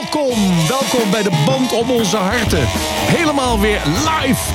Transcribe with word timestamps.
Welkom. 0.00 0.38
Welkom 0.68 1.10
bij 1.10 1.22
de 1.22 1.42
Band 1.46 1.72
om 1.72 1.90
onze 1.90 2.16
harten. 2.16 2.64
Helemaal 3.16 3.60
weer 3.60 3.82
live 3.86 4.52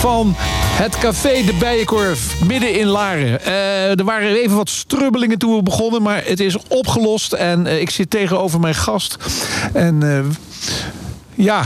van 0.00 0.34
het 0.36 0.98
Café 0.98 1.44
de 1.44 1.54
Bijenkorf 1.58 2.44
midden 2.44 2.78
in 2.78 2.86
Laren. 2.86 3.44
Eh, 3.44 3.98
er 3.98 4.04
waren 4.04 4.28
even 4.28 4.56
wat 4.56 4.68
strubbelingen 4.68 5.38
toen 5.38 5.56
we 5.56 5.62
begonnen, 5.62 6.02
maar 6.02 6.24
het 6.24 6.40
is 6.40 6.56
opgelost. 6.68 7.32
En 7.32 7.66
eh, 7.66 7.80
ik 7.80 7.90
zit 7.90 8.10
tegenover 8.10 8.60
mijn 8.60 8.74
gast. 8.74 9.16
En 9.72 10.02
eh, 10.02 10.24
ja, 11.34 11.64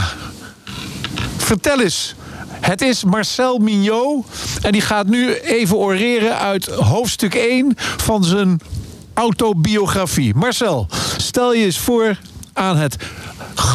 vertel 1.37 1.81
eens. 1.81 2.15
Het 2.49 2.81
is 2.81 3.03
Marcel 3.03 3.57
Mignot. 3.57 4.25
En 4.61 4.71
die 4.71 4.81
gaat 4.81 5.07
nu 5.07 5.33
even 5.33 5.77
oreren 5.77 6.37
uit 6.37 6.65
hoofdstuk 6.65 7.35
1 7.35 7.73
van 7.77 8.23
zijn 8.23 8.59
autobiografie. 9.13 10.35
Marcel, 10.35 10.87
stel 11.17 11.53
je 11.53 11.65
eens 11.65 11.79
voor 11.79 12.17
aan 12.59 12.77
het 12.77 12.95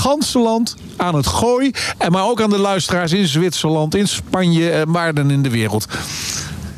ganse 0.05 0.39
land, 0.39 0.77
aan 0.97 1.15
het 1.15 1.27
gooi... 1.27 1.71
en 1.99 2.13
maar 2.13 2.25
ook 2.25 2.41
aan 2.41 2.51
de 2.51 2.59
luisteraars 2.59 3.13
in 3.13 3.27
Zwitserland, 3.27 3.95
in 3.95 4.09
Spanje... 4.09 4.71
en 4.71 4.93
waar 4.93 5.15
dan 5.15 5.31
in 5.31 5.43
de 5.43 5.51
wereld. 5.51 5.87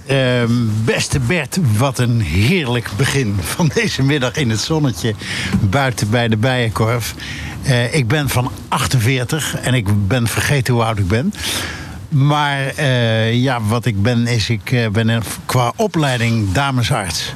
Ehm, 0.06 0.50
beste 0.84 1.20
Bert, 1.20 1.58
wat 1.76 1.98
een 1.98 2.20
heerlijk 2.20 2.90
begin 2.96 3.36
van 3.40 3.70
deze 3.74 4.02
middag 4.02 4.36
in 4.36 4.50
het 4.50 4.60
zonnetje 4.60 5.14
buiten 5.60 6.10
bij 6.10 6.28
de 6.28 6.36
Bijenkorf. 6.36 7.14
Eh, 7.62 7.94
ik 7.94 8.08
ben 8.08 8.28
van 8.28 8.50
48 8.68 9.56
en 9.60 9.74
ik 9.74 10.08
ben 10.08 10.26
vergeten 10.26 10.74
hoe 10.74 10.84
oud 10.84 10.98
ik 10.98 11.08
ben. 11.08 11.32
Maar 12.08 12.66
eh, 12.66 13.34
ja, 13.34 13.60
wat 13.62 13.84
ik 13.84 14.02
ben, 14.02 14.26
is 14.26 14.50
ik 14.50 14.72
eh, 14.72 14.88
ben 14.88 15.22
qua 15.46 15.72
opleiding 15.76 16.52
damesarts. 16.52 17.32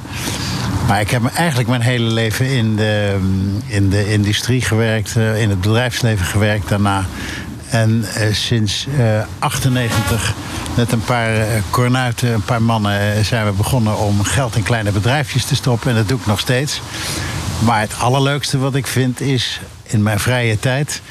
Maar 0.87 1.01
ik 1.01 1.09
heb 1.09 1.25
eigenlijk 1.25 1.69
mijn 1.69 1.81
hele 1.81 2.13
leven 2.13 2.45
in 2.45 2.75
de, 2.75 3.19
in 3.65 3.89
de 3.89 4.11
industrie 4.11 4.61
gewerkt, 4.61 5.15
eh, 5.15 5.41
in 5.41 5.49
het 5.49 5.61
bedrijfsleven 5.61 6.25
gewerkt 6.25 6.69
daarna. 6.69 7.05
En 7.71 8.03
eh, 8.13 8.33
sinds 8.33 8.87
eh 8.97 9.21
98 9.39 10.33
met 10.75 10.91
een 10.91 11.03
paar 11.03 11.35
eh, 11.35 11.61
kornuiten, 11.69 12.33
een 12.33 12.43
paar 12.43 12.61
mannen, 12.61 13.15
eh, 13.15 13.23
zijn 13.23 13.45
we 13.45 13.51
begonnen 13.51 13.97
om 13.97 14.23
geld 14.23 14.55
in 14.55 14.63
kleine 14.63 14.91
bedrijfjes 14.91 15.45
te 15.45 15.55
stoppen. 15.55 15.89
En 15.89 15.95
dat 15.95 16.07
doe 16.07 16.19
ik 16.19 16.25
nog 16.25 16.39
steeds. 16.39 16.81
Maar 17.65 17.79
het 17.79 17.99
allerleukste 17.99 18.57
wat 18.57 18.75
ik 18.75 18.87
vind 18.87 19.21
is 19.21 19.59
in 19.83 20.03
mijn 20.03 20.19
vrije 20.19 20.59
tijd 20.59 21.01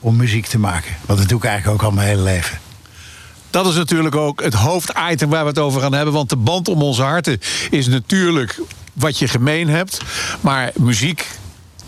om 0.00 0.16
muziek 0.16 0.46
te 0.46 0.58
maken. 0.58 0.92
Want 1.06 1.18
dat 1.18 1.28
doe 1.28 1.38
ik 1.38 1.44
eigenlijk 1.44 1.82
ook 1.82 1.88
al 1.88 1.94
mijn 1.94 2.08
hele 2.08 2.22
leven. 2.22 2.58
Dat 3.50 3.66
is 3.66 3.74
natuurlijk 3.74 4.16
ook 4.16 4.42
het 4.42 4.54
hoofditem 4.54 5.28
waar 5.28 5.42
we 5.42 5.48
het 5.48 5.58
over 5.58 5.80
gaan 5.80 5.92
hebben. 5.92 6.14
Want 6.14 6.28
de 6.28 6.36
band 6.36 6.68
om 6.68 6.82
onze 6.82 7.02
harten 7.02 7.40
is 7.70 7.86
natuurlijk 7.86 8.60
wat 8.92 9.18
je 9.18 9.28
gemeen 9.28 9.68
hebt. 9.68 10.00
Maar 10.40 10.70
muziek, 10.76 11.26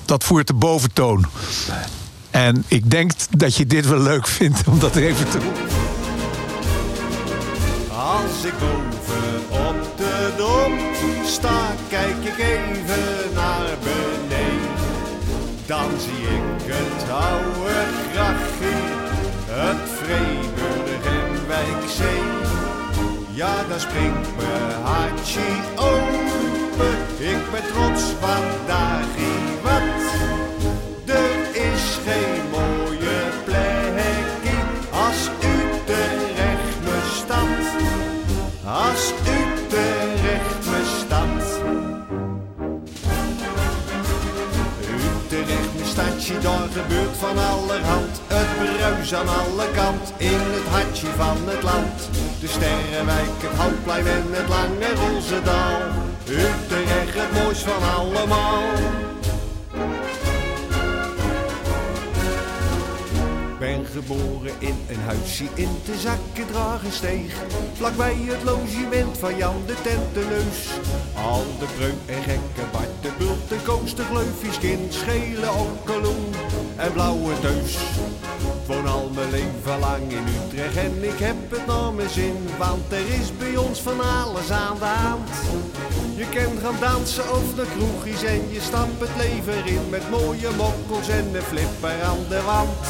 dat 0.04 0.24
voert 0.24 0.46
de 0.46 0.54
boventoon. 0.54 1.26
En 2.30 2.64
ik 2.68 2.90
denk 2.90 3.12
dat 3.30 3.56
je 3.56 3.66
dit 3.66 3.86
wel 3.86 4.00
leuk 4.00 4.26
vindt 4.26 4.60
om 4.68 4.78
dat 4.78 4.96
even 4.96 5.28
te 5.28 5.38
doen. 5.38 5.52
Als 7.96 8.44
ik 8.44 8.52
boven 8.58 9.66
op 9.68 9.96
de 9.96 10.32
dom 10.36 10.78
sta, 11.26 11.74
kijk 11.88 12.16
ik 12.20 12.38
even 12.38 13.34
naar 13.34 13.66
beneden. 13.82 14.72
Dan 15.66 15.90
zie 16.00 16.24
ik 16.36 16.74
het 16.74 17.10
oude 17.10 17.74
grachtje, 18.12 18.74
het 19.46 19.90
Vreeburg 19.96 21.04
en 21.04 21.46
Wijkzee. 21.46 22.22
Ja, 23.34 23.54
dan 23.68 23.80
springt 23.80 24.28
mijn 24.36 24.82
hartje 24.82 25.40
open, 25.74 26.33
ik 27.24 27.50
ben 27.50 27.62
trots 27.72 28.02
vandaag 28.20 29.06
in 29.16 29.62
wat. 29.62 30.02
Er 31.06 31.62
is 31.72 31.98
geen 32.06 32.42
mooie 32.50 33.16
plekje 33.44 34.58
als 34.90 35.30
Utrecht 35.38 36.78
mijn 36.84 37.10
stad. 37.14 37.64
Als 38.64 39.12
Utrecht 39.38 40.70
mijn 40.70 40.86
stad. 40.98 41.60
Utrecht 45.30 45.74
mijn 45.74 45.86
stadje, 45.86 46.38
daar 46.38 46.68
gebeurt 46.72 47.16
van 47.18 47.38
allerhand. 47.38 48.20
Het 48.26 48.48
bruis 48.58 49.14
aan 49.14 49.28
alle 49.28 49.70
kant, 49.74 50.12
in 50.16 50.40
het 50.56 50.68
hartje 50.70 51.06
van 51.16 51.36
het 51.44 51.62
land. 51.62 52.08
De 52.40 52.48
Sterrenwijk, 52.48 53.36
het 53.38 53.56
Houtplein 53.56 54.06
en 54.06 54.26
het 54.30 54.48
lange 54.48 54.94
Roosendaal. 54.94 56.13
Utrecht 56.28 57.14
het 57.14 57.42
mooist 57.42 57.62
van 57.62 57.94
allemaal. 57.94 58.62
ben 63.64 63.86
geboren 63.86 64.52
in 64.58 64.76
een 64.88 65.00
huisje 65.00 65.44
in 65.54 65.68
de 65.84 65.98
zakken 65.98 66.92
steeg. 66.92 67.34
Vlakbij 67.72 68.16
het 68.20 68.42
logement 68.42 69.18
van 69.18 69.36
Jan 69.36 69.62
de 69.66 69.74
Tenteneus. 69.82 70.68
Al 71.14 71.44
de 71.58 71.66
preu 71.76 71.92
en 72.16 72.22
gekke 72.22 72.70
Bart, 72.72 72.88
de 73.00 73.10
bult, 73.18 73.48
de 73.48 73.56
koos, 73.64 73.94
de 73.94 74.04
kind, 74.60 74.94
schele 74.94 75.50
okkeloen 75.52 76.34
en 76.76 76.92
blauwe 76.92 77.40
teus. 77.40 77.76
Woon 78.66 78.86
al 78.86 79.10
mijn 79.14 79.30
leven 79.30 79.78
lang 79.80 80.12
in 80.12 80.24
Utrecht 80.44 80.76
en 80.76 81.04
ik 81.04 81.18
heb 81.18 81.50
het 81.50 81.66
naar 81.66 81.92
mijn 81.92 82.08
zin. 82.08 82.36
Want 82.58 82.92
er 82.92 83.08
is 83.20 83.36
bij 83.38 83.56
ons 83.56 83.80
van 83.80 84.00
alles 84.00 84.50
aan 84.50 84.78
de 84.78 84.84
hand. 84.84 85.30
Je 86.16 86.26
kan 86.28 86.58
gaan 86.62 86.80
dansen 86.80 87.32
of 87.32 87.56
naar 87.56 87.66
kroegjes 87.76 88.22
en 88.22 88.42
je 88.50 88.60
stapt 88.60 89.00
het 89.00 89.10
leven 89.16 89.66
in 89.66 89.88
met 89.90 90.10
mooie 90.10 90.50
mokkels 90.56 91.08
en 91.08 91.34
een 91.34 91.42
flipper 91.42 92.02
aan 92.02 92.24
de 92.28 92.42
wand. 92.42 92.86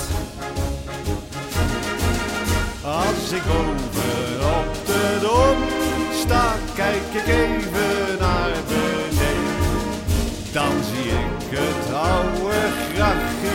Als 2.82 3.32
ik 3.32 3.42
boven 3.46 4.46
op 4.58 4.86
de 4.86 5.18
dom 5.20 5.58
sta, 6.22 6.54
kijk 6.74 7.06
ik 7.12 7.26
even 7.26 8.18
naar 8.20 8.50
beneden. 8.68 9.64
Dan 10.52 10.72
zie 10.90 11.10
ik 11.10 11.58
oude 11.94 12.60
grachtje, 12.94 13.54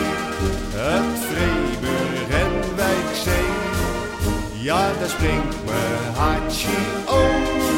het 0.76 1.20
Vreeburg 1.30 2.30
en 2.42 2.76
Wijkzee. 2.76 3.50
Ja, 4.54 4.92
daar 5.00 5.10
springt 5.10 5.56
mijn 5.66 6.16
hartje 6.16 6.78
ben 7.06 7.69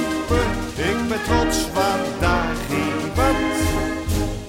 trots 1.26 1.68
wat 1.74 2.20
daar 2.20 2.56
wat. 3.16 3.36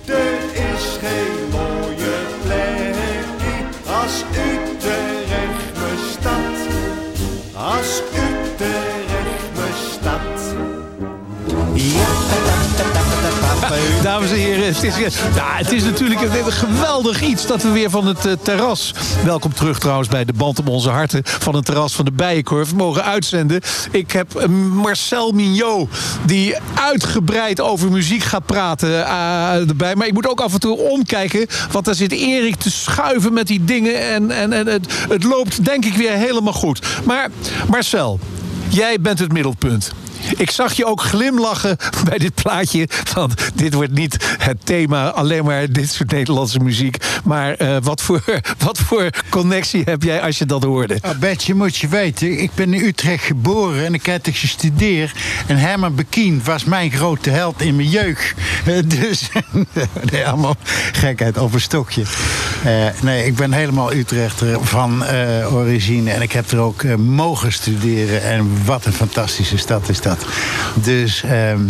Er 0.07 0.39
is 0.73 0.85
geen 1.01 1.49
mooie 1.51 2.17
plekje 2.43 3.57
als 4.01 4.25
Utrecht 4.31 5.79
mijn 5.79 5.99
stad, 6.13 6.57
als 7.55 8.03
Utrecht 8.15 9.55
mijn 9.55 9.75
stad. 9.93 10.41
Dames 14.03 14.31
en 14.31 14.37
heren, 14.37 14.67
het 14.67 14.83
is, 14.83 14.97
ja, 15.35 15.57
het 15.57 15.73
is 15.73 15.85
natuurlijk 15.85 16.21
een 16.21 16.53
geweldig 16.53 17.23
iets 17.23 17.47
dat 17.47 17.63
we 17.63 17.71
weer 17.71 17.91
van 17.91 18.07
het 18.07 18.27
eh, 18.27 18.33
terras. 18.43 18.95
Welkom 19.25 19.55
terug 19.55 19.79
trouwens 19.79 20.09
bij 20.09 20.25
de 20.25 20.33
band 20.33 20.59
om 20.59 20.69
onze 20.69 20.91
harten 20.91 21.23
van 21.25 21.55
het 21.55 21.65
terras 21.65 21.95
van 21.95 22.05
de 22.05 22.13
Bijenkorf 22.13 22.75
mogen 22.75 23.05
uitzenden. 23.05 23.61
Ik 23.91 24.13
heb 24.13 24.35
eh, 24.35 24.47
Marcel 24.73 25.33
Mignot 25.33 25.91
die 26.27 26.55
uitgebreid 26.75 27.61
over 27.61 27.91
muziek 27.91 28.23
gaat 28.23 28.47
praten 28.47 29.07
eh, 29.07 29.69
erbij. 29.69 29.95
Maar 29.95 30.07
ik 30.07 30.13
moet 30.13 30.29
ook 30.29 30.41
af 30.41 30.53
en 30.53 30.61
toe 30.61 30.79
omkijken, 30.79 31.47
want 31.71 31.85
daar 31.85 31.95
zit 31.95 32.13
Erik 32.13 32.57
te 32.57 32.71
schuiven 32.71 33.33
met 33.33 33.47
die 33.47 33.65
dingen 33.65 34.01
en, 34.01 34.31
en, 34.31 34.53
en 34.53 34.67
het, 34.67 34.93
het 35.09 35.25
loopt 35.25 35.65
denk 35.65 35.85
ik 35.85 35.95
weer 35.95 36.13
helemaal 36.13 36.53
goed. 36.53 36.81
Maar 37.05 37.31
Marcel, 37.69 38.19
jij 38.69 39.01
bent 39.01 39.19
het 39.19 39.33
middelpunt. 39.33 39.93
Ik 40.37 40.51
zag 40.51 40.73
je 40.73 40.87
ook 40.87 41.03
glimlachen 41.03 41.77
bij 42.09 42.19
dit 42.19 42.35
plaatje. 42.35 42.89
Want 43.15 43.35
dit 43.55 43.75
wordt 43.75 43.93
niet 43.93 44.37
het 44.39 44.67
thema, 44.67 45.11
alleen 45.11 45.45
maar 45.45 45.73
dit 45.73 45.91
soort 45.91 46.11
Nederlandse 46.11 46.59
muziek. 46.59 46.97
Maar 47.25 47.63
uh, 47.63 47.77
wat, 47.83 48.03
voor, 48.03 48.23
wat 48.65 48.79
voor 48.79 49.11
connectie 49.29 49.83
heb 49.85 50.03
jij 50.03 50.23
als 50.23 50.39
je 50.39 50.47
dat 50.47 50.63
hoorde? 50.63 50.99
Ah, 51.01 51.19
Betje, 51.19 51.55
moet 51.55 51.77
je 51.77 51.89
weten, 51.89 52.41
ik 52.41 52.51
ben 52.55 52.75
in 52.75 52.85
Utrecht 52.85 53.25
geboren 53.25 53.85
en 53.85 53.95
ik 53.95 54.07
heb 54.07 54.27
gestudeerd. 54.33 55.13
En 55.47 55.57
Herman 55.57 55.95
Bekien 55.95 56.41
was 56.45 56.65
mijn 56.65 56.91
grote 56.91 57.31
held 57.31 57.61
in 57.61 57.77
mijn 57.77 57.89
jeugd. 57.89 58.35
Dus, 59.03 59.29
nee, 60.11 60.27
allemaal 60.27 60.57
gekheid 60.93 61.39
over 61.39 61.61
stokje. 61.61 62.03
Uh, 62.67 62.87
nee, 63.03 63.27
ik 63.27 63.35
ben 63.35 63.53
helemaal 63.53 63.93
Utrechter 63.93 64.65
van 64.65 65.05
origine. 65.53 66.11
En 66.11 66.23
ik 66.23 66.33
heb 66.33 66.51
er 66.51 66.59
ook 66.59 66.97
mogen 66.97 67.53
studeren. 67.53 68.23
En 68.23 68.65
wat 68.65 68.85
een 68.85 68.93
fantastische 68.93 69.57
stad 69.57 69.89
is 69.89 70.01
dat. 70.01 70.12
Dus. 70.75 71.23
Um, 71.23 71.67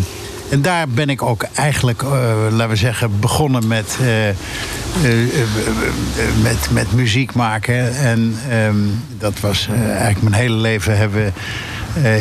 en 0.50 0.62
daar 0.62 0.88
ben 0.88 1.08
ik 1.08 1.22
ook 1.22 1.42
eigenlijk, 1.54 2.02
uh, 2.02 2.10
laten 2.50 2.68
we 2.68 2.76
zeggen, 2.76 3.20
begonnen 3.20 3.66
met, 3.66 3.98
uh, 4.00 4.28
uh, 4.28 4.34
met, 6.42 6.68
met 6.70 6.92
muziek 6.92 7.34
maken. 7.34 7.94
En 7.94 8.36
um, 8.52 9.02
dat 9.18 9.40
was 9.40 9.68
eigenlijk 9.86 10.22
mijn 10.22 10.34
hele 10.34 10.56
leven 10.56 10.96
hebben 10.96 11.32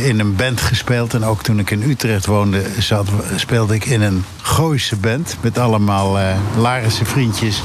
in 0.04 0.20
een 0.20 0.36
band 0.36 0.62
gespeeld. 0.62 1.14
En 1.14 1.24
ook 1.24 1.44
toen 1.44 1.60
ik 1.60 1.72
in 1.72 1.82
Utrecht 1.90 2.26
woonde, 2.26 2.64
zat, 2.80 3.08
speelde 3.36 3.76
ik 3.76 3.86
in 3.86 4.02
een 4.02 4.24
Gooise 4.42 4.96
band. 4.96 5.38
Met 5.42 5.58
allemaal 5.58 6.20
uh, 6.20 6.36
Larische 6.58 7.06
vriendjes. 7.06 7.62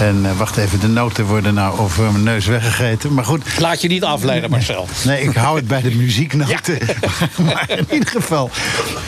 En 0.00 0.18
uh, 0.22 0.38
wacht 0.38 0.56
even, 0.56 0.80
de 0.80 0.88
noten 0.88 1.24
worden 1.24 1.54
nou 1.54 1.78
over 1.78 2.12
mijn 2.12 2.24
neus 2.24 2.46
weggegeten. 2.46 3.14
Maar 3.14 3.24
goed. 3.24 3.58
Laat 3.58 3.80
je 3.80 3.88
niet 3.88 4.04
afleiden, 4.04 4.50
Marcel. 4.50 4.88
Nee, 5.04 5.22
ik 5.22 5.34
hou 5.34 5.56
het 5.56 5.66
bij 5.66 5.82
de 5.82 5.94
muzieknoten. 5.94 6.78
Ja. 6.86 7.28
maar 7.44 7.70
in 7.70 7.86
ieder 7.90 8.08
geval. 8.08 8.50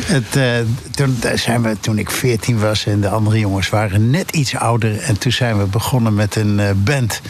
Het, 0.04 0.36
uh, 0.36 0.44
toen, 0.90 1.18
zijn 1.34 1.62
we, 1.62 1.76
toen 1.80 1.98
ik 1.98 2.10
14 2.10 2.58
was 2.58 2.86
en 2.86 3.00
de 3.00 3.08
andere 3.08 3.38
jongens 3.38 3.68
waren 3.68 4.10
net 4.10 4.30
iets 4.30 4.56
ouder. 4.56 4.98
En 4.98 5.18
toen 5.18 5.32
zijn 5.32 5.58
we 5.58 5.64
begonnen 5.64 6.14
met 6.14 6.36
een 6.36 6.60
band. 6.84 7.20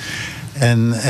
En 0.59 0.95
uh, 0.95 1.03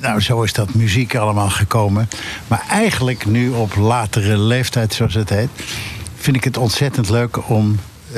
nou, 0.00 0.20
zo 0.20 0.42
is 0.42 0.52
dat 0.52 0.74
muziek 0.74 1.16
allemaal 1.16 1.50
gekomen. 1.50 2.08
Maar 2.48 2.64
eigenlijk 2.68 3.26
nu 3.26 3.50
op 3.50 3.76
latere 3.76 4.38
leeftijd, 4.38 4.94
zoals 4.94 5.14
het 5.14 5.28
heet, 5.28 5.48
vind 6.16 6.36
ik 6.36 6.44
het 6.44 6.56
ontzettend 6.56 7.10
leuk 7.10 7.48
om 7.48 7.78
uh, 8.08 8.14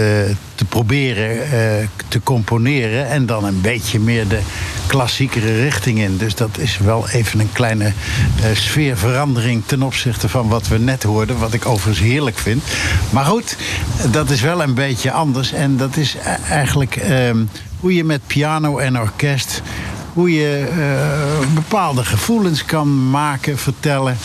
te 0.55 0.65
proberen 0.69 1.37
uh, 1.37 1.87
te 2.09 2.21
componeren. 2.23 3.09
En 3.09 3.27
dan 3.27 3.45
een 3.45 3.61
beetje 3.61 4.01
meer 4.01 4.29
de 4.29 4.41
klassiekere 4.87 5.63
richting 5.63 5.99
in. 5.99 6.17
Dus 6.17 6.35
dat 6.35 6.59
is 6.59 6.79
wel 6.79 7.09
even 7.09 7.41
een 7.41 7.53
kleine 7.53 7.93
sfeerverandering 8.55 9.63
ten 9.67 9.83
opzichte 9.83 10.29
van 10.29 10.49
wat 10.49 10.69
we 10.69 10.79
net 10.79 11.03
hoorden. 11.03 11.39
Wat 11.39 11.53
ik 11.53 11.67
overigens 11.67 12.07
heerlijk 12.07 12.39
vind. 12.39 12.63
Maar 13.11 13.25
goed, 13.25 13.57
dat 14.11 14.31
is 14.31 14.41
wel 14.41 14.63
een 14.63 14.75
beetje 14.75 15.13
anders. 15.13 15.53
En 15.53 15.77
dat 15.77 15.97
is 15.97 16.17
eigenlijk 16.49 16.97
ehm, 16.97 17.45
hoe 17.81 17.95
je 17.95 18.05
met 18.05 18.27
piano 18.27 18.79
en 18.79 19.01
orkest 19.01 19.63
hoe 20.15 20.33
je 20.33 20.69
uh, 20.77 21.55
bepaalde 21.55 22.05
gevoelens 22.05 22.65
kan 22.65 23.11
maken, 23.11 23.59
vertellen. 23.59 24.17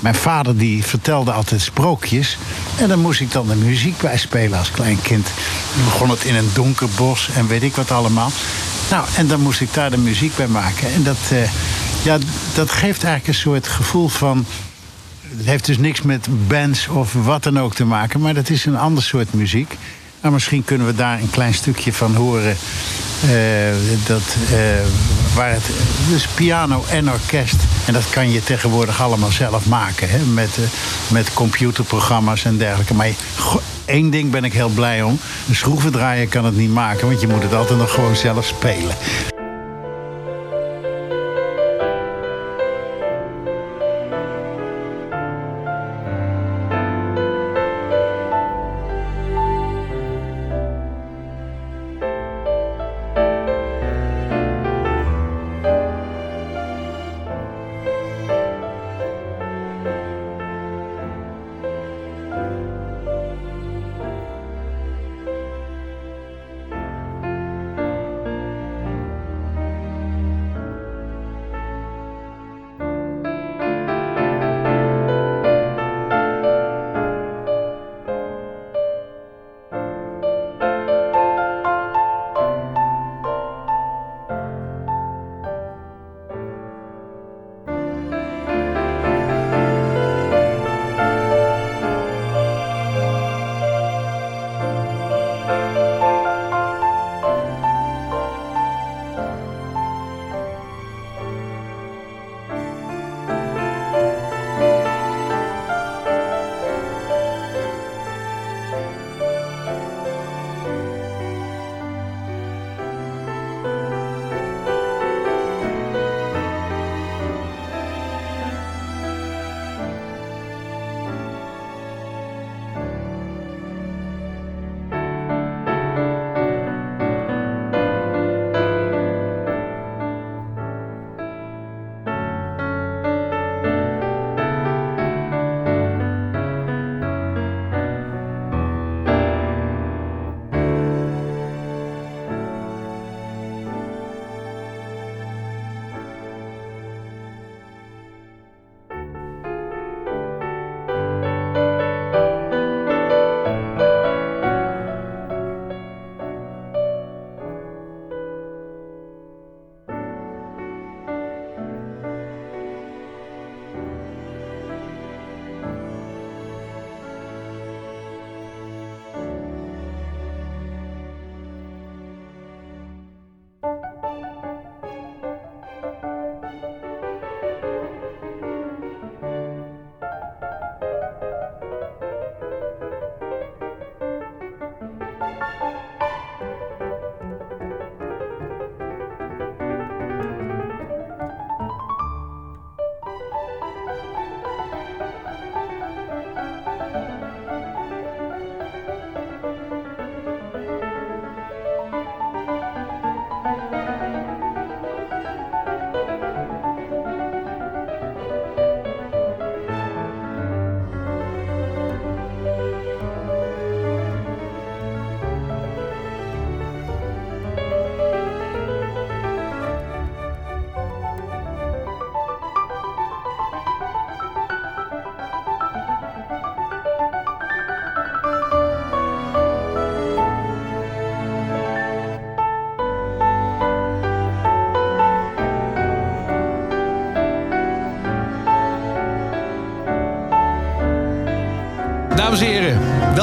Mijn 0.00 0.14
vader 0.14 0.56
die 0.56 0.84
vertelde 0.84 1.32
altijd 1.32 1.60
sprookjes. 1.60 2.38
En 2.78 2.88
daar 2.88 2.98
moest 2.98 3.20
ik 3.20 3.32
dan 3.32 3.46
de 3.46 3.54
muziek 3.54 3.98
bij 3.98 4.18
spelen 4.18 4.58
als 4.58 4.70
klein 4.70 5.02
kind. 5.02 5.26
Dan 5.74 5.84
begon 5.84 6.10
het 6.10 6.24
in 6.24 6.34
een 6.34 6.50
donker 6.54 6.88
bos 6.96 7.28
en 7.34 7.46
weet 7.46 7.62
ik 7.62 7.74
wat 7.74 7.90
allemaal. 7.90 8.30
Nou, 8.90 9.06
en 9.16 9.26
dan 9.26 9.40
moest 9.40 9.60
ik 9.60 9.74
daar 9.74 9.90
de 9.90 9.98
muziek 9.98 10.36
bij 10.36 10.48
maken. 10.48 10.92
En 10.92 11.02
dat, 11.02 11.18
uh, 11.32 11.38
ja, 12.02 12.18
dat 12.54 12.70
geeft 12.70 13.04
eigenlijk 13.04 13.26
een 13.26 13.42
soort 13.42 13.68
gevoel 13.68 14.08
van... 14.08 14.46
Het 15.36 15.46
heeft 15.46 15.66
dus 15.66 15.78
niks 15.78 16.02
met 16.02 16.28
bands 16.48 16.88
of 16.88 17.12
wat 17.12 17.42
dan 17.42 17.58
ook 17.60 17.74
te 17.74 17.84
maken... 17.84 18.20
maar 18.20 18.34
dat 18.34 18.50
is 18.50 18.64
een 18.64 18.78
ander 18.78 19.02
soort 19.02 19.34
muziek. 19.34 19.76
Nou, 20.20 20.34
misschien 20.34 20.64
kunnen 20.64 20.86
we 20.86 20.94
daar 20.94 21.20
een 21.20 21.30
klein 21.30 21.54
stukje 21.54 21.92
van 21.92 22.14
horen. 22.14 22.56
Uh, 23.24 23.30
dat, 24.06 24.36
uh, 24.52 24.58
waar 25.34 25.52
het, 25.52 25.70
dus 26.08 26.26
piano 26.26 26.84
en 26.90 27.10
orkest. 27.10 27.56
En 27.86 27.92
dat 27.92 28.10
kan 28.10 28.30
je 28.30 28.42
tegenwoordig 28.42 29.02
allemaal 29.02 29.30
zelf 29.30 29.66
maken. 29.66 30.10
Hè, 30.10 30.18
met, 30.18 30.56
uh, 30.58 30.64
met 31.10 31.32
computerprogramma's 31.34 32.44
en 32.44 32.56
dergelijke. 32.56 32.94
Maar 32.94 33.10
één 33.84 34.10
ding 34.10 34.30
ben 34.30 34.44
ik 34.44 34.52
heel 34.52 34.68
blij 34.68 35.02
om. 35.02 35.18
Een 35.48 35.56
schroevendraaier 35.56 36.28
kan 36.28 36.44
het 36.44 36.56
niet 36.56 36.72
maken. 36.72 37.06
Want 37.06 37.20
je 37.20 37.28
moet 37.28 37.42
het 37.42 37.54
altijd 37.54 37.78
nog 37.78 37.92
gewoon 37.92 38.16
zelf 38.16 38.46
spelen. 38.46 38.96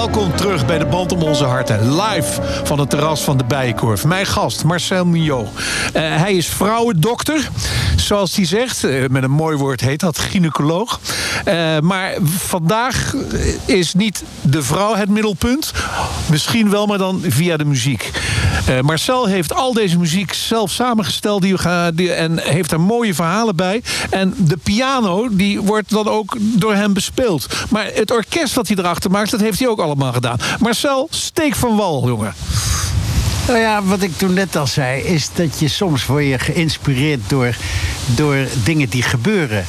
Welkom 0.06 0.36
terug 0.36 0.66
bij 0.66 0.78
de 0.78 0.86
Band 0.86 1.12
om 1.12 1.22
onze 1.22 1.44
harten. 1.44 2.02
Live 2.02 2.42
van 2.64 2.80
het 2.80 2.90
terras 2.90 3.22
van 3.22 3.38
de 3.38 3.44
Bijenkorf. 3.44 4.06
Mijn 4.06 4.26
gast, 4.26 4.64
Marcel 4.64 5.06
Mignot. 5.06 5.48
Uh, 5.48 5.62
hij 5.94 6.34
is 6.34 6.48
vrouwendokter, 6.48 7.50
zoals 7.96 8.36
hij 8.36 8.46
zegt. 8.46 8.84
Uh, 8.84 9.08
met 9.10 9.24
een 9.24 9.32
mooi 9.32 9.58
woord 9.58 9.82
heet 9.82 10.00
dat, 10.00 10.20
gynaecoloog. 10.20 11.00
Uh, 11.48 11.80
maar 11.80 12.14
vandaag 12.24 13.14
is 13.66 13.94
niet 13.94 14.24
de 14.42 14.64
vrouw 14.64 14.96
het 14.96 15.10
middelpunt. 15.10 15.74
Misschien 16.30 16.70
wel, 16.70 16.86
maar 16.86 16.98
dan 16.98 17.22
via 17.28 17.58
de 17.58 17.66
muziek. 17.66 18.12
Marcel 18.82 19.26
heeft 19.26 19.54
al 19.54 19.74
deze 19.74 19.98
muziek 19.98 20.34
zelf 20.34 20.72
samengesteld 20.72 21.42
die, 21.42 22.14
en 22.14 22.40
heeft 22.40 22.72
er 22.72 22.82
mooie 22.82 23.14
verhalen 23.14 23.56
bij. 23.56 23.84
En 24.10 24.34
de 24.38 24.58
piano, 24.58 25.28
die 25.32 25.62
wordt 25.62 25.90
dan 25.90 26.08
ook 26.08 26.38
door 26.40 26.74
hem 26.74 26.94
bespeeld. 26.94 27.48
Maar 27.70 27.90
het 27.94 28.12
orkest 28.12 28.56
dat 28.56 28.68
hij 28.68 28.78
erachter 28.78 29.12
maakt, 29.12 29.32
dat 29.32 29.40
heeft 29.40 29.60
hij 29.60 29.68
ook 29.68 29.80
allemaal 29.80 30.14
gedaan. 30.14 30.38
Marcel, 30.60 31.08
steek 31.10 31.56
van 31.56 31.76
wal, 31.76 32.08
jongen. 32.08 32.34
Nou 33.48 33.60
ja, 33.60 33.84
wat 33.84 34.02
ik 34.02 34.18
toen 34.18 34.34
net 34.34 34.56
al 34.56 34.68
zei, 34.68 35.02
is 35.02 35.30
dat 35.34 35.60
je 35.60 35.68
soms 35.68 36.06
word 36.06 36.26
je 36.26 36.40
geïnspireerd 36.40 37.22
door, 37.28 37.56
door 38.06 38.48
dingen 38.64 38.90
die 38.90 39.04
gebeuren. 39.04 39.66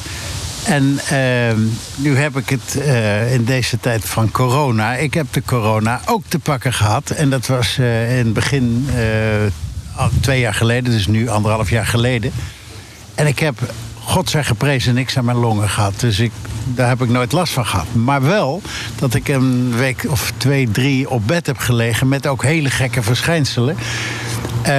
En 0.67 0.99
uh, 1.11 1.65
nu 1.95 2.17
heb 2.17 2.37
ik 2.37 2.49
het 2.49 2.75
uh, 2.77 3.33
in 3.33 3.43
deze 3.43 3.79
tijd 3.79 4.05
van 4.05 4.31
corona. 4.31 4.95
Ik 4.95 5.13
heb 5.13 5.27
de 5.31 5.41
corona 5.45 6.01
ook 6.05 6.23
te 6.27 6.39
pakken 6.39 6.73
gehad. 6.73 7.09
En 7.09 7.29
dat 7.29 7.47
was 7.47 7.77
uh, 7.77 8.19
in 8.19 8.25
het 8.25 8.33
begin 8.33 8.87
twee 10.21 10.39
jaar 10.39 10.53
geleden, 10.53 10.91
dus 10.91 11.07
nu 11.07 11.27
anderhalf 11.27 11.69
jaar 11.69 11.85
geleden. 11.85 12.31
En 13.15 13.27
ik 13.27 13.39
heb 13.39 13.73
God 14.03 14.29
zij 14.29 14.43
geprezen 14.43 14.93
niks 14.93 15.17
aan 15.17 15.25
mijn 15.25 15.37
longen 15.37 15.69
gehad. 15.69 15.99
Dus 15.99 16.19
ik, 16.19 16.31
daar 16.65 16.87
heb 16.87 17.01
ik 17.01 17.09
nooit 17.09 17.31
last 17.31 17.53
van 17.53 17.65
gehad. 17.65 17.93
Maar 17.93 18.21
wel 18.21 18.61
dat 18.95 19.13
ik 19.13 19.27
een 19.27 19.75
week 19.75 20.05
of 20.09 20.31
twee, 20.37 20.71
drie 20.71 21.09
op 21.09 21.27
bed 21.27 21.45
heb 21.45 21.57
gelegen... 21.57 22.07
met 22.07 22.27
ook 22.27 22.43
hele 22.43 22.69
gekke 22.69 23.03
verschijnselen. 23.03 23.77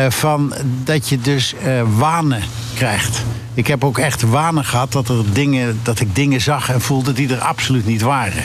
Van 0.09 0.55
dat 0.85 1.09
je 1.09 1.21
dus 1.21 1.55
uh, 1.65 1.83
wanen 1.97 2.43
krijgt. 2.79 3.23
Ik 3.55 3.67
heb 3.67 3.85
ook 3.85 3.99
echt 3.99 4.23
wanen 4.23 4.65
gehad 4.65 4.93
dat, 4.93 5.09
er 5.09 5.33
dingen, 5.33 5.81
dat 5.83 6.01
ik 6.01 6.15
dingen 6.15 6.41
zag 6.41 6.71
en 6.71 6.81
voelde 6.81 7.13
die 7.13 7.35
er 7.35 7.41
absoluut 7.41 7.87
niet 7.87 8.01
waren. 8.01 8.43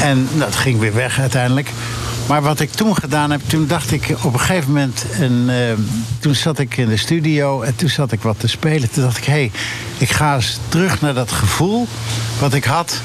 En 0.00 0.28
dat 0.32 0.56
ging 0.56 0.78
weer 0.78 0.94
weg 0.94 1.20
uiteindelijk. 1.20 1.70
Maar 2.26 2.42
wat 2.42 2.60
ik 2.60 2.70
toen 2.70 2.96
gedaan 2.96 3.30
heb, 3.30 3.40
toen 3.46 3.66
dacht 3.66 3.92
ik 3.92 4.14
op 4.22 4.32
een 4.32 4.40
gegeven 4.40 4.72
moment... 4.72 5.04
En, 5.18 5.32
uh, 5.48 5.56
toen 6.18 6.34
zat 6.34 6.58
ik 6.58 6.76
in 6.76 6.88
de 6.88 6.96
studio 6.96 7.62
en 7.62 7.76
toen 7.76 7.88
zat 7.88 8.12
ik 8.12 8.22
wat 8.22 8.40
te 8.40 8.48
spelen. 8.48 8.90
Toen 8.90 9.02
dacht 9.02 9.16
ik, 9.16 9.24
hé, 9.24 9.32
hey, 9.32 9.50
ik 9.98 10.10
ga 10.10 10.34
eens 10.34 10.58
terug 10.68 11.00
naar 11.00 11.14
dat 11.14 11.32
gevoel 11.32 11.88
wat 12.38 12.54
ik 12.54 12.64
had... 12.64 13.00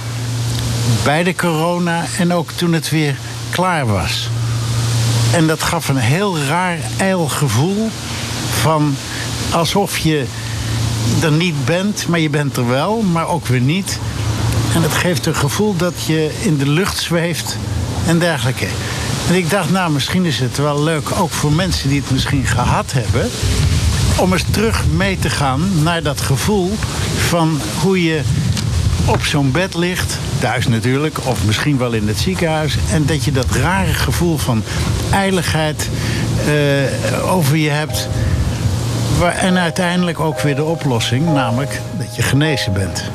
bij 1.03 1.24
de 1.24 1.36
corona 1.36 2.06
en 2.17 2.34
ook 2.34 2.51
toen 2.51 2.74
het 2.74 2.89
weer 2.89 3.15
klaar 3.50 3.88
was. 3.88 4.29
En 5.34 5.48
dat 5.48 5.63
gaf 5.63 5.89
een 5.89 5.98
heel 5.98 6.39
raar, 6.39 6.77
ijl 6.98 7.27
gevoel 7.27 7.89
van 8.62 8.96
alsof 9.51 9.98
je 9.98 10.25
er 11.22 11.32
niet 11.32 11.66
bent, 11.66 12.08
maar 12.08 12.20
je 12.20 12.30
bent 12.30 12.58
er 12.58 12.68
wel, 12.68 13.01
maar 13.01 13.27
ook 13.27 13.48
weer 13.48 13.62
niet. 13.62 14.00
En 14.75 14.82
het 14.82 14.94
geeft 14.94 15.25
een 15.25 15.36
gevoel 15.36 15.75
dat 15.75 15.94
je 16.06 16.32
in 16.42 16.58
de 16.58 16.70
lucht 16.70 16.98
zweeft 16.98 17.58
en 18.08 18.20
dergelijke. 18.20 18.68
En 19.30 19.36
ik 19.36 19.50
dacht, 19.50 19.70
nou, 19.70 19.92
misschien 19.92 20.25
is 20.25 20.39
het 20.39 20.58
wel 20.58 20.84
leuk, 20.84 21.20
ook 21.20 21.32
voor 21.32 21.51
mensen 21.51 21.89
die 21.89 22.00
het 22.00 22.12
misschien 22.12 22.46
gehad 22.46 22.92
hebben, 22.92 23.30
om 24.16 24.34
eens 24.34 24.46
terug 24.51 24.84
mee 24.96 25.20
te 25.20 25.30
gaan 25.30 25.84
naar 25.84 26.04
dat 26.04 26.22
gevoel 26.22 26.74
van 27.27 27.62
hoe 27.82 28.04
je 28.04 28.22
op 29.06 29.25
zo'n 29.25 29.51
bed 29.51 29.75
ligt, 29.75 30.18
thuis 30.39 30.68
natuurlijk, 30.68 31.18
of 31.24 31.46
misschien 31.46 31.77
wel 31.77 31.92
in 31.92 32.08
het 32.08 32.18
ziekenhuis, 32.18 32.77
en 32.92 33.06
dat 33.06 33.24
je 33.24 33.32
dat 33.32 33.51
rare 33.51 33.94
gevoel 33.94 34.38
van 34.38 34.63
eiligheid 35.12 35.89
uh, 36.48 37.34
over 37.34 37.58
je 37.58 37.70
hebt. 37.70 38.10
En 39.26 39.58
uiteindelijk 39.58 40.20
ook 40.20 40.40
weer 40.40 40.56
de 40.56 40.64
oplossing, 40.64 41.34
namelijk 41.34 41.82
dat 41.98 42.16
je 42.16 42.22
genezen 42.22 42.74
bent. 42.74 43.12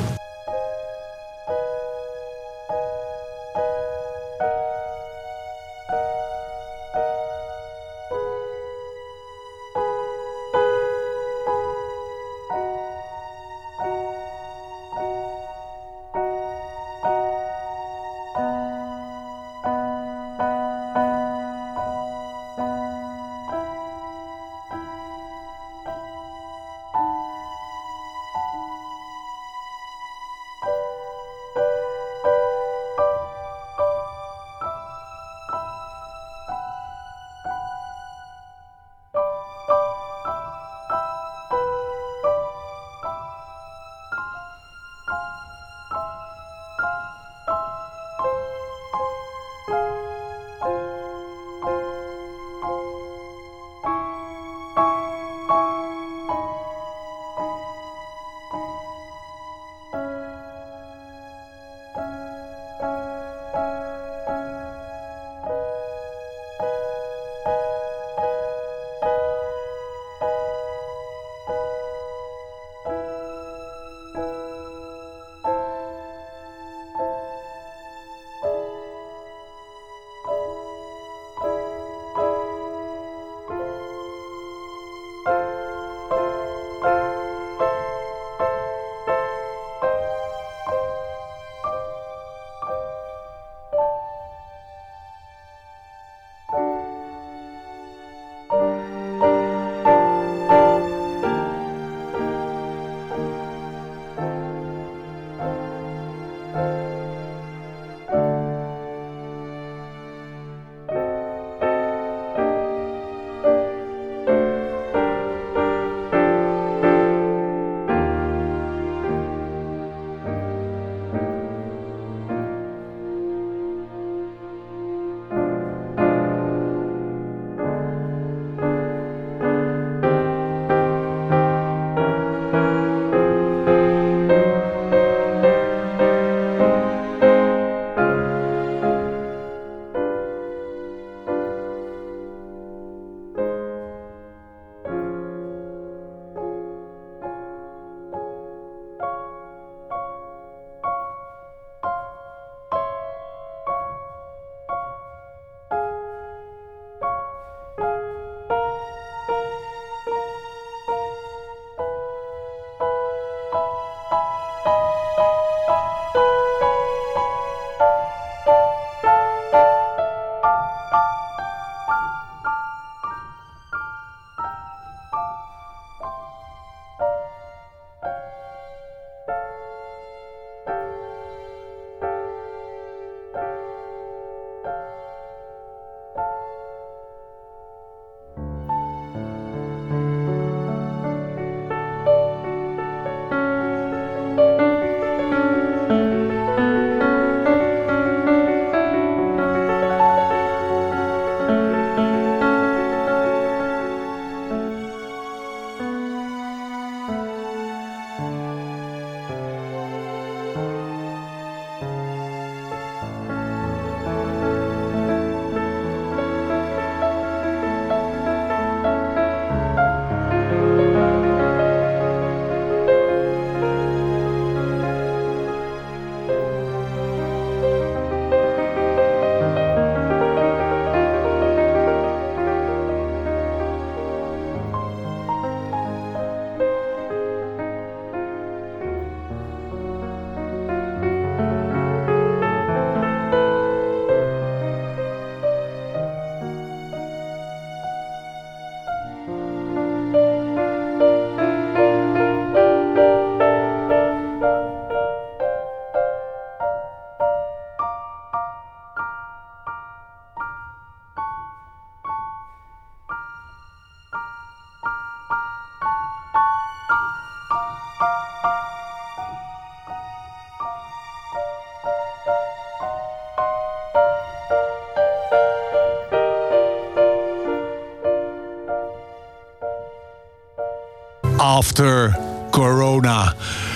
After 281.53 282.17
Corona. 282.51 283.33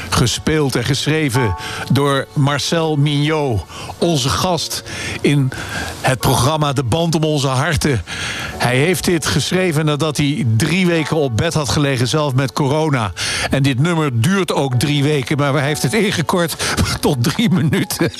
Gespeeld 0.10 0.76
en 0.76 0.84
geschreven 0.84 1.56
door 1.92 2.28
Marcel 2.34 2.96
Mignot, 2.96 3.62
onze 3.98 4.30
gast 4.30 4.84
in 5.22 5.50
het 6.02 6.20
programma 6.20 6.74
De 6.74 6.84
Band 6.84 7.16
om 7.16 7.24
onze 7.24 7.48
harten. 7.48 8.04
Hij 8.58 8.78
heeft 8.78 9.04
dit 9.06 9.26
geschreven 9.26 9.86
nadat 9.86 10.18
hij 10.18 10.46
drie 10.58 10.88
weken 10.88 11.16
op 11.18 11.38
bed 11.38 11.54
had 11.54 11.70
gelegen, 11.70 12.08
zelf 12.08 12.34
met 12.34 12.54
corona. 12.54 13.12
En 13.50 13.64
dit 13.64 13.80
nummer 13.80 14.22
duurt 14.22 14.54
ook 14.54 14.76
drie 14.76 15.04
weken, 15.04 15.38
maar 15.38 15.54
hij 15.54 15.68
heeft 15.68 15.84
het 15.84 15.94
ingekort 15.94 16.56
tot 17.02 17.24
drie 17.24 17.50
minuten. 17.50 18.12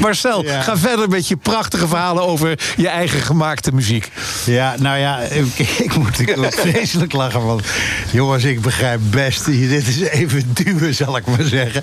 Marcel, 0.00 0.44
Ja. 0.44 0.62
ga 0.62 0.76
verder 0.76 1.08
met 1.08 1.28
je 1.28 1.36
prachtige 1.36 1.88
verhalen 1.88 2.22
over 2.22 2.58
je 2.76 2.88
eigen 2.88 3.20
gemaakte 3.20 3.74
muziek. 3.74 4.10
Ja, 4.44 4.74
nou 4.78 4.98
ja, 4.98 5.18
ik, 5.18 5.58
ik 5.86 5.96
moet, 5.96 6.18
ik 6.18 6.36
moet 6.36 6.54
vreselijk 6.66 7.12
lachen. 7.12 7.46
Want 7.46 7.62
jongens, 8.10 8.44
ik 8.44 8.60
begrijp 8.60 9.00
best. 9.10 9.44
Dit 9.44 9.88
is 9.88 10.00
even 10.00 10.50
duwen, 10.52 10.94
zal 10.94 11.16
ik 11.16 11.26
maar 11.26 11.42
zeggen. 11.42 11.82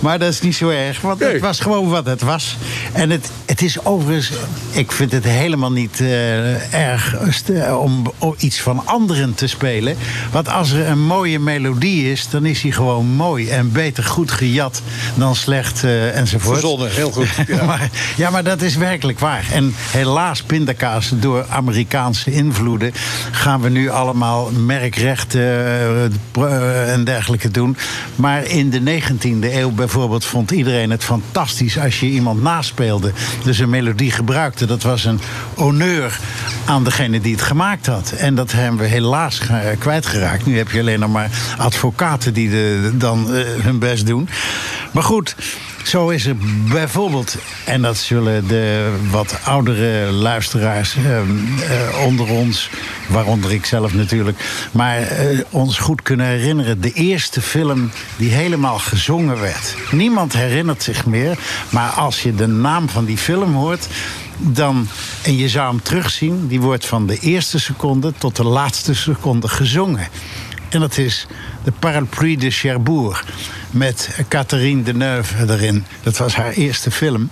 Maar 0.00 0.18
dat 0.18 0.32
is 0.32 0.40
niet 0.40 0.56
zo 0.56 0.68
erg. 0.68 1.00
Want 1.00 1.20
het 1.20 1.40
was 1.40 1.60
gewoon 1.60 1.88
wat 1.88 2.06
het 2.06 2.20
was. 2.22 2.56
En 2.92 3.10
het, 3.10 3.30
het 3.52 3.62
is 3.62 3.84
overigens... 3.84 4.30
Ik 4.70 4.92
vind 4.92 5.12
het 5.12 5.24
helemaal 5.24 5.72
niet 5.72 6.00
eh, 6.00 6.74
erg 6.74 7.16
st- 7.28 7.72
om, 7.72 8.12
om 8.18 8.34
iets 8.38 8.60
van 8.60 8.86
anderen 8.86 9.34
te 9.34 9.46
spelen. 9.46 9.96
Want 10.30 10.48
als 10.48 10.70
er 10.70 10.88
een 10.88 11.02
mooie 11.02 11.38
melodie 11.38 12.10
is, 12.10 12.28
dan 12.28 12.44
is 12.44 12.60
die 12.60 12.72
gewoon 12.72 13.06
mooi. 13.06 13.48
En 13.48 13.72
beter 13.72 14.04
goed 14.04 14.30
gejat 14.30 14.82
dan 15.14 15.36
slecht 15.36 15.84
eh, 15.84 16.16
enzovoort. 16.16 16.58
Verzonnen, 16.58 16.90
heel 16.90 17.10
goed. 17.10 17.28
Ja. 17.46 17.64
maar, 17.64 17.90
ja, 18.16 18.30
maar 18.30 18.44
dat 18.44 18.62
is 18.62 18.76
werkelijk 18.76 19.18
waar. 19.18 19.44
En 19.52 19.74
helaas, 19.90 20.42
pindakaas 20.42 21.12
door 21.14 21.46
Amerikaanse 21.48 22.32
invloeden... 22.32 22.92
gaan 23.30 23.60
we 23.60 23.68
nu 23.68 23.88
allemaal 23.88 24.50
merkrechten 24.50 25.40
eh, 25.40 26.04
eh, 26.04 26.92
en 26.92 27.04
dergelijke 27.04 27.50
doen. 27.50 27.76
Maar 28.16 28.44
in 28.44 28.70
de 28.70 28.80
19e 28.80 29.54
eeuw 29.54 29.70
bijvoorbeeld 29.70 30.24
vond 30.24 30.50
iedereen 30.50 30.90
het 30.90 31.04
fantastisch... 31.04 31.78
als 31.78 32.00
je 32.00 32.06
iemand 32.06 32.42
naspeelde, 32.42 33.12
dus 33.44 33.58
een 33.58 33.70
melodie 33.70 34.10
gebruikte. 34.10 34.66
Dat 34.66 34.82
was 34.82 35.04
een 35.04 35.20
honneur 35.54 36.18
aan 36.64 36.84
degene 36.84 37.20
die 37.20 37.32
het 37.32 37.42
gemaakt 37.42 37.86
had. 37.86 38.12
En 38.12 38.34
dat 38.34 38.52
hebben 38.52 38.80
we 38.80 38.86
helaas 38.86 39.38
ge- 39.38 39.76
kwijtgeraakt. 39.78 40.46
Nu 40.46 40.56
heb 40.56 40.70
je 40.70 40.80
alleen 40.80 41.00
nog 41.00 41.10
maar 41.10 41.30
advocaten 41.58 42.32
die 42.34 42.50
dan 42.96 43.34
eh, 43.34 43.44
hun 43.62 43.78
best 43.78 44.06
doen. 44.06 44.28
Maar 44.92 45.02
goed... 45.02 45.34
Zo 45.82 46.08
is 46.08 46.26
er 46.26 46.36
bijvoorbeeld, 46.68 47.36
en 47.64 47.82
dat 47.82 47.96
zullen 47.96 48.48
de 48.48 48.96
wat 49.10 49.38
oudere 49.44 50.10
luisteraars 50.10 50.96
ehm, 50.96 51.28
eh, 51.60 52.04
onder 52.04 52.28
ons, 52.28 52.70
waaronder 53.08 53.52
ik 53.52 53.64
zelf 53.64 53.94
natuurlijk, 53.94 54.68
maar 54.72 54.98
eh, 54.98 55.38
ons 55.50 55.78
goed 55.78 56.02
kunnen 56.02 56.26
herinneren. 56.26 56.80
De 56.80 56.92
eerste 56.92 57.40
film 57.40 57.90
die 58.16 58.30
helemaal 58.30 58.78
gezongen 58.78 59.40
werd. 59.40 59.74
Niemand 59.90 60.32
herinnert 60.32 60.82
zich 60.82 61.06
meer, 61.06 61.38
maar 61.70 61.90
als 61.90 62.22
je 62.22 62.34
de 62.34 62.46
naam 62.46 62.88
van 62.88 63.04
die 63.04 63.18
film 63.18 63.54
hoort, 63.54 63.86
dan, 64.36 64.88
en 65.22 65.36
je 65.36 65.48
zou 65.48 65.68
hem 65.68 65.82
terugzien, 65.82 66.46
die 66.48 66.60
wordt 66.60 66.86
van 66.86 67.06
de 67.06 67.18
eerste 67.18 67.60
seconde 67.60 68.12
tot 68.18 68.36
de 68.36 68.44
laatste 68.44 68.94
seconde 68.94 69.48
gezongen. 69.48 70.08
En 70.68 70.80
dat 70.80 70.98
is 70.98 71.26
de 71.64 71.72
Parapluie 71.78 72.38
de 72.38 72.50
Cherbourg. 72.50 73.24
Met 73.70 74.18
Catherine 74.28 74.82
Deneuve 74.82 75.52
erin. 75.52 75.84
Dat 76.02 76.16
was 76.16 76.34
haar 76.34 76.52
eerste 76.52 76.90
film. 76.90 77.30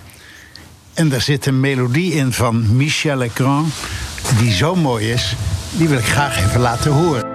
En 0.93 1.09
daar 1.09 1.21
zit 1.21 1.45
een 1.45 1.59
melodie 1.59 2.13
in 2.13 2.33
van 2.33 2.75
Michel 2.75 3.17
Legrand. 3.17 3.73
Die 4.37 4.53
zo 4.53 4.75
mooi 4.75 5.11
is. 5.11 5.35
Die 5.71 5.87
wil 5.87 5.97
ik 5.97 6.05
graag 6.05 6.45
even 6.45 6.59
laten 6.59 6.91
horen. 6.91 7.30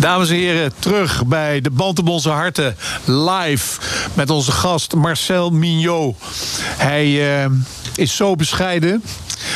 Dames 0.00 0.28
en 0.28 0.34
heren, 0.34 0.72
terug 0.78 1.26
bij 1.26 1.60
de 1.60 1.70
Band 1.70 1.98
op 1.98 2.08
onze 2.08 2.30
harten 2.30 2.76
live 3.04 3.80
met 4.14 4.30
onze 4.30 4.52
gast 4.52 4.94
Marcel 4.94 5.50
Mignot. 5.50 6.16
Hij 6.62 7.06
uh, 7.44 7.50
is 7.94 8.16
zo 8.16 8.34
bescheiden. 8.34 9.02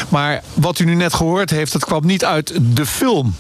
Maar 0.09 0.43
wat 0.55 0.79
u 0.79 0.85
nu 0.85 0.95
net 0.95 1.15
gehoord 1.15 1.51
heeft, 1.51 1.73
dat 1.73 1.85
kwam 1.85 2.07
niet 2.07 2.25
uit 2.25 2.53
de 2.61 2.87
film 2.87 3.35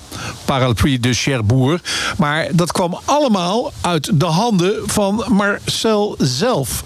Parapluie 0.44 1.00
de 1.00 1.12
Cherbourg. 1.12 1.80
Maar 2.16 2.48
dat 2.52 2.72
kwam 2.72 3.00
allemaal 3.04 3.72
uit 3.80 4.20
de 4.20 4.26
handen 4.26 4.82
van 4.86 5.24
Marcel 5.28 6.16
zelf. 6.18 6.84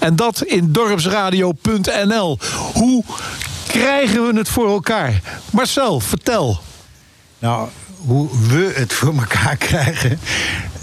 En 0.00 0.16
dat 0.16 0.42
in 0.42 0.72
dorpsradio.nl. 0.72 2.38
Hoe 2.74 3.04
krijgen 3.66 4.26
we 4.26 4.38
het 4.38 4.48
voor 4.48 4.68
elkaar? 4.68 5.20
Marcel, 5.50 6.00
vertel. 6.00 6.60
Nou, 7.38 7.68
hoe 8.06 8.28
we 8.48 8.72
het 8.74 8.92
voor 8.92 9.14
elkaar 9.18 9.56
krijgen. 9.56 10.18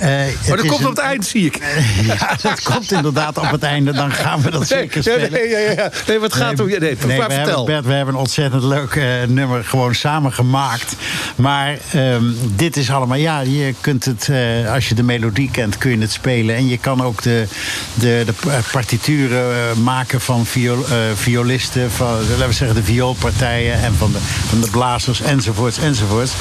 Uh, 0.02 0.08
maar 0.48 0.58
dat 0.58 0.66
komt 0.66 0.84
op 0.86 0.90
het 0.90 0.98
eind, 0.98 1.26
zie 1.26 1.46
ik. 1.46 1.60
ja, 2.08 2.36
dat 2.42 2.62
komt 2.62 2.92
inderdaad 2.92 3.38
op 3.38 3.52
het 3.52 3.64
einde. 3.64 3.92
Dan 3.92 4.12
gaan 4.12 4.42
we 4.42 4.52
dat 4.52 4.68
zeker 4.68 5.04
spelen. 5.04 5.32
Nee, 5.32 5.50
ja, 5.50 5.58
ja, 5.58 5.92
nee 6.08 6.20
wat 6.20 6.34
gaat 6.34 6.56
nee, 6.56 6.62
om? 6.62 6.70
Nee, 6.70 6.80
nee, 6.80 6.96
we 6.96 7.08
vertel. 7.08 7.38
Hebben, 7.38 7.66
Bert, 7.66 7.86
we 7.86 7.94
hebben 7.94 8.14
een 8.14 8.20
ontzettend 8.20 8.64
leuk 8.64 8.96
uh, 8.96 9.06
nummer 9.28 9.64
gewoon 9.64 9.96
samen 9.96 10.34
gemaakt. 10.34 10.96
Maar 11.36 11.78
um, 11.96 12.38
dit 12.56 12.78
is 12.78 12.92
allemaal... 12.92 13.18
Ja, 13.18 13.40
je 13.40 13.74
kunt 13.82 14.06
het... 14.06 14.28
Uh, 14.32 14.74
als 14.74 14.90
je 14.90 14.96
de 14.96 15.04
melodie 15.04 15.52
kent, 15.52 15.78
kun 15.78 15.92
je 15.92 15.98
het 15.98 16.12
spelen. 16.12 16.56
En 16.56 16.68
je 16.68 16.78
kan 16.78 17.04
ook 17.04 17.22
de, 17.22 17.48
de, 17.94 18.24
de 18.26 18.34
partituren 18.72 19.84
maken 19.84 20.22
van 20.22 20.46
viol, 20.46 20.86
violisten... 21.16 21.92
van, 21.92 22.08
laten 22.08 22.48
we 22.48 22.54
zeggen, 22.54 22.76
de 22.76 22.84
vioolpartijen... 22.84 23.74
en 23.82 23.94
van 23.94 24.12
de, 24.12 24.18
van 24.50 24.62
de 24.62 24.70
blazers, 24.70 25.22
enzovoorts, 25.22 25.78
enzovoorts. 25.78 26.32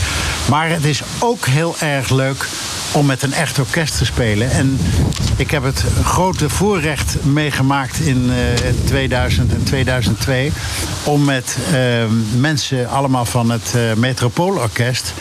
Maar 0.51 0.71
het 0.71 0.85
is 0.85 1.03
ook 1.19 1.47
heel 1.47 1.77
erg 1.79 2.11
leuk 2.11 2.47
om 2.97 3.07
met 3.07 3.23
een 3.23 3.33
echt 3.33 3.59
orkest 3.59 3.99
te 3.99 4.05
spelen. 4.05 4.51
En 4.51 4.79
ik 5.37 5.51
heb 5.51 5.63
het 5.63 5.85
grote 6.05 6.49
voorrecht 6.49 7.25
meegemaakt 7.25 8.01
in 8.01 8.31
uh, 8.31 8.35
2000 8.85 9.53
en 9.53 9.65
2002... 9.65 10.53
om 11.05 11.25
met 11.25 11.57
uh, 11.73 12.05
mensen 12.39 12.89
allemaal 12.89 13.25
van 13.25 13.51
het 13.51 13.73
uh, 13.77 13.93
Metropoolorkest... 13.93 15.13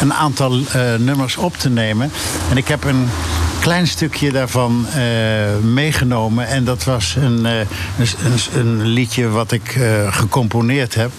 een 0.00 0.14
aantal 0.14 0.58
uh, 0.58 0.64
nummers 0.98 1.36
op 1.36 1.56
te 1.56 1.68
nemen. 1.68 2.10
En 2.50 2.56
ik 2.56 2.68
heb 2.68 2.84
een 2.84 3.08
klein 3.60 3.86
stukje 3.86 4.32
daarvan 4.32 4.86
meegenomen. 5.62 6.46
En 6.46 6.64
dat 6.64 6.84
was 6.84 7.16
een, 7.16 7.44
een, 7.44 7.66
een, 8.54 8.82
liedje 8.82 9.28
wat 9.28 9.52
ik 9.52 9.80
gecomponeerd 10.10 10.94
heb. 10.94 11.10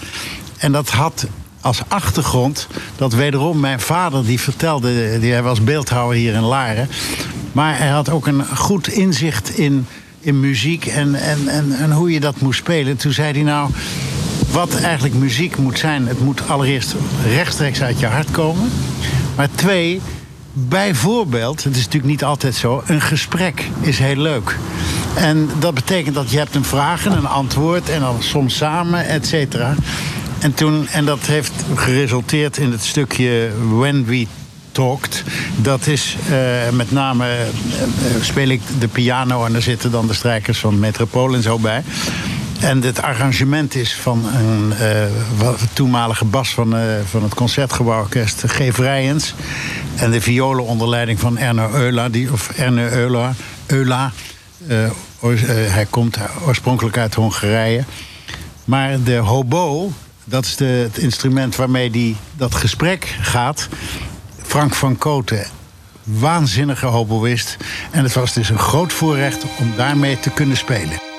En 0.58 0.72
dat 0.72 0.90
had 0.90 1.26
als 1.64 1.82
achtergrond 1.88 2.66
dat 2.96 3.12
wederom 3.12 3.60
mijn 3.60 3.80
vader 3.80 4.24
die 4.24 4.40
vertelde, 4.40 5.18
die, 5.20 5.32
hij 5.32 5.42
was 5.42 5.64
beeldhouwer 5.64 6.16
hier 6.16 6.34
in 6.34 6.42
Laren, 6.42 6.88
maar 7.52 7.78
hij 7.78 7.88
had 7.88 8.10
ook 8.10 8.26
een 8.26 8.44
goed 8.56 8.88
inzicht 8.88 9.58
in, 9.58 9.86
in 10.20 10.40
muziek 10.40 10.86
en, 10.86 11.14
en, 11.14 11.48
en, 11.48 11.72
en 11.78 11.92
hoe 11.92 12.10
je 12.10 12.20
dat 12.20 12.40
moest 12.40 12.58
spelen. 12.58 12.96
Toen 12.96 13.12
zei 13.12 13.32
hij 13.32 13.42
nou, 13.42 13.70
wat 14.50 14.74
eigenlijk 14.74 15.14
muziek 15.14 15.56
moet 15.56 15.78
zijn, 15.78 16.06
het 16.06 16.20
moet 16.20 16.48
allereerst 16.48 16.94
rechtstreeks 17.34 17.82
uit 17.82 18.00
je 18.00 18.06
hart 18.06 18.30
komen, 18.30 18.70
maar 19.36 19.48
twee, 19.54 20.00
bijvoorbeeld, 20.52 21.64
het 21.64 21.76
is 21.76 21.84
natuurlijk 21.84 22.12
niet 22.12 22.24
altijd 22.24 22.54
zo, 22.54 22.82
een 22.86 23.00
gesprek 23.00 23.68
is 23.80 23.98
heel 23.98 24.16
leuk. 24.16 24.58
En 25.14 25.50
dat 25.58 25.74
betekent 25.74 26.14
dat 26.14 26.30
je 26.30 26.38
hebt 26.38 26.54
een 26.54 26.64
vraag 26.64 27.06
en 27.06 27.12
een 27.12 27.26
antwoord 27.26 27.88
en 27.88 28.00
dan 28.00 28.22
soms 28.22 28.56
samen, 28.56 29.06
et 29.06 29.26
cetera. 29.26 29.74
En, 30.44 30.54
toen, 30.54 30.88
en 30.88 31.04
dat 31.04 31.20
heeft 31.20 31.52
geresulteerd 31.74 32.56
in 32.56 32.70
het 32.70 32.84
stukje 32.84 33.50
When 33.68 34.04
We 34.04 34.26
Talked. 34.72 35.24
Dat 35.56 35.86
is 35.86 36.16
uh, 36.30 36.70
met 36.70 36.90
name, 36.90 37.26
uh, 37.26 38.22
speel 38.22 38.48
ik 38.48 38.60
de 38.78 38.88
piano 38.88 39.44
en 39.44 39.52
daar 39.52 39.62
zitten 39.62 39.90
dan 39.90 40.06
de 40.06 40.14
strijkers 40.14 40.58
van 40.58 40.78
Metropool 40.78 41.34
en 41.34 41.42
zo 41.42 41.58
bij. 41.58 41.82
En 42.60 42.82
het 42.82 43.02
arrangement 43.02 43.74
is 43.74 43.94
van 43.94 44.26
een 44.34 44.72
toenmalige 45.72 46.24
bas 46.24 46.54
van, 46.54 46.76
van 47.04 47.22
het 47.22 47.34
Concertgebouworkest, 47.34 48.42
G. 48.46 48.74
Vrijens. 48.74 49.34
En 49.96 50.10
de 50.10 50.20
violen 50.20 50.64
onder 50.64 50.88
leiding 50.88 51.20
van 51.20 51.38
Erno 51.38 51.70
Eula, 51.72 52.08
die, 52.08 52.32
of 52.32 52.50
Erne 52.50 52.90
Eula. 52.90 53.34
Eula 53.66 54.12
hij 55.68 55.86
komt 55.90 56.18
oorspronkelijk 56.46 56.98
uit 56.98 57.14
Hongarije. 57.14 57.84
Maar 58.64 59.02
de 59.02 59.16
hobo, 59.16 59.92
dat 60.24 60.44
is 60.44 60.56
de, 60.56 60.64
het 60.64 60.98
instrument 60.98 61.56
waarmee 61.56 61.90
die, 61.90 62.16
dat 62.36 62.54
gesprek 62.54 63.16
gaat. 63.20 63.68
Frank 64.42 64.74
van 64.74 64.98
Koten, 64.98 65.46
waanzinnige 66.02 66.86
hoboïst. 66.86 67.56
En 67.90 68.02
het 68.02 68.14
was 68.14 68.32
dus 68.32 68.48
een 68.48 68.58
groot 68.58 68.92
voorrecht 68.92 69.44
om 69.58 69.72
daarmee 69.76 70.20
te 70.20 70.30
kunnen 70.30 70.56
spelen. 70.56 71.13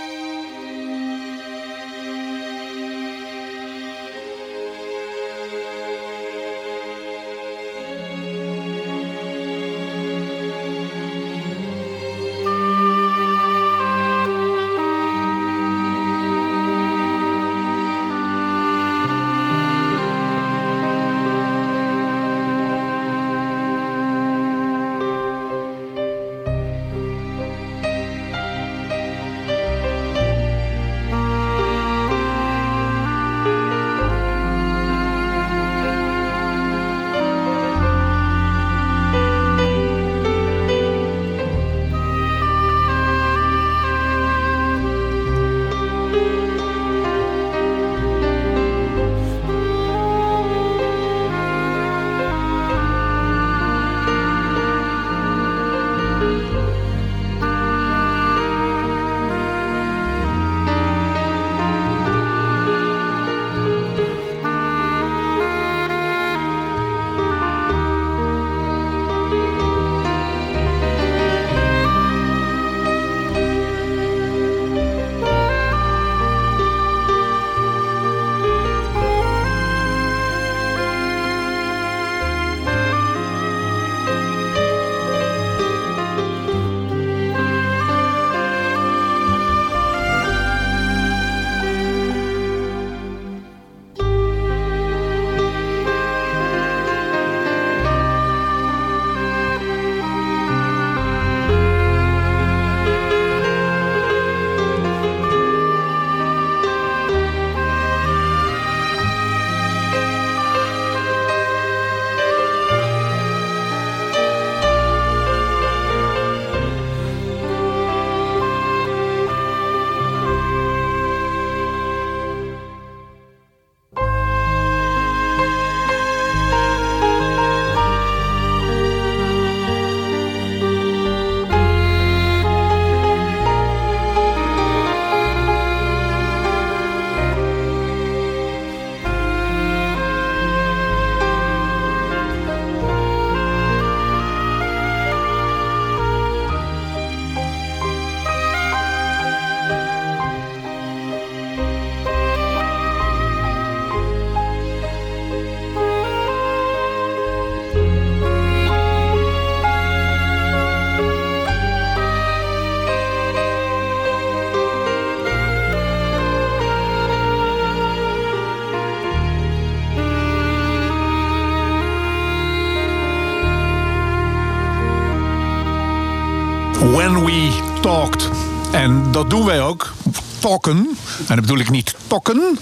Dat 179.15 179.29
doen 179.29 179.45
wij 179.45 179.61
ook. 179.61 179.93
Talken. 180.39 180.97
En 181.27 181.35
dat 181.35 181.41
bedoel 181.41 181.59
ik 181.59 181.69
niet 181.69 181.95
tokken, 182.07 182.59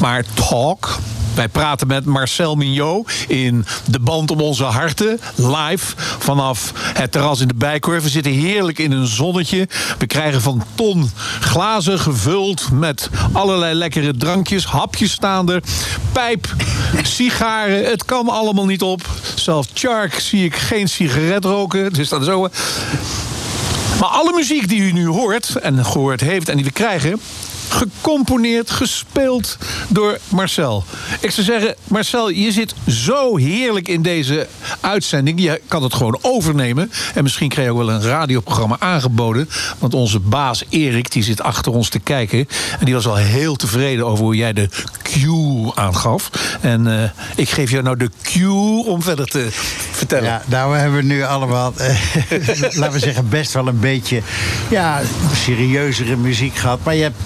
maar 0.00 0.24
talk. 0.34 0.98
Wij 1.34 1.48
praten 1.48 1.86
met 1.86 2.04
Marcel 2.04 2.54
Mignot 2.54 3.10
in 3.28 3.64
de 3.84 4.00
band 4.00 4.30
om 4.30 4.40
onze 4.40 4.64
harten. 4.64 5.20
Live 5.34 5.94
vanaf 6.18 6.72
het 6.76 7.12
terras 7.12 7.40
in 7.40 7.48
de 7.48 7.54
Bijkorf. 7.54 8.02
We 8.02 8.08
zitten 8.08 8.32
heerlijk 8.32 8.78
in 8.78 8.92
een 8.92 9.06
zonnetje. 9.06 9.68
We 9.98 10.06
krijgen 10.06 10.42
van 10.42 10.64
ton 10.74 11.10
glazen 11.40 11.98
gevuld 11.98 12.70
met 12.72 13.10
allerlei 13.32 13.74
lekkere 13.74 14.16
drankjes. 14.16 14.66
Hapjes 14.66 15.12
staan 15.12 15.50
er. 15.50 15.62
Pijp, 16.12 16.54
sigaren. 17.02 17.84
Het 17.84 18.04
kan 18.04 18.28
allemaal 18.28 18.66
niet 18.66 18.82
op. 18.82 19.00
Zelfs 19.34 19.68
Chark 19.74 20.20
zie 20.20 20.44
ik 20.44 20.56
geen 20.56 20.88
sigaret 20.88 21.44
roken. 21.44 21.92
Dus 21.92 22.08
dat 22.08 22.22
is 22.22 22.28
ook... 22.28 22.50
Maar 24.00 24.08
alle 24.08 24.32
muziek 24.32 24.68
die 24.68 24.80
u 24.80 24.92
nu 24.92 25.06
hoort 25.06 25.56
en 25.56 25.84
gehoord 25.84 26.20
heeft 26.20 26.48
en 26.48 26.56
die 26.56 26.64
we 26.64 26.72
krijgen, 26.72 27.20
gecomponeerd, 27.76 28.70
gespeeld 28.70 29.58
door 29.88 30.18
Marcel. 30.28 30.84
Ik 31.20 31.30
zou 31.30 31.46
zeggen, 31.46 31.74
Marcel, 31.84 32.30
je 32.30 32.52
zit 32.52 32.74
zo 32.88 33.36
heerlijk 33.36 33.88
in 33.88 34.02
deze 34.02 34.46
uitzending. 34.80 35.40
Je 35.40 35.60
kan 35.68 35.82
het 35.82 35.94
gewoon 35.94 36.18
overnemen. 36.22 36.90
En 37.14 37.22
misschien 37.22 37.48
krijg 37.48 37.66
je 37.66 37.72
ook 37.72 37.78
wel 37.78 37.90
een 37.90 38.02
radioprogramma 38.02 38.76
aangeboden. 38.78 39.48
Want 39.78 39.94
onze 39.94 40.18
baas 40.18 40.64
Erik, 40.68 41.12
die 41.12 41.22
zit 41.22 41.42
achter 41.42 41.72
ons 41.72 41.88
te 41.88 41.98
kijken. 41.98 42.48
En 42.78 42.84
die 42.84 42.94
was 42.94 43.06
al 43.06 43.16
heel 43.16 43.56
tevreden 43.56 44.06
over 44.06 44.24
hoe 44.24 44.36
jij 44.36 44.52
de 44.52 44.68
cue 45.02 45.72
aangaf. 45.74 46.30
En 46.60 46.86
uh, 46.86 47.02
ik 47.36 47.48
geef 47.48 47.70
jou 47.70 47.82
nou 47.82 47.96
de 47.96 48.10
cue 48.22 48.84
om 48.84 49.02
verder 49.02 49.26
te 49.26 49.46
vertellen. 49.90 50.28
Ja, 50.28 50.42
nou, 50.46 50.72
we 50.72 50.78
hebben 50.78 51.06
nu 51.06 51.22
allemaal, 51.22 51.72
eh, 51.76 51.98
laten 52.80 52.92
we 52.92 52.98
zeggen, 52.98 53.28
best 53.28 53.52
wel 53.52 53.66
een 53.66 53.80
beetje 53.80 54.22
ja, 54.68 55.00
serieuzere 55.34 56.16
muziek 56.16 56.56
gehad. 56.56 56.78
Maar 56.82 56.94
je 56.94 57.02
hebt 57.02 57.16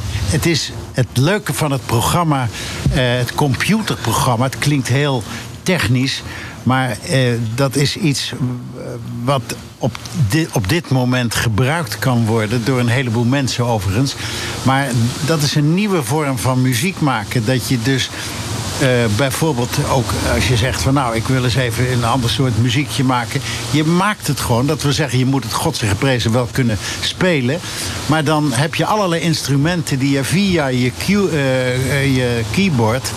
het 0.40 0.48
is 0.48 0.72
het 0.92 1.06
leuke 1.12 1.54
van 1.54 1.70
het 1.70 1.86
programma, 1.86 2.42
uh, 2.42 2.96
het 2.96 3.34
computerprogramma. 3.34 4.44
Het 4.44 4.58
klinkt 4.58 4.88
heel 4.88 5.22
technisch. 5.62 6.22
Maar 6.62 6.96
uh, 7.10 7.32
dat 7.54 7.76
is 7.76 7.96
iets 7.96 8.32
wat 9.24 9.42
op 9.78 9.98
op 10.52 10.68
dit 10.68 10.90
moment 10.90 11.34
gebruikt 11.34 11.98
kan 11.98 12.26
worden 12.26 12.64
door 12.64 12.78
een 12.78 12.88
heleboel 12.88 13.24
mensen 13.24 13.64
overigens. 13.64 14.14
Maar 14.62 14.88
dat 15.26 15.42
is 15.42 15.54
een 15.54 15.74
nieuwe 15.74 16.02
vorm 16.02 16.38
van 16.38 16.62
muziek 16.62 17.00
maken. 17.00 17.44
Dat 17.44 17.68
je 17.68 17.82
dus 17.82 18.10
uh, 18.82 18.88
bijvoorbeeld 19.16 19.78
ook 19.90 20.10
als 20.34 20.48
je 20.48 20.56
zegt 20.56 20.82
van 20.82 20.94
nou, 20.94 21.16
ik 21.16 21.26
wil 21.26 21.44
eens 21.44 21.54
even 21.54 21.92
een 21.92 22.04
ander 22.04 22.30
soort 22.30 22.58
muziekje 22.58 23.04
maken. 23.04 23.40
Je 23.70 23.84
maakt 23.84 24.26
het 24.26 24.40
gewoon. 24.40 24.66
Dat 24.66 24.82
we 24.82 24.92
zeggen, 24.92 25.18
je 25.18 25.26
moet 25.26 25.44
het 25.44 25.52
God 25.52 25.78
geprezen 25.78 26.32
wel 26.32 26.48
kunnen 26.52 26.78
spelen. 27.00 27.58
Maar 28.06 28.24
dan 28.24 28.52
heb 28.52 28.74
je 28.74 28.84
allerlei 28.84 29.22
instrumenten 29.22 29.98
die 29.98 30.10
je 30.10 30.24
via 30.24 30.66
je, 30.66 30.92
key, 31.06 31.14
uh, 31.14 32.16
je 32.16 32.42
keyboard 32.50 33.12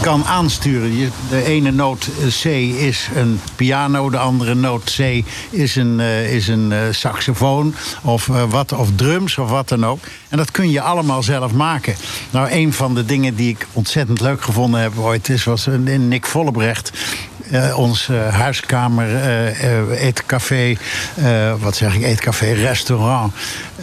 kan 0.00 0.24
aansturen. 0.24 1.12
De 1.28 1.44
ene 1.44 1.70
noot 1.70 2.08
C 2.42 2.44
is 2.44 3.08
een 3.14 3.40
piano, 3.56 4.10
de 4.10 4.18
andere 4.18 4.54
noot 4.54 4.96
C 4.96 5.24
is 5.50 5.76
een, 5.76 6.00
is 6.00 6.48
een 6.48 6.72
saxofoon 6.90 7.74
of, 8.02 8.26
wat, 8.48 8.72
of 8.72 8.88
drums 8.96 9.38
of 9.38 9.50
wat 9.50 9.68
dan 9.68 9.86
ook. 9.86 9.98
En 10.28 10.36
dat 10.36 10.50
kun 10.50 10.70
je 10.70 10.80
allemaal 10.80 11.22
zelf 11.22 11.52
maken. 11.52 11.94
Nou, 12.30 12.50
een 12.50 12.72
van 12.72 12.94
de 12.94 13.04
dingen 13.04 13.34
die 13.34 13.48
ik 13.48 13.66
ontzettend 13.72 14.20
leuk 14.20 14.42
gevonden 14.42 14.80
heb 14.80 14.98
ooit 14.98 15.28
is, 15.28 15.44
was 15.44 15.66
Nick 16.08 16.26
Vollebrecht. 16.26 16.92
Uh, 17.52 17.78
ons 17.78 18.08
uh, 18.08 18.28
huiskamer, 18.34 19.08
uh, 19.08 20.02
eetcafé, 20.02 20.76
wat 21.58 21.76
zeg 21.76 21.94
ik, 21.94 22.02
eetcafé, 22.02 22.52
restaurant. 22.52 23.32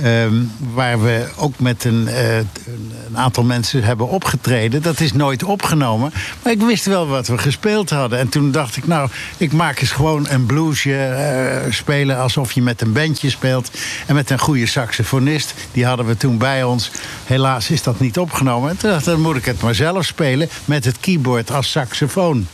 Ehm, 0.04 0.34
waar 0.73 1.02
we 1.02 1.28
ook 1.36 1.60
met 1.60 1.84
een, 1.84 2.08
een, 2.08 3.17
aantal 3.17 3.43
mensen 3.43 3.84
hebben 3.84 4.08
opgetreden. 4.08 4.82
Dat 4.82 4.99
is 4.99 5.13
nooit 5.13 5.43
opgenomen. 5.43 6.13
Maar 6.43 6.52
ik 6.52 6.62
wist 6.62 6.86
wel 6.86 7.08
wat 7.08 7.28
we 7.28 7.38
gespeeld 7.38 7.89
hadden. 7.89 8.19
En 8.19 8.30
toen 8.30 8.52
dacht 8.52 8.78
ik, 8.78 8.88
nou, 8.88 9.10
ik 9.38 9.52
maak 9.52 9.80
eens 9.80 9.91
gewoon 9.91 10.30
een 10.30 10.45
bluesje 10.45 11.65
spelen 11.69 12.17
alsof 12.17 12.52
je 12.52 12.62
met 12.62 12.82
een 12.82 12.93
bandje 12.93 13.30
speelt. 13.30 13.71
En 14.08 14.15
met 14.15 14.30
een 14.30 14.39
goede 14.39 14.65
saxofonist. 14.65 15.54
Die 15.71 15.86
hadden 15.86 16.06
we 16.06 16.17
toen 16.17 16.38
bij 16.38 16.63
ons. 16.63 16.91
Helaas 17.26 17.69
is 17.69 17.84
dat 17.84 17.99
niet 17.99 18.17
opgenomen. 18.17 18.69
En 18.69 18.78
toen 18.78 18.89
dacht 18.89 19.02
ik, 19.02 19.12
dan 19.12 19.21
moet 19.21 19.36
ik 19.36 19.45
het 19.45 19.62
maar 19.62 19.76
zelf 19.76 20.06
spelen 20.06 20.49
met 20.65 20.86
het 20.86 20.99
keyboard 20.99 21.52
als 21.52 21.71
saxofoon. 21.71 22.47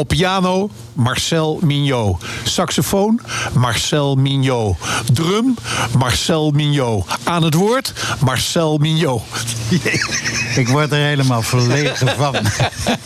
Op 0.00 0.08
piano 0.08 0.70
Marcel 0.92 1.58
Mignot. 1.62 2.24
Saxofoon 2.44 3.20
Marcel 3.52 4.14
Mignot. 4.14 4.76
Drum 5.12 5.54
Marcel 5.98 6.50
Mignot. 6.50 7.06
Aan 7.24 7.42
het 7.42 7.54
woord 7.54 7.92
Marcel 8.20 8.78
Mignot. 8.78 9.22
Ik 10.56 10.68
word 10.68 10.92
er 10.92 10.98
helemaal 10.98 11.42
verlegen 11.42 12.08
van. 12.16 12.36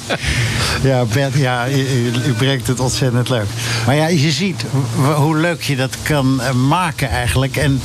ja, 0.90 1.04
Bert, 1.04 1.34
ja, 1.34 1.68
u, 1.68 2.12
u 2.26 2.32
brengt 2.32 2.66
het 2.66 2.80
ontzettend 2.80 3.28
leuk. 3.28 3.48
Maar 3.86 3.94
ja, 3.94 4.06
je 4.06 4.30
ziet 4.30 4.64
hoe 5.16 5.36
leuk 5.36 5.62
je 5.62 5.76
dat 5.76 5.96
kan 6.02 6.40
eh, 6.40 6.52
maken 6.52 7.08
eigenlijk. 7.08 7.56
En 7.56 7.82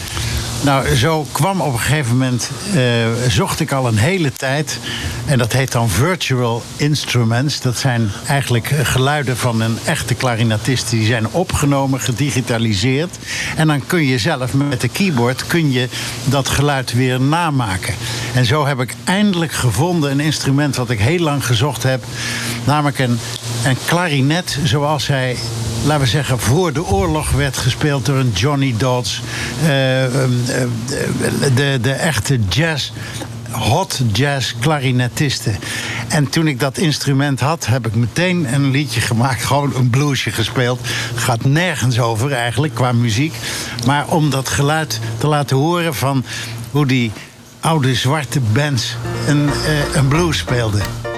nou, 0.61 0.95
zo 0.95 1.25
kwam 1.31 1.61
op 1.61 1.73
een 1.73 1.79
gegeven 1.79 2.11
moment, 2.11 2.49
eh, 2.73 2.81
zocht 3.27 3.59
ik 3.59 3.71
al 3.71 3.87
een 3.87 3.97
hele 3.97 4.31
tijd. 4.31 4.79
En 5.25 5.37
dat 5.37 5.53
heet 5.53 5.71
dan 5.71 5.89
virtual 5.89 6.63
instruments. 6.75 7.61
Dat 7.61 7.77
zijn 7.77 8.11
eigenlijk 8.27 8.71
eh, 8.71 8.85
geluiden 8.85 9.37
van 9.37 9.61
een 9.61 9.77
echte 9.85 10.13
klarinetist. 10.13 10.89
Die 10.89 11.05
zijn 11.05 11.27
opgenomen, 11.31 11.99
gedigitaliseerd. 11.99 13.17
En 13.55 13.67
dan 13.67 13.85
kun 13.85 14.05
je 14.05 14.17
zelf 14.17 14.53
met 14.53 14.81
de 14.81 14.89
keyboard 14.89 15.47
kun 15.47 15.71
je 15.71 15.87
dat 16.25 16.49
geluid 16.49 16.93
weer 16.93 17.21
namaken. 17.21 17.93
En 18.33 18.45
zo 18.45 18.65
heb 18.65 18.79
ik 18.79 18.95
eindelijk 19.03 19.51
gevonden 19.51 20.11
een 20.11 20.19
instrument 20.19 20.75
wat 20.75 20.89
ik 20.89 20.99
heel 20.99 21.19
lang 21.19 21.45
gezocht 21.45 21.83
heb. 21.83 22.03
Namelijk 22.65 22.99
een, 22.99 23.19
een 23.65 23.77
klarinet 23.85 24.57
zoals 24.63 25.07
hij 25.07 25.37
laten 25.85 26.03
we 26.03 26.09
zeggen, 26.09 26.39
voor 26.39 26.73
de 26.73 26.85
oorlog 26.85 27.31
werd 27.31 27.57
gespeeld 27.57 28.05
door 28.05 28.17
een 28.17 28.31
Johnny 28.31 28.75
Dodds. 28.77 29.21
eh, 29.63 30.05
eh, 30.05 30.11
de, 31.55 31.77
de 31.81 31.91
echte 31.91 32.39
jazz. 32.49 32.91
Hot 33.49 34.01
jazz 34.13 34.53
klarinetisten. 34.59 35.55
En 36.07 36.29
toen 36.29 36.47
ik 36.47 36.59
dat 36.59 36.77
instrument 36.77 37.39
had, 37.39 37.65
heb 37.65 37.87
ik 37.87 37.95
meteen 37.95 38.53
een 38.53 38.71
liedje 38.71 39.01
gemaakt. 39.01 39.43
Gewoon 39.43 39.75
een 39.75 39.89
bluesje 39.89 40.31
gespeeld. 40.31 40.79
Gaat 41.15 41.43
nergens 41.45 41.99
over 41.99 42.31
eigenlijk 42.31 42.75
qua 42.75 42.91
muziek. 42.91 43.33
Maar 43.85 44.07
om 44.07 44.29
dat 44.29 44.49
geluid 44.49 44.99
te 45.17 45.27
laten 45.27 45.57
horen 45.57 45.95
van 45.95 46.23
hoe 46.71 46.85
die 46.85 47.11
oude 47.59 47.95
zwarte 47.95 48.39
bands 48.39 48.95
een, 49.27 49.49
eh, 49.65 49.95
een 49.95 50.07
blues 50.07 50.37
speelden. 50.37 51.08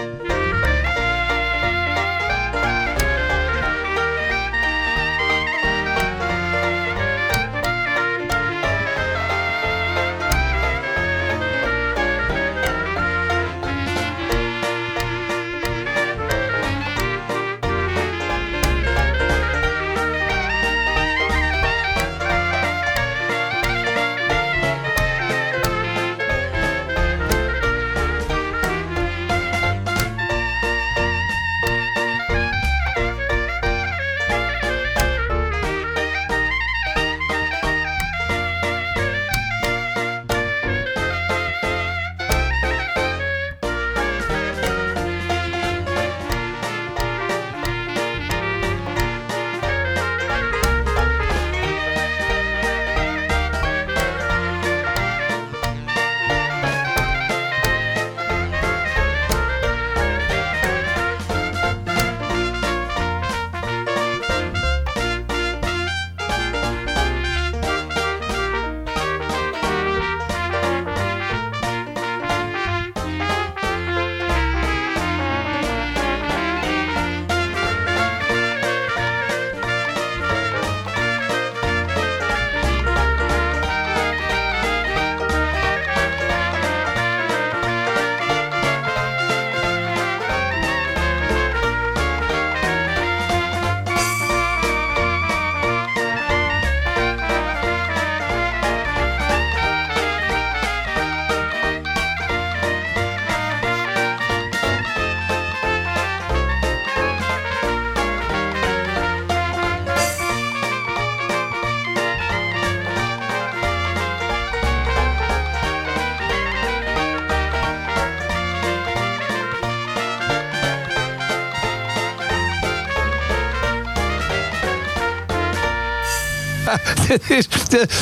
Het, 127.11 127.29
is, 127.29 127.47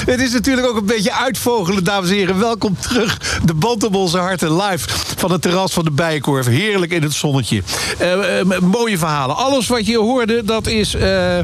het 0.06 0.22
is 0.22 0.32
natuurlijk 0.32 0.68
ook 0.68 0.78
een 0.78 0.86
beetje 0.86 1.14
uitvogelen, 1.14 1.84
dames 1.84 2.10
en 2.10 2.16
heren. 2.16 2.40
Welkom 2.40 2.78
terug. 2.80 3.18
De 3.46 3.54
band 3.54 3.84
om 3.84 3.96
onze 3.96 4.18
harten 4.18 4.56
live 4.56 4.90
van 5.18 5.32
het 5.32 5.42
terras 5.42 5.74
van 5.74 5.86
de 5.86 5.92
Bijenkorf. 5.92 6.46
Heerlijk 6.46 6.92
in 6.92 7.04
het 7.04 7.14
zonnetje. 7.14 7.64
Eh, 7.98 8.40
eh, 8.40 8.46
mooie 8.62 8.98
verhalen. 8.98 9.36
Alles 9.36 9.68
wat 9.68 9.86
je 9.86 9.98
hoorde, 9.98 10.44
dat 10.44 10.68
is 10.68 10.94
eh, 10.94 11.40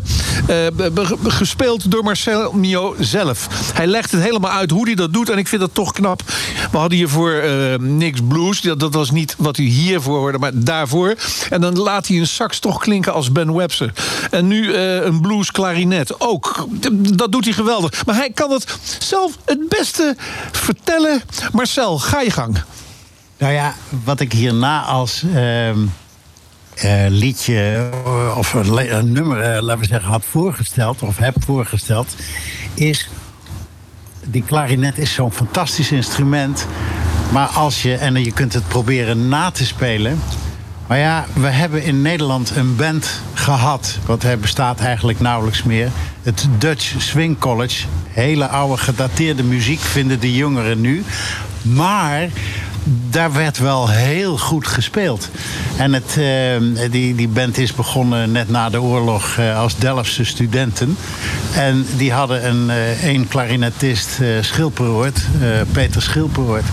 gespeeld 1.23 1.91
door 1.91 2.03
Marcel 2.03 2.51
Mio 2.51 2.95
zelf. 2.99 3.47
Hij 3.73 3.87
legt 3.87 4.11
het 4.11 4.21
helemaal 4.21 4.51
uit 4.51 4.71
hoe 4.71 4.85
hij 4.85 4.95
dat 4.95 5.13
doet. 5.13 5.29
En 5.29 5.37
ik 5.37 5.47
vind 5.47 5.61
dat 5.61 5.73
toch 5.73 5.91
knap. 5.91 6.21
We 6.71 6.77
hadden 6.77 6.97
hiervoor 6.97 7.43
niks 7.79 8.19
blues. 8.27 8.61
Dat, 8.61 8.79
dat 8.79 8.93
was 8.93 9.11
niet 9.11 9.35
wat 9.37 9.57
u 9.57 9.63
hiervoor 9.63 10.17
hoorde, 10.17 10.37
maar 10.37 10.51
daarvoor. 10.53 11.15
En 11.49 11.61
dan 11.61 11.77
laat 11.77 12.07
hij 12.07 12.17
een 12.17 12.27
sax 12.27 12.59
toch 12.59 12.79
klinken 12.79 13.13
als 13.13 13.31
Ben 13.31 13.53
Webster. 13.53 13.93
En 14.35 14.47
nu 14.47 14.73
eh, 14.73 15.05
een 15.05 15.21
blues 15.21 15.51
klarinet 15.51 16.19
ook. 16.21 16.67
Dat 17.17 17.31
doet 17.31 17.45
hij 17.45 17.53
geweldig. 17.53 18.05
Maar 18.05 18.15
hij 18.15 18.31
kan 18.31 18.51
het 18.51 18.77
zelf 18.99 19.37
het 19.45 19.69
beste 19.69 20.15
vertellen. 20.51 21.21
Marcel, 21.51 21.99
ga 21.99 22.21
je 22.21 22.31
gang. 22.31 22.57
Nou 23.37 23.53
ja, 23.53 23.75
wat 24.03 24.19
ik 24.19 24.31
hierna 24.31 24.81
als 24.81 25.23
ehm, 25.33 25.79
eh, 26.75 27.05
liedje 27.07 27.89
eh, 28.05 28.37
of 28.37 28.53
een, 28.53 29.11
nummer, 29.11 29.61
laten 29.61 29.81
we 29.81 29.87
zeggen, 29.87 30.09
had 30.09 30.23
voorgesteld 30.29 31.01
of 31.01 31.17
heb 31.17 31.35
voorgesteld, 31.45 32.15
is 32.73 33.09
die 34.25 34.43
klarinet 34.43 34.97
is 34.97 35.13
zo'n 35.13 35.31
fantastisch 35.31 35.91
instrument. 35.91 36.67
Maar 37.31 37.47
als 37.47 37.81
je, 37.81 37.95
en 37.95 38.23
je 38.23 38.31
kunt 38.31 38.53
het 38.53 38.67
proberen 38.67 39.27
na 39.27 39.51
te 39.51 39.65
spelen. 39.65 40.19
Maar 40.87 40.97
ja, 40.97 41.25
we 41.33 41.47
hebben 41.47 41.83
in 41.83 42.01
Nederland 42.01 42.55
een 42.55 42.75
band 42.75 43.21
gehad. 43.33 43.97
Want 44.05 44.23
hij 44.23 44.37
bestaat 44.37 44.79
eigenlijk 44.79 45.19
nauwelijks 45.19 45.63
meer. 45.63 45.89
Het 46.23 46.47
Dutch 46.57 46.93
Swing 46.97 47.39
College. 47.39 47.85
Hele 48.07 48.47
oude 48.47 48.77
gedateerde 48.77 49.43
muziek 49.43 49.79
vinden 49.79 50.19
de 50.19 50.35
jongeren 50.35 50.81
nu. 50.81 51.03
Maar 51.61 52.29
daar 53.09 53.33
werd 53.33 53.57
wel 53.57 53.89
heel 53.89 54.37
goed 54.37 54.67
gespeeld. 54.67 55.29
En 55.77 55.93
het, 55.93 56.17
eh, 56.17 56.91
die, 56.91 57.15
die 57.15 57.27
band 57.27 57.57
is 57.57 57.73
begonnen 57.73 58.31
net 58.31 58.49
na 58.49 58.69
de 58.69 58.81
oorlog 58.81 59.37
eh, 59.37 59.59
als 59.59 59.77
Delftse 59.77 60.23
studenten. 60.23 60.97
En 61.55 61.85
die 61.97 62.11
hadden 62.11 62.47
een 62.47 62.69
eh, 62.69 63.03
één 63.03 63.27
klarinetist, 63.27 64.17
Peter 65.71 66.01
Schilperoort. 66.01 66.65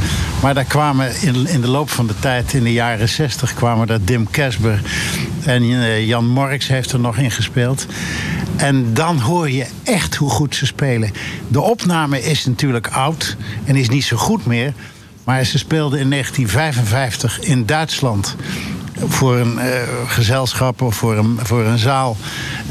Maar 0.42 0.54
daar 0.54 0.64
kwamen 0.64 1.20
in, 1.20 1.46
in 1.46 1.60
de 1.60 1.68
loop 1.68 1.90
van 1.90 2.06
de 2.06 2.18
tijd, 2.18 2.52
in 2.52 2.62
de 2.62 2.72
jaren 2.72 3.08
zestig, 3.08 3.54
kwamen 3.54 3.86
daar 3.86 4.04
Dim 4.04 4.30
Kesber 4.30 4.80
en 5.44 5.66
Jan 6.06 6.28
Morks 6.28 6.68
heeft 6.68 6.92
er 6.92 7.00
nog 7.00 7.16
in 7.16 7.30
gespeeld. 7.30 7.86
En 8.56 8.94
dan 8.94 9.18
hoor 9.18 9.50
je 9.50 9.66
echt 9.82 10.14
hoe 10.14 10.30
goed 10.30 10.54
ze 10.54 10.66
spelen. 10.66 11.10
De 11.48 11.60
opname 11.60 12.22
is 12.22 12.46
natuurlijk 12.46 12.88
oud 12.88 13.36
en 13.64 13.76
is 13.76 13.88
niet 13.88 14.04
zo 14.04 14.16
goed 14.16 14.46
meer. 14.46 14.72
Maar 15.24 15.44
ze 15.44 15.58
speelden 15.58 15.98
in 15.98 16.10
1955 16.10 17.40
in 17.40 17.66
Duitsland 17.66 18.36
voor 19.08 19.36
een 19.36 19.58
eh, 19.58 19.82
gezelschap 20.06 20.82
of 20.82 20.96
voor 20.96 21.16
een, 21.16 21.38
voor 21.42 21.64
een 21.64 21.78
zaal 21.78 22.16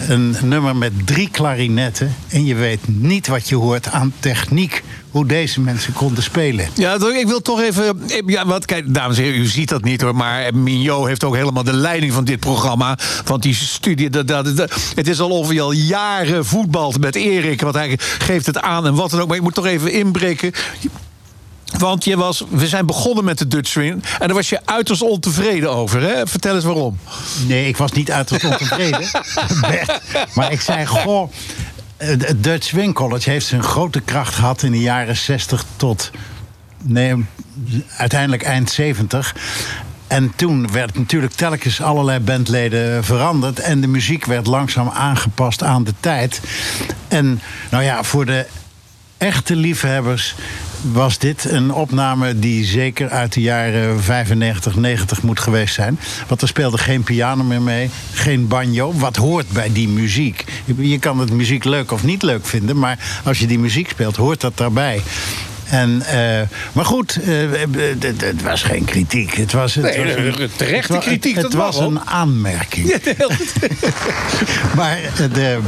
een 0.07 0.35
nummer 0.43 0.75
met 0.75 0.91
drie 1.05 1.29
klarinetten. 1.29 2.15
En 2.29 2.45
je 2.45 2.55
weet 2.55 2.87
niet 2.87 3.27
wat 3.27 3.49
je 3.49 3.55
hoort 3.55 3.87
aan 3.87 4.13
techniek. 4.19 4.83
Hoe 5.11 5.25
deze 5.25 5.61
mensen 5.61 5.93
konden 5.93 6.23
spelen. 6.23 6.67
Ja, 6.73 6.93
ik 6.93 7.27
wil 7.27 7.41
toch 7.41 7.61
even. 7.61 8.01
Ja, 8.25 8.45
wat, 8.45 8.65
kijk, 8.65 8.93
dames 8.93 9.17
en 9.17 9.23
heren, 9.23 9.39
u 9.39 9.45
ziet 9.45 9.69
dat 9.69 9.83
niet 9.83 10.01
hoor. 10.01 10.15
Maar 10.15 10.55
Mignot 10.55 11.07
heeft 11.07 11.23
ook 11.23 11.35
helemaal 11.35 11.63
de 11.63 11.73
leiding 11.73 12.13
van 12.13 12.23
dit 12.23 12.39
programma. 12.39 12.97
Want 13.25 13.43
die 13.43 13.53
studie. 13.53 14.09
Dat, 14.09 14.27
dat, 14.27 14.47
het 14.95 15.07
is 15.07 15.19
al 15.19 15.29
of 15.29 15.51
je 15.51 15.61
al 15.61 15.71
jaren 15.71 16.45
voetbalt 16.45 16.99
met 16.99 17.15
Erik. 17.15 17.61
Want 17.61 17.75
hij 17.75 17.99
geeft 18.17 18.45
het 18.45 18.59
aan 18.59 18.85
en 18.85 18.95
wat 18.95 19.11
dan 19.11 19.21
ook. 19.21 19.27
Maar 19.27 19.37
ik 19.37 19.43
moet 19.43 19.53
toch 19.53 19.65
even 19.65 19.91
inbreken. 19.91 20.51
Want 21.81 22.03
je 22.03 22.17
was, 22.17 22.43
we 22.49 22.67
zijn 22.67 22.85
begonnen 22.85 23.23
met 23.23 23.37
de 23.37 23.47
Dutch 23.47 23.69
Swing. 23.69 24.03
En 24.19 24.27
daar 24.27 24.33
was 24.33 24.49
je 24.49 24.59
uiterst 24.65 25.01
ontevreden 25.01 25.71
over. 25.71 26.01
Hè? 26.01 26.27
Vertel 26.27 26.55
eens 26.55 26.63
waarom. 26.63 26.97
Nee, 27.47 27.67
ik 27.67 27.77
was 27.77 27.91
niet 27.91 28.11
uiterst 28.11 28.45
ontevreden. 28.45 29.07
Maar 30.35 30.51
ik 30.51 30.61
zei, 30.61 30.85
goh. 30.85 31.31
Het 31.97 32.43
Dutch 32.43 32.67
Swing 32.67 32.93
College 32.93 33.29
heeft 33.29 33.45
zijn 33.45 33.63
grote 33.63 34.01
kracht 34.01 34.35
gehad 34.35 34.63
in 34.63 34.71
de 34.71 34.79
jaren 34.79 35.17
60 35.17 35.65
tot. 35.75 36.11
Nee, 36.81 37.25
uiteindelijk 37.97 38.43
eind 38.43 38.71
70. 38.71 39.35
En 40.07 40.33
toen 40.35 40.71
werd 40.71 40.97
natuurlijk 40.97 41.33
telkens 41.33 41.81
allerlei 41.81 42.19
bandleden 42.19 43.03
veranderd. 43.03 43.59
En 43.59 43.81
de 43.81 43.87
muziek 43.87 44.25
werd 44.25 44.47
langzaam 44.47 44.89
aangepast 44.89 45.63
aan 45.63 45.83
de 45.83 45.93
tijd. 45.99 46.41
En 47.07 47.41
nou 47.69 47.83
ja, 47.83 48.03
voor 48.03 48.25
de 48.25 48.45
echte 49.17 49.55
liefhebbers 49.55 50.35
was 50.81 51.17
dit 51.17 51.45
een 51.45 51.73
opname 51.73 52.39
die 52.39 52.65
zeker 52.65 53.09
uit 53.09 53.33
de 53.33 53.41
jaren 53.41 54.03
95, 54.03 54.75
90 54.75 55.21
moet 55.21 55.39
geweest 55.39 55.73
zijn. 55.73 55.99
Want 56.27 56.41
er 56.41 56.47
speelde 56.47 56.77
geen 56.77 57.03
piano 57.03 57.43
meer 57.43 57.61
mee, 57.61 57.89
geen 58.13 58.47
banjo. 58.47 58.93
Wat 58.93 59.15
hoort 59.15 59.49
bij 59.49 59.71
die 59.71 59.87
muziek? 59.87 60.45
Je 60.77 60.99
kan 60.99 61.19
het 61.19 61.31
muziek 61.31 61.63
leuk 61.63 61.91
of 61.91 62.03
niet 62.03 62.23
leuk 62.23 62.45
vinden, 62.45 62.77
maar 62.79 63.21
als 63.23 63.39
je 63.39 63.47
die 63.47 63.59
muziek 63.59 63.89
speelt, 63.89 64.15
hoort 64.15 64.41
dat 64.41 64.57
daarbij. 64.57 65.01
En, 65.71 66.03
uh, 66.13 66.41
maar 66.71 66.85
goed, 66.85 67.19
uh, 67.27 67.51
het 68.01 68.41
was 68.41 68.63
geen 68.63 68.85
kritiek. 68.85 69.33
Het 69.33 69.51
was, 69.51 69.75
het 69.75 69.83
nee, 69.83 70.05
was 70.05 70.39
een, 70.39 70.49
terechte 70.55 70.93
het, 70.93 71.03
kritiek. 71.03 71.35
Het, 71.35 71.53
was 71.53 71.79
een 71.79 71.99
aanmerking. 71.99 72.87
Ja, 72.87 73.27
maar, 74.77 74.99
de, 75.33 75.59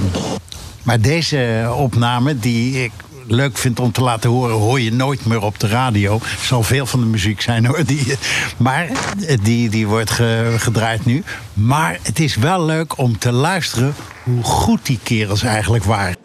maar 0.84 1.01
deze 1.01 1.74
opname, 1.78 2.39
die 2.39 2.84
ik 2.84 2.91
leuk 3.28 3.58
vind 3.58 3.80
om 3.80 3.92
te 3.92 4.02
laten 4.02 4.30
horen, 4.30 4.56
hoor 4.56 4.80
je 4.80 4.94
nooit 4.94 5.26
meer 5.26 5.42
op 5.42 5.60
de 5.60 5.68
radio. 5.68 6.16
Er 6.16 6.46
zal 6.46 6.64
veel 6.64 6.86
van 6.86 7.00
de 7.00 7.06
muziek 7.06 7.42
zijn 7.42 7.66
hoor. 7.66 7.86
Die, 7.86 8.18
maar 8.58 8.88
die, 9.42 9.70
die 9.70 9.88
wordt 9.88 10.12
gedraaid 10.58 11.06
nu. 11.06 11.24
Maar 11.54 12.00
het 12.02 12.20
is 12.20 12.36
wel 12.36 12.66
leuk 12.66 12.98
om 12.98 13.18
te 13.18 13.32
luisteren 13.32 13.96
hoe 14.24 14.44
goed 14.44 14.86
die 14.86 15.00
kerels 15.04 15.44
eigenlijk 15.44 15.84
waren. 15.84 16.23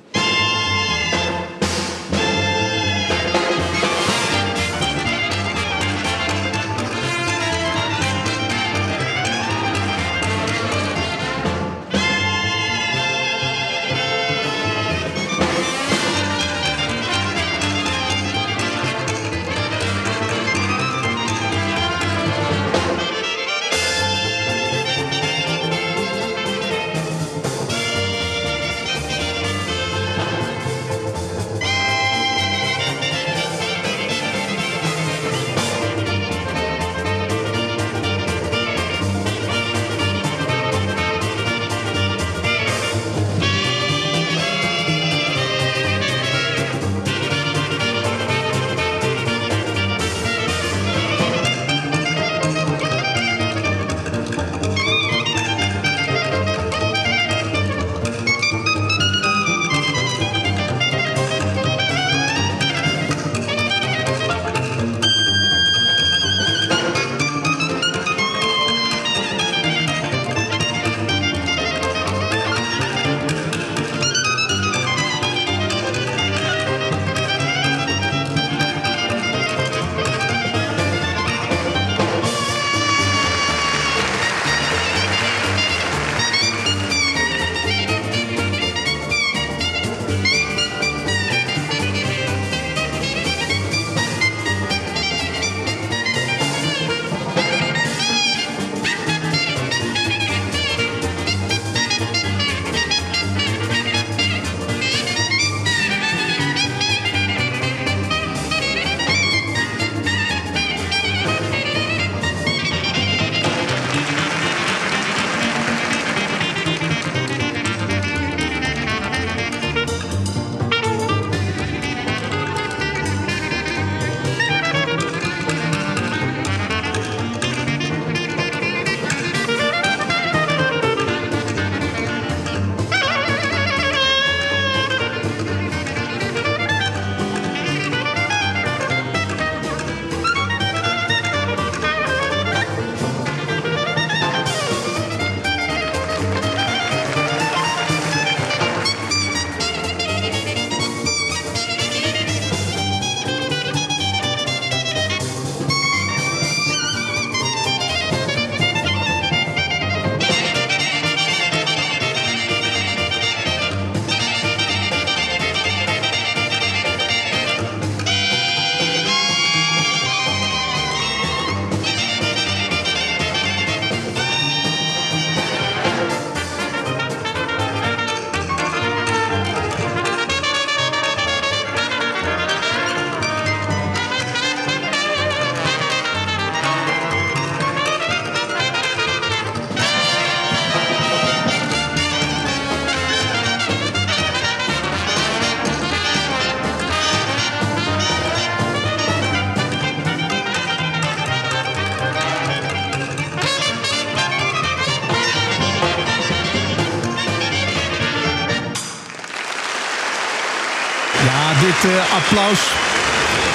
Applaus 212.19 212.61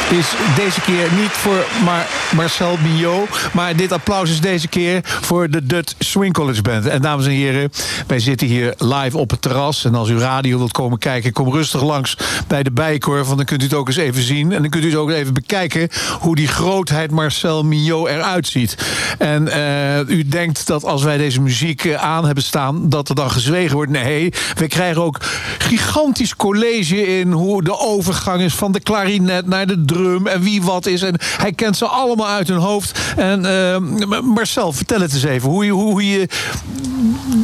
is 0.10 0.34
deze 0.56 0.82
keer 0.82 1.08
niet 1.20 1.32
voor 1.32 1.66
Mar 1.84 2.06
Marcel 2.36 2.78
Mignot. 2.84 3.30
Maar 3.54 3.76
dit 3.76 3.92
applaus 3.92 4.30
is 4.30 4.42
deze 4.42 4.68
keer 4.68 5.00
voor 5.04 5.50
de 5.50 5.66
Dutch 5.66 5.94
Swing 6.00 6.34
College 6.34 6.62
Band. 6.62 6.86
En 6.86 7.02
dames 7.02 7.26
en 7.26 7.32
heren, 7.32 7.72
wij 8.08 8.20
zitten 8.20 8.48
hier 8.48 8.74
live 8.78 9.18
op 9.18 9.30
het 9.30 9.42
terras. 9.42 9.86
En 9.86 9.96
als 9.96 10.10
u 10.10 10.18
radio 10.20 10.58
wilt 10.58 10.72
komen 10.72 10.98
kijken, 10.98 11.34
kom 11.34 11.52
rustig 11.52 11.84
langs 11.84 12.18
bij 12.48 12.64
de 12.64 12.72
Bijenkorf. 12.72 13.26
Want 13.26 13.38
dan 13.38 13.46
kunt 13.46 13.62
u 13.62 13.66
het 13.66 13.74
ook 13.74 13.88
eens 13.88 13.98
even 13.98 14.24
zien. 14.24 14.52
En 14.52 14.62
dan 14.62 14.70
kunt 14.70 14.84
u 14.84 14.88
het 14.88 14.98
ook 14.98 15.10
even 15.10 15.34
bekijken 15.34 15.90
hoe 16.20 16.36
die 16.36 16.48
grootheid 16.48 17.12
Marcel 17.12 17.64
Mignot 17.64 18.08
eruit 18.08 18.48
ziet. 18.48 18.78
En 19.18 19.48
uh, 19.48 20.18
u 20.18 20.28
denkt 20.28 20.68
dat 20.68 20.84
als 20.84 21.04
wij 21.04 21.18
deze 21.18 21.42
muziek 21.42 21.84
uh, 21.84 22.04
aan 22.04 22.26
hebben 22.26 22.44
staan, 22.44 22.90
dat 22.90 23.10
er 23.10 23.16
dan 23.16 23.32
gezwegen 23.32 23.76
wordt. 23.76 23.92
Nee, 23.92 24.34
we 24.56 24.68
krijgen 24.68 25.02
ook 25.02 25.20
gigantisch 25.64 26.36
college 26.36 27.20
in 27.20 27.32
hoe 27.32 27.64
de 27.64 27.80
overgang 27.80 28.42
is 28.42 28.54
van 28.54 28.72
de 28.72 28.80
klarinet 28.80 29.48
naar 29.48 29.68
de 29.68 29.86
drum 29.86 30.28
en 30.28 30.42
wie 30.42 30.62
wat 30.62 30.86
is. 30.86 31.02
En 31.02 31.20
hij 31.38 31.54
kent 31.54 31.78
ze 31.78 31.86
allemaal 31.86 32.28
uit 32.28 32.48
hun 32.48 32.58
hoofd. 32.58 33.00
En 33.16 33.46
uh, 33.46 34.22
Marcel, 34.22 34.74
vertel 34.74 35.02
het 35.02 35.14
eens 35.14 35.24
even. 35.24 35.50
Hoe 35.50 35.66
je, 35.66 35.72
hoe 35.72 36.10
je 36.10 36.28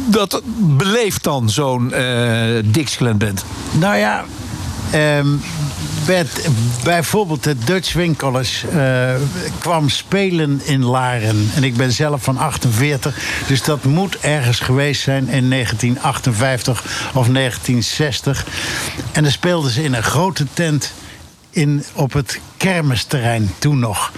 dat 0.06 0.42
beleeft 0.56 1.22
dan, 1.24 1.50
zo'n 1.50 1.92
uh, 1.94 2.62
Dixieland 2.64 3.18
bent. 3.18 3.44
Nou 3.70 3.96
ja, 3.96 4.24
um, 4.94 5.40
Bert, 6.06 6.48
bijvoorbeeld 6.84 7.44
het 7.44 7.66
Dutch 7.66 8.16
College 8.16 8.66
uh, 8.66 9.26
kwam 9.58 9.88
spelen 9.88 10.60
in 10.64 10.84
Laren. 10.84 11.50
En 11.54 11.64
ik 11.64 11.76
ben 11.76 11.92
zelf 11.92 12.22
van 12.22 12.38
48, 12.38 13.18
dus 13.46 13.62
dat 13.62 13.84
moet 13.84 14.18
ergens 14.20 14.60
geweest 14.60 15.02
zijn 15.02 15.28
in 15.28 15.50
1958 15.50 16.80
of 17.14 17.28
1960. 17.28 18.46
En 19.12 19.22
dan 19.22 19.32
speelden 19.32 19.70
ze 19.70 19.82
in 19.82 19.94
een 19.94 20.02
grote 20.02 20.46
tent 20.52 20.92
in, 21.50 21.84
op 21.94 22.12
het 22.12 22.40
kermisterrein 22.56 23.50
toen 23.58 23.78
nog. 23.78 24.12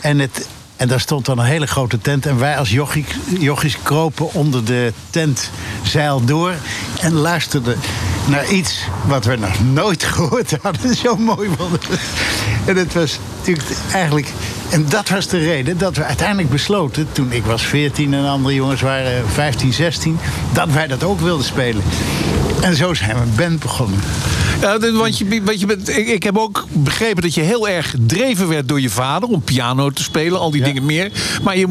En, 0.00 0.18
het, 0.18 0.46
en 0.76 0.88
daar 0.88 1.00
stond 1.00 1.24
dan 1.24 1.38
een 1.38 1.44
hele 1.44 1.66
grote 1.66 1.98
tent. 1.98 2.26
En 2.26 2.38
wij 2.38 2.58
als 2.58 2.70
jochies 3.38 3.78
kropen 3.82 4.32
onder 4.32 4.64
de 4.64 4.92
tentzeil 5.10 6.24
door. 6.24 6.54
En 7.00 7.12
luisterden 7.12 7.78
naar 8.28 8.50
iets 8.50 8.88
wat 9.06 9.24
we 9.24 9.36
nog 9.36 9.64
nooit 9.64 10.04
gehoord 10.14 10.56
hadden. 10.62 10.96
Zo 10.96 11.16
mooi 11.16 11.50
vonden 11.56 11.80
En 12.64 12.76
het 12.76 12.94
was 12.94 13.18
natuurlijk 13.38 13.68
eigenlijk... 13.92 14.32
En 14.70 14.86
dat 14.88 15.08
was 15.08 15.26
de 15.28 15.38
reden 15.38 15.78
dat 15.78 15.96
we 15.96 16.04
uiteindelijk 16.04 16.50
besloten... 16.50 17.06
toen 17.12 17.32
ik 17.32 17.44
was 17.44 17.62
14 17.62 18.14
en 18.14 18.28
andere 18.28 18.54
jongens 18.54 18.80
waren 18.80 19.28
15, 19.28 19.72
16... 19.72 20.18
dat 20.52 20.72
wij 20.72 20.86
dat 20.86 21.04
ook 21.04 21.20
wilden 21.20 21.44
spelen. 21.44 21.82
En 22.60 22.76
zo 22.76 22.94
zijn 22.94 23.16
we 23.16 23.22
een 23.22 23.34
band 23.36 23.60
begonnen. 23.60 24.00
Ja, 24.60 24.78
want 24.92 25.18
je, 25.18 25.42
want 25.44 25.60
je 25.60 25.66
bent, 25.66 25.88
ik, 25.88 26.08
ik, 26.08 26.22
heb 26.22 26.38
ook 26.38 26.66
begrepen 26.72 27.22
dat 27.22 27.34
je 27.34 27.40
heel 27.40 27.68
erg 27.68 27.90
gedreven 27.90 28.48
werd 28.48 28.68
door 28.68 28.80
je 28.80 28.90
vader 28.90 29.28
om 29.28 29.42
piano 29.42 29.90
te 29.90 30.02
spelen, 30.02 30.40
al 30.40 30.50
die 30.50 30.60
ja. 30.60 30.66
dingen 30.66 30.84
meer. 30.84 31.12
Maar 31.42 31.58
je 31.58 31.66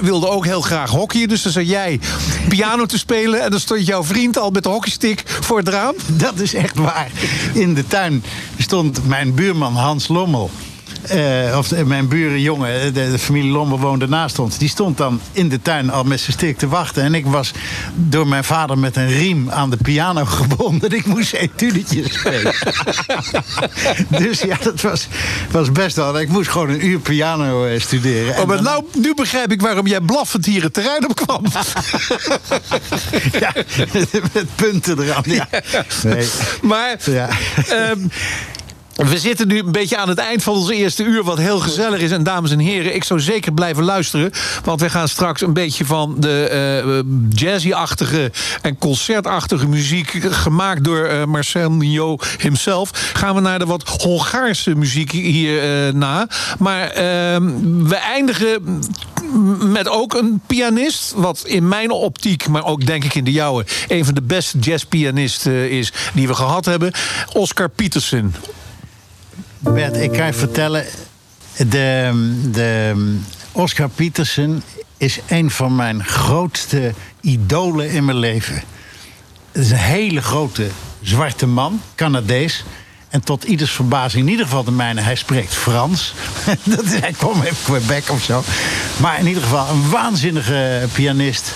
wilde 0.00 0.28
ook 0.28 0.44
heel 0.44 0.60
graag 0.60 0.90
hockeyen, 0.90 1.28
dus 1.28 1.42
dan 1.42 1.52
zat 1.52 1.68
jij 1.68 2.00
piano 2.48 2.86
te 2.86 2.98
spelen 2.98 3.42
en 3.42 3.50
dan 3.50 3.60
stond 3.60 3.86
jouw 3.86 4.04
vriend 4.04 4.38
al 4.38 4.50
met 4.50 4.62
de 4.62 4.68
hockeystick 4.68 5.22
voor 5.26 5.58
het 5.58 5.68
raam. 5.68 5.94
Dat 6.06 6.38
is 6.38 6.54
echt 6.54 6.76
waar. 6.76 7.10
In 7.52 7.74
de 7.74 7.86
tuin 7.86 8.24
stond 8.58 9.06
mijn 9.06 9.34
buurman 9.34 9.76
Hans 9.76 10.08
Lommel. 10.08 10.50
Uh, 11.14 11.56
of 11.58 11.84
mijn 11.84 12.08
burenjongen, 12.08 12.94
de, 12.94 13.10
de 13.10 13.18
familie 13.18 13.50
Lommel 13.50 13.78
woonde 13.78 14.08
naast 14.08 14.38
ons. 14.38 14.58
Die 14.58 14.68
stond 14.68 14.96
dan 14.96 15.20
in 15.32 15.48
de 15.48 15.62
tuin 15.62 15.90
al 15.90 16.04
met 16.04 16.20
zijn 16.20 16.32
stick 16.32 16.58
te 16.58 16.68
wachten. 16.68 17.02
En 17.02 17.14
ik 17.14 17.26
was 17.26 17.52
door 17.94 18.26
mijn 18.26 18.44
vader 18.44 18.78
met 18.78 18.96
een 18.96 19.08
riem 19.08 19.50
aan 19.50 19.70
de 19.70 19.76
piano 19.76 20.24
gebonden. 20.40 20.90
Ik 20.90 21.06
moest 21.06 21.32
etudetjes 21.32 22.12
spelen. 22.12 22.54
dus 24.24 24.40
ja, 24.40 24.56
dat 24.62 24.80
was, 24.80 25.08
was 25.50 25.72
best 25.72 25.96
wel. 25.96 26.20
Ik 26.20 26.28
moest 26.28 26.50
gewoon 26.50 26.68
een 26.68 26.86
uur 26.86 26.98
piano 26.98 27.66
uh, 27.66 27.80
studeren. 27.80 28.40
Oh, 28.40 28.46
maar 28.46 28.56
dan... 28.56 28.64
nou, 28.64 28.84
nu 28.94 29.14
begrijp 29.14 29.52
ik 29.52 29.60
waarom 29.60 29.86
jij 29.86 30.00
blaffend 30.00 30.46
hier 30.46 30.62
het 30.62 30.74
terrein 30.74 31.08
op 31.08 31.16
kwam. 31.16 31.42
ja, 33.40 33.52
met 34.32 34.46
punten 34.54 35.02
eraan. 35.02 35.22
Ja. 35.24 35.48
Nee. 36.02 36.28
Maar... 36.62 36.96
Ja. 37.04 37.28
Um, 37.90 38.10
we 39.08 39.18
zitten 39.18 39.48
nu 39.48 39.58
een 39.58 39.72
beetje 39.72 39.96
aan 39.96 40.08
het 40.08 40.18
eind 40.18 40.42
van 40.42 40.54
ons 40.54 40.70
eerste 40.70 41.04
uur, 41.04 41.24
wat 41.24 41.38
heel 41.38 41.58
gezellig 41.58 42.00
is. 42.00 42.10
En 42.10 42.22
dames 42.22 42.50
en 42.50 42.58
heren, 42.58 42.94
ik 42.94 43.04
zou 43.04 43.20
zeker 43.20 43.52
blijven 43.52 43.84
luisteren. 43.84 44.30
Want 44.64 44.80
we 44.80 44.90
gaan 44.90 45.08
straks 45.08 45.40
een 45.40 45.52
beetje 45.52 45.84
van 45.84 46.14
de 46.18 47.02
uh, 47.04 47.12
jazzy-achtige 47.28 48.32
en 48.62 48.78
concertachtige 48.78 49.68
muziek... 49.68 50.10
gemaakt 50.30 50.84
door 50.84 51.10
uh, 51.10 51.24
Marcel 51.24 51.70
Mignot 51.70 52.26
himself... 52.38 52.90
gaan 53.12 53.34
we 53.34 53.40
naar 53.40 53.58
de 53.58 53.66
wat 53.66 53.88
Hongaarse 54.02 54.74
muziek 54.74 55.10
hierna. 55.10 55.86
Uh, 55.86 55.94
na. 55.94 56.28
maar 56.58 56.90
ehm, 56.90 57.52
we 57.84 57.96
eindigen 57.96 58.82
met 59.60 59.88
ook 59.88 60.14
een 60.14 60.40
pianist... 60.46 61.12
wat 61.16 61.42
in 61.44 61.68
mijn 61.68 61.90
optiek, 61.90 62.48
maar 62.48 62.64
ook 62.64 62.86
denk 62.86 63.04
ik 63.04 63.14
in 63.14 63.24
de 63.24 63.32
jouwe... 63.32 63.64
een 63.88 64.04
van 64.04 64.14
de 64.14 64.22
beste 64.22 64.58
jazzpianisten 64.58 65.70
is 65.70 65.92
die 66.14 66.26
we 66.26 66.34
gehad 66.34 66.64
hebben. 66.64 66.92
Oscar 67.32 67.68
Peterson. 67.68 68.34
Bert, 69.60 69.96
ik 69.96 70.12
kan 70.12 70.26
je 70.26 70.32
vertellen... 70.32 70.84
De, 71.56 72.10
de 72.50 72.94
Oscar 73.52 73.88
Peterson 73.88 74.62
is 74.96 75.20
een 75.28 75.50
van 75.50 75.76
mijn 75.76 76.04
grootste 76.04 76.94
idolen 77.20 77.90
in 77.90 78.04
mijn 78.04 78.18
leven. 78.18 78.54
Het 79.52 79.64
is 79.64 79.70
een 79.70 79.76
hele 79.76 80.22
grote 80.22 80.68
zwarte 81.02 81.46
man, 81.46 81.80
Canadees. 81.94 82.64
En 83.10 83.24
tot 83.24 83.44
ieders 83.44 83.70
verbazing, 83.70 84.24
in 84.24 84.30
ieder 84.30 84.46
geval 84.46 84.64
de 84.64 84.70
mijne, 84.70 85.00
hij 85.00 85.14
spreekt 85.14 85.54
Frans. 85.54 86.14
dat, 86.76 86.84
hij 86.84 87.12
kwam 87.12 87.42
even 87.42 87.56
Quebec 87.62 88.10
of 88.10 88.22
zo. 88.22 88.42
Maar 88.96 89.18
in 89.18 89.26
ieder 89.26 89.42
geval 89.42 89.68
een 89.68 89.90
waanzinnige 89.90 90.88
pianist. 90.92 91.54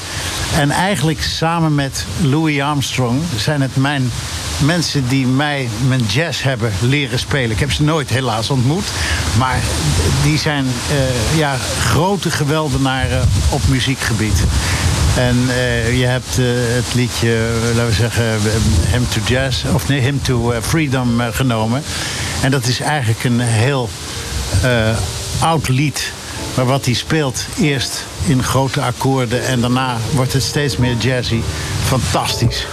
En 0.57 0.71
eigenlijk 0.71 1.23
samen 1.23 1.75
met 1.75 2.05
Louis 2.21 2.61
Armstrong 2.61 3.23
zijn 3.37 3.61
het 3.61 3.77
mijn 3.77 4.11
mensen 4.65 5.09
die 5.09 5.27
mij 5.27 5.69
mijn 5.89 6.05
jazz 6.07 6.43
hebben 6.43 6.73
leren 6.81 7.19
spelen. 7.19 7.51
Ik 7.51 7.61
heb 7.61 7.73
ze 7.73 7.83
nooit 7.83 8.11
helaas 8.11 8.51
ontmoet. 8.51 8.85
Maar 9.39 9.61
die 10.23 10.39
zijn 10.39 10.65
uh, 10.65 11.39
ja, 11.39 11.57
grote 11.81 12.31
geweldenaren 12.31 13.29
op 13.51 13.61
muziekgebied. 13.69 14.45
En 15.17 15.37
uh, 15.49 15.99
je 15.99 16.07
hebt 16.07 16.39
uh, 16.39 16.47
het 16.55 16.95
liedje, 16.95 17.49
laten 17.75 17.87
we 17.87 17.93
zeggen, 17.93 18.25
Him 18.91 19.09
to 19.09 19.21
Jazz, 19.27 19.65
of 19.75 19.89
nee, 19.89 20.01
Him 20.01 20.23
to 20.23 20.53
Freedom 20.61 21.21
genomen. 21.33 21.83
En 22.43 22.51
dat 22.51 22.67
is 22.67 22.81
eigenlijk 22.81 23.25
een 23.25 23.41
heel 23.41 23.89
oud 25.41 25.69
lied. 25.69 26.13
Maar 26.57 26.67
wat 26.67 26.85
hij 26.85 26.95
speelt, 26.95 27.47
eerst 27.61 28.05
in 28.27 28.43
grote 28.43 28.81
akkoorden 28.81 29.45
en 29.47 29.61
daarna 29.61 29.97
wordt 30.15 30.33
het 30.33 30.43
steeds 30.43 30.77
meer 30.77 30.97
jazzy. 30.97 31.41
Fantastisch. 31.85 32.67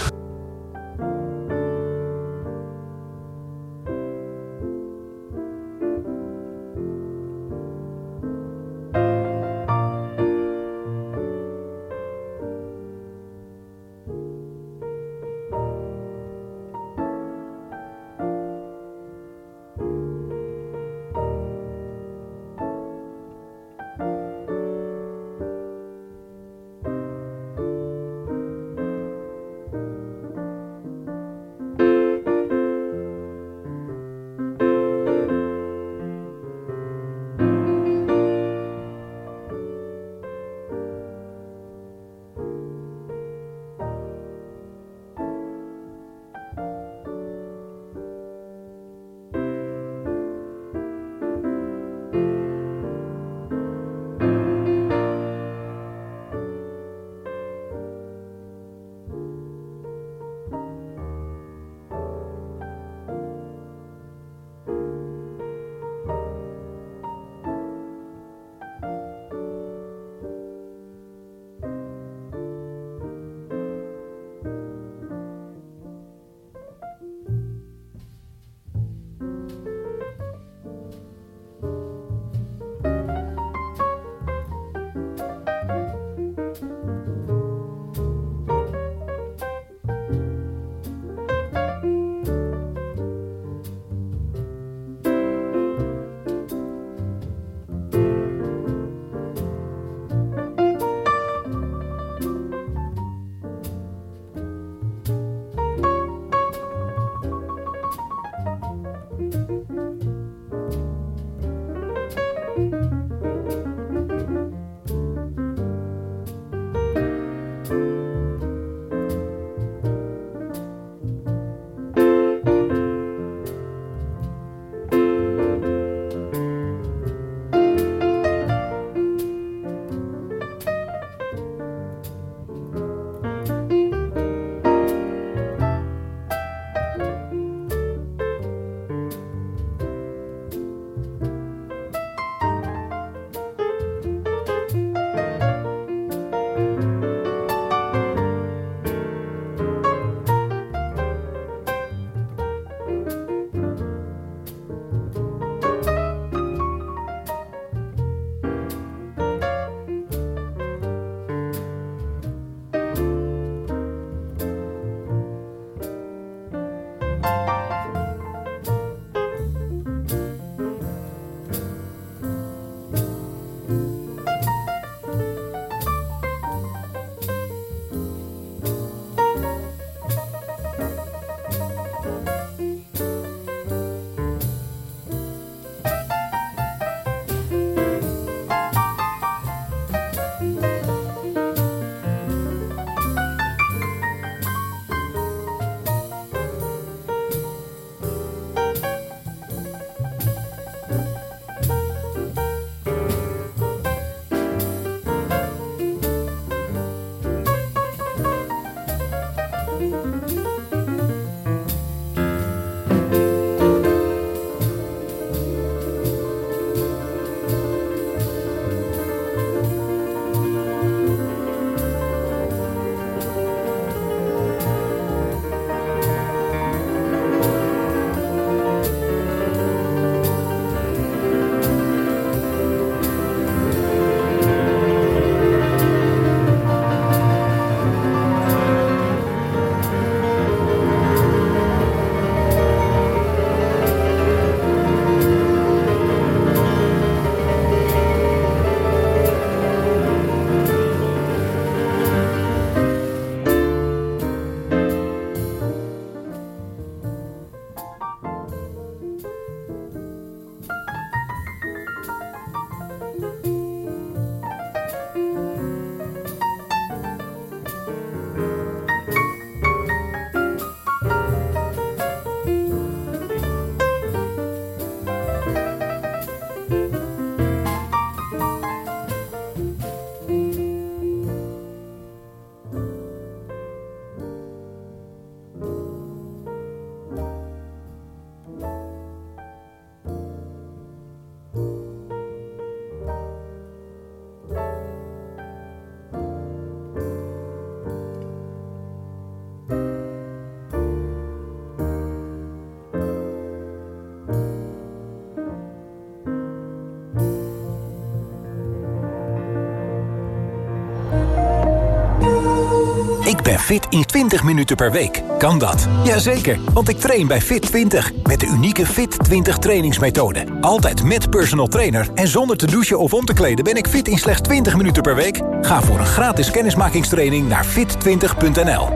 Fit 313.62 313.86
in 313.88 314.04
20 314.04 314.42
minuten 314.42 314.76
per 314.76 314.92
week? 314.92 315.22
Kan 315.38 315.58
dat? 315.58 315.88
Jazeker, 316.04 316.58
want 316.72 316.88
ik 316.88 316.98
train 316.98 317.26
bij 317.26 317.40
Fit 317.40 317.62
20 317.62 318.12
met 318.22 318.40
de 318.40 318.46
unieke 318.46 318.86
Fit 318.86 319.24
20 319.24 319.58
trainingsmethode. 319.58 320.44
Altijd 320.60 321.04
met 321.04 321.30
personal 321.30 321.66
trainer 321.66 322.08
en 322.14 322.28
zonder 322.28 322.56
te 322.56 322.66
douchen 322.66 322.98
of 322.98 323.12
om 323.14 323.24
te 323.24 323.32
kleden 323.32 323.64
ben 323.64 323.76
ik 323.76 323.86
fit 323.86 324.08
in 324.08 324.18
slechts 324.18 324.40
20 324.40 324.76
minuten 324.76 325.02
per 325.02 325.14
week. 325.14 325.40
Ga 325.60 325.82
voor 325.82 325.98
een 325.98 326.06
gratis 326.06 326.50
kennismakingstraining 326.50 327.48
naar 327.48 327.66
fit20.nl. 327.66 328.88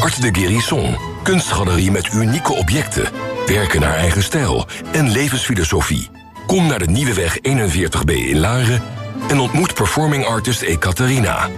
Art 0.00 0.22
de 0.22 0.28
Guérison. 0.32 0.96
Kunstgalerie 1.22 1.90
met 1.90 2.12
unieke 2.12 2.52
objecten. 2.52 3.08
Werken 3.46 3.80
naar 3.80 3.96
eigen 3.96 4.22
stijl 4.22 4.66
en 4.92 5.10
levensfilosofie. 5.10 6.10
Kom 6.46 6.66
naar 6.66 6.78
de 6.78 6.90
Nieuwe 6.90 7.14
Weg 7.14 7.38
41b 7.38 8.12
in 8.12 8.38
Laren 8.38 8.82
en 9.28 9.40
ontmoet 9.40 9.74
performing 9.74 10.24
artist 10.24 10.62
Ekaterina. 10.62 11.48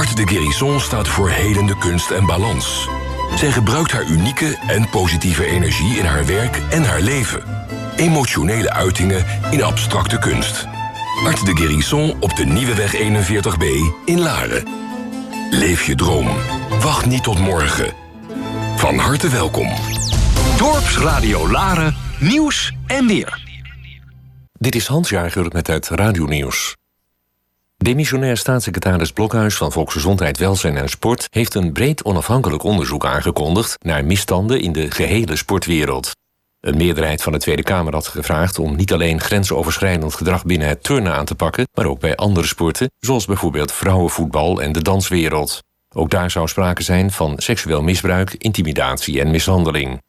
Art 0.00 0.16
de 0.16 0.26
Guérison 0.26 0.80
staat 0.80 1.08
voor 1.08 1.30
helende 1.30 1.78
kunst 1.78 2.10
en 2.10 2.26
balans. 2.26 2.88
Zij 3.34 3.52
gebruikt 3.52 3.92
haar 3.92 4.06
unieke 4.06 4.56
en 4.66 4.88
positieve 4.88 5.44
energie 5.44 5.98
in 5.98 6.04
haar 6.04 6.26
werk 6.26 6.56
en 6.70 6.84
haar 6.84 7.00
leven. 7.00 7.42
Emotionele 7.96 8.70
uitingen 8.70 9.24
in 9.50 9.62
abstracte 9.62 10.18
kunst. 10.18 10.66
Art 11.24 11.46
de 11.46 11.56
Guérison 11.56 12.16
op 12.20 12.36
de 12.36 12.44
Nieuwe 12.44 12.74
Weg 12.74 12.96
41b 12.96 13.64
in 14.04 14.20
Laren. 14.20 14.68
Leef 15.50 15.86
je 15.86 15.94
droom. 15.94 16.28
Wacht 16.80 17.06
niet 17.06 17.22
tot 17.22 17.38
morgen. 17.38 17.92
Van 18.76 18.98
harte 18.98 19.28
welkom. 19.28 19.68
Dorpsradio 20.58 21.50
Laren, 21.50 21.96
nieuws 22.20 22.72
en 22.86 23.06
weer. 23.06 23.40
Dit 24.52 24.74
is 24.74 24.86
Hans 24.86 25.08
Jager 25.08 25.46
met 25.52 25.66
het 25.66 25.88
radionieuws. 25.88 26.78
Demissionair 27.82 28.36
staatssecretaris 28.36 29.12
Blokhuis 29.12 29.56
van 29.56 29.72
Volksgezondheid, 29.72 30.38
Welzijn 30.38 30.76
en 30.76 30.88
Sport... 30.88 31.26
heeft 31.30 31.54
een 31.54 31.72
breed 31.72 32.04
onafhankelijk 32.04 32.62
onderzoek 32.62 33.06
aangekondigd... 33.06 33.84
naar 33.84 34.04
misstanden 34.04 34.60
in 34.60 34.72
de 34.72 34.90
gehele 34.90 35.36
sportwereld. 35.36 36.16
Een 36.60 36.76
meerderheid 36.76 37.22
van 37.22 37.32
de 37.32 37.38
Tweede 37.38 37.62
Kamer 37.62 37.92
had 37.92 38.08
gevraagd 38.08 38.58
om 38.58 38.76
niet 38.76 38.92
alleen 38.92 39.20
grensoverschrijdend 39.20 40.14
gedrag 40.14 40.44
binnen 40.44 40.68
het 40.68 40.82
turnen 40.82 41.12
aan 41.12 41.24
te 41.24 41.34
pakken, 41.34 41.68
maar 41.74 41.86
ook 41.86 42.00
bij 42.00 42.16
andere 42.16 42.46
sporten, 42.46 42.90
zoals 42.98 43.24
bijvoorbeeld 43.24 43.72
vrouwenvoetbal 43.72 44.62
en 44.62 44.72
de 44.72 44.82
danswereld. 44.82 45.62
Ook 45.94 46.10
daar 46.10 46.30
zou 46.30 46.48
sprake 46.48 46.82
zijn 46.82 47.10
van 47.10 47.34
seksueel 47.36 47.82
misbruik, 47.82 48.34
intimidatie 48.34 49.20
en 49.20 49.30
mishandeling. 49.30 50.02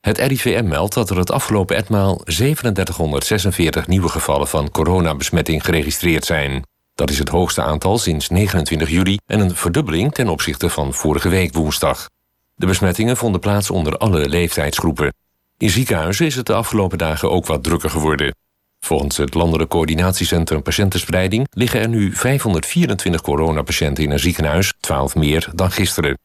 Het 0.00 0.18
RIVM 0.18 0.68
meldt 0.68 0.94
dat 0.94 1.10
er 1.10 1.18
het 1.18 1.30
afgelopen 1.30 1.76
etmaal 1.76 2.16
3746 2.16 3.86
nieuwe 3.86 4.08
gevallen 4.08 4.48
van 4.48 4.70
coronabesmetting 4.70 5.64
geregistreerd 5.64 6.24
zijn. 6.24 6.64
Dat 6.94 7.10
is 7.10 7.18
het 7.18 7.28
hoogste 7.28 7.62
aantal 7.62 7.98
sinds 7.98 8.28
29 8.28 8.90
juli 8.90 9.18
en 9.26 9.40
een 9.40 9.54
verdubbeling 9.54 10.12
ten 10.12 10.28
opzichte 10.28 10.70
van 10.70 10.94
vorige 10.94 11.28
week 11.28 11.54
woensdag. 11.54 12.08
De 12.54 12.66
besmettingen 12.66 13.16
vonden 13.16 13.40
plaats 13.40 13.70
onder 13.70 13.96
alle 13.96 14.28
leeftijdsgroepen. 14.28 15.14
In 15.58 15.70
ziekenhuizen 15.70 16.26
is 16.26 16.34
het 16.34 16.46
de 16.46 16.54
afgelopen 16.54 16.98
dagen 16.98 17.30
ook 17.30 17.46
wat 17.46 17.62
drukker 17.62 17.90
geworden. 17.90 18.34
Volgens 18.80 19.16
het 19.16 19.34
Landelijk 19.34 19.70
Coördinatiecentrum 19.70 20.62
Patiëntenspreiding 20.62 21.46
liggen 21.50 21.80
er 21.80 21.88
nu 21.88 22.12
524 22.12 23.20
coronapatiënten 23.20 24.04
in 24.04 24.10
een 24.10 24.18
ziekenhuis, 24.18 24.72
12 24.80 25.14
meer 25.14 25.50
dan 25.54 25.70
gisteren. 25.70 26.18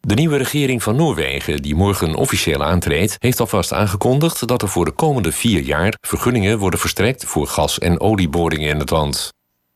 De 0.00 0.14
nieuwe 0.14 0.36
regering 0.36 0.82
van 0.82 0.96
Noorwegen, 0.96 1.62
die 1.62 1.74
morgen 1.74 2.14
officieel 2.14 2.64
aantreedt, 2.64 3.16
heeft 3.18 3.40
alvast 3.40 3.72
aangekondigd 3.72 4.48
dat 4.48 4.62
er 4.62 4.68
voor 4.68 4.84
de 4.84 4.90
komende 4.90 5.32
vier 5.32 5.60
jaar 5.60 5.96
vergunningen 6.00 6.58
worden 6.58 6.80
verstrekt 6.80 7.24
voor 7.24 7.46
gas- 7.46 7.78
en 7.78 8.00
olieboringen 8.00 8.68
in 8.68 8.78
het 8.78 8.90
land. 8.90 9.32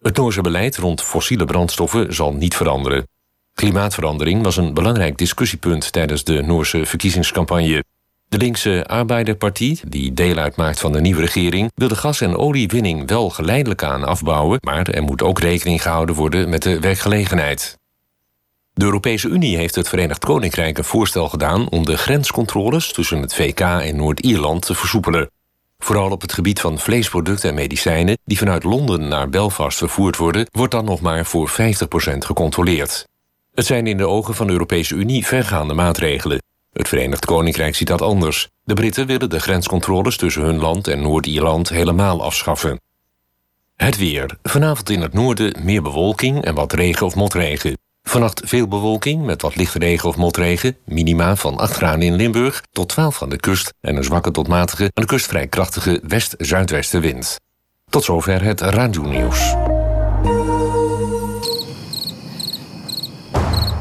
Het 0.07 0.17
Noorse 0.17 0.41
beleid 0.41 0.77
rond 0.77 1.03
fossiele 1.03 1.45
brandstoffen 1.45 2.15
zal 2.15 2.33
niet 2.33 2.57
veranderen. 2.57 3.09
Klimaatverandering 3.55 4.43
was 4.43 4.57
een 4.57 4.75
belangrijk 4.75 5.19
discussiepunt 5.19 5.93
tijdens 5.93 6.25
de 6.25 6.43
Noorse 6.43 6.87
verkiezingscampagne. 6.87 7.85
De 8.29 8.37
linkse 8.37 8.87
Arbeiderpartie, 8.87 9.81
die 9.89 10.13
deel 10.13 10.37
uitmaakt 10.37 10.81
van 10.81 10.93
de 10.93 11.01
nieuwe 11.01 11.21
regering, 11.21 11.71
wil 11.75 11.89
de 11.89 11.97
gas- 11.97 12.21
en 12.21 12.37
oliewinning 12.37 13.09
wel 13.09 13.31
geleidelijk 13.31 13.83
aan 13.83 14.05
afbouwen, 14.05 14.59
maar 14.61 14.89
er 14.89 15.03
moet 15.03 15.23
ook 15.23 15.39
rekening 15.39 15.83
gehouden 15.83 16.15
worden 16.15 16.49
met 16.49 16.63
de 16.63 16.81
werkgelegenheid. 16.81 17.79
De 18.73 18.85
Europese 18.85 19.29
Unie 19.29 19.57
heeft 19.57 19.75
het 19.75 19.89
Verenigd 19.89 20.25
Koninkrijk 20.25 20.79
een 20.79 20.85
voorstel 20.85 21.29
gedaan 21.29 21.69
om 21.69 21.85
de 21.85 21.97
grenscontroles 21.97 22.93
tussen 22.93 23.21
het 23.21 23.35
VK 23.35 23.61
en 23.61 23.97
Noord-Ierland 23.97 24.67
te 24.67 24.75
versoepelen. 24.75 25.31
Vooral 25.79 26.11
op 26.11 26.21
het 26.21 26.33
gebied 26.33 26.61
van 26.61 26.79
vleesproducten 26.79 27.49
en 27.49 27.55
medicijnen 27.55 28.19
die 28.25 28.39
vanuit 28.39 28.65
Londen 28.65 29.09
naar 29.09 29.29
Belfast 29.29 29.79
vervoerd 29.79 30.17
worden, 30.17 30.47
wordt 30.51 30.73
dan 30.73 30.85
nog 30.85 31.01
maar 31.01 31.27
voor 31.27 31.51
50% 31.51 31.55
gecontroleerd. 32.19 33.09
Het 33.55 33.67
zijn 33.67 33.87
in 33.87 33.97
de 33.97 34.07
ogen 34.07 34.35
van 34.35 34.47
de 34.47 34.53
Europese 34.53 34.95
Unie 34.95 35.27
vergaande 35.27 35.75
maatregelen. 35.75 36.43
Het 36.73 36.89
Verenigd 36.89 37.25
Koninkrijk 37.25 37.75
ziet 37.75 37.89
dat 37.89 38.03
anders. 38.03 38.49
De 38.65 38.75
Britten 38.75 39.07
willen 39.07 39.31
de 39.31 39.41
grenscontroles 39.41 40.17
tussen 40.17 40.43
hun 40.43 40.59
land 40.59 40.89
en 40.89 41.03
Noord-Ierland 41.03 41.69
helemaal 41.69 42.23
afschaffen. 42.23 42.81
Het 43.77 43.97
weer. 43.97 44.39
Vanavond 44.43 44.91
in 44.91 45.01
het 45.01 45.13
noorden 45.13 45.65
meer 45.65 45.83
bewolking 45.83 46.45
en 46.45 46.55
wat 46.55 46.73
regen 46.73 47.07
of 47.07 47.15
motregen. 47.15 47.79
Vannacht 48.09 48.43
veel 48.45 48.69
bewolking 48.69 49.25
met 49.25 49.43
wat 49.43 49.57
lichte 49.57 49.79
regen 49.79 50.09
of 50.09 50.17
motregen. 50.17 50.77
Minima 50.85 51.37
van 51.37 51.57
8 51.57 51.73
graden 51.73 52.03
in 52.03 52.15
Limburg 52.15 52.63
tot 52.73 52.89
12 52.89 53.23
aan 53.23 53.29
de 53.29 53.37
kust. 53.37 53.75
En 53.81 53.97
een 53.97 54.05
zwakke 54.05 54.31
tot 54.31 54.49
matige 54.49 54.83
aan 54.83 54.91
de 54.93 55.07
kust 55.07 55.27
vrij 55.27 55.47
krachtige 55.47 56.01
west-zuidwestenwind. 56.07 57.41
Tot 57.91 58.05
zover 58.05 58.43
het 58.43 58.61
radio-nieuws. 58.61 59.55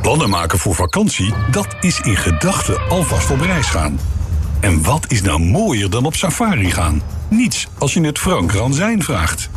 Plannen 0.01 0.29
maken 0.29 0.59
voor 0.59 0.75
vakantie, 0.75 1.33
dat 1.51 1.75
is 1.79 1.99
in 1.99 2.15
gedachten 2.15 2.89
alvast 2.89 3.31
op 3.31 3.39
reis 3.39 3.67
gaan. 3.67 3.99
En 4.65 4.83
wat 4.83 5.11
is 5.11 5.21
nou 5.21 5.39
mooier 5.39 5.89
dan 5.89 6.05
op 6.05 6.15
safari 6.15 6.71
gaan? 6.71 7.01
Niets 7.29 7.67
als 7.77 7.93
je 7.93 8.01
het 8.01 8.19
Frank 8.19 8.51
Ranzijn 8.51 9.03
vraagt. 9.03 9.49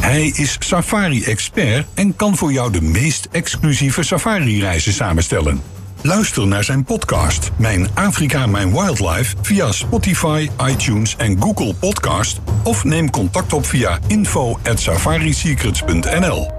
Hij 0.00 0.26
is 0.26 0.56
safari-expert 0.58 1.86
en 1.94 2.16
kan 2.16 2.36
voor 2.36 2.52
jou 2.52 2.72
de 2.72 2.80
meest 2.80 3.28
exclusieve 3.30 4.02
safari-reizen 4.02 4.92
samenstellen. 4.92 5.62
Luister 6.00 6.46
naar 6.46 6.64
zijn 6.64 6.84
podcast 6.84 7.50
Mijn 7.56 7.88
Afrika, 7.94 8.46
Mijn 8.46 8.72
Wildlife 8.72 9.36
via 9.42 9.72
Spotify, 9.72 10.48
iTunes 10.66 11.16
en 11.16 11.42
Google 11.42 11.74
Podcast 11.74 12.40
of 12.62 12.84
neem 12.84 13.10
contact 13.10 13.52
op 13.52 13.66
via 13.66 13.98
info@safarisecrets.nl. 14.06 16.50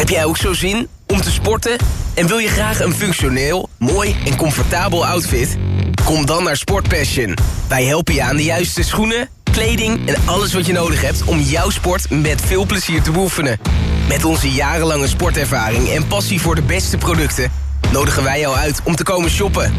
Heb 0.00 0.08
jij 0.08 0.24
ook 0.24 0.36
zo 0.36 0.52
zin 0.52 0.88
om 1.06 1.20
te 1.20 1.30
sporten 1.30 1.76
en 2.14 2.26
wil 2.26 2.38
je 2.38 2.48
graag 2.48 2.80
een 2.80 2.94
functioneel, 2.94 3.68
mooi 3.78 4.16
en 4.24 4.36
comfortabel 4.36 5.06
outfit? 5.06 5.56
Kom 6.04 6.26
dan 6.26 6.44
naar 6.44 6.56
Sport 6.56 6.88
Passion. 6.88 7.36
Wij 7.68 7.84
helpen 7.84 8.14
je 8.14 8.22
aan 8.22 8.36
de 8.36 8.44
juiste 8.44 8.82
schoenen 8.82 9.28
kleding 9.52 10.08
en 10.08 10.14
alles 10.24 10.52
wat 10.52 10.66
je 10.66 10.72
nodig 10.72 11.00
hebt 11.00 11.24
om 11.24 11.38
jouw 11.38 11.70
sport 11.70 12.10
met 12.10 12.40
veel 12.40 12.66
plezier 12.66 13.02
te 13.02 13.10
beoefenen. 13.10 13.58
Met 14.08 14.24
onze 14.24 14.50
jarenlange 14.50 15.08
sportervaring 15.08 15.88
en 15.88 16.06
passie 16.06 16.40
voor 16.40 16.54
de 16.54 16.62
beste 16.62 16.96
producten 16.96 17.52
nodigen 17.92 18.22
wij 18.22 18.40
jou 18.40 18.56
uit 18.56 18.80
om 18.84 18.96
te 18.96 19.02
komen 19.02 19.30
shoppen. 19.30 19.74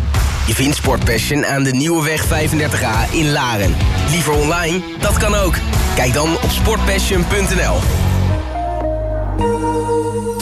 Je 0.48 0.54
vindt 0.54 0.76
Sport 0.76 1.06
Passion 1.06 1.46
aan 1.46 1.64
de 1.64 1.72
Nieuwe 1.72 2.04
Weg 2.04 2.26
35A 2.26 3.12
in 3.12 3.32
Laren. 3.32 3.76
Liever 4.10 4.34
online? 4.34 4.82
Dat 5.00 5.18
kan 5.18 5.36
ook. 5.36 5.56
Kijk 5.96 6.14
dan 6.14 6.34
op 6.34 6.50
sportpassion.nl. 6.50 8.11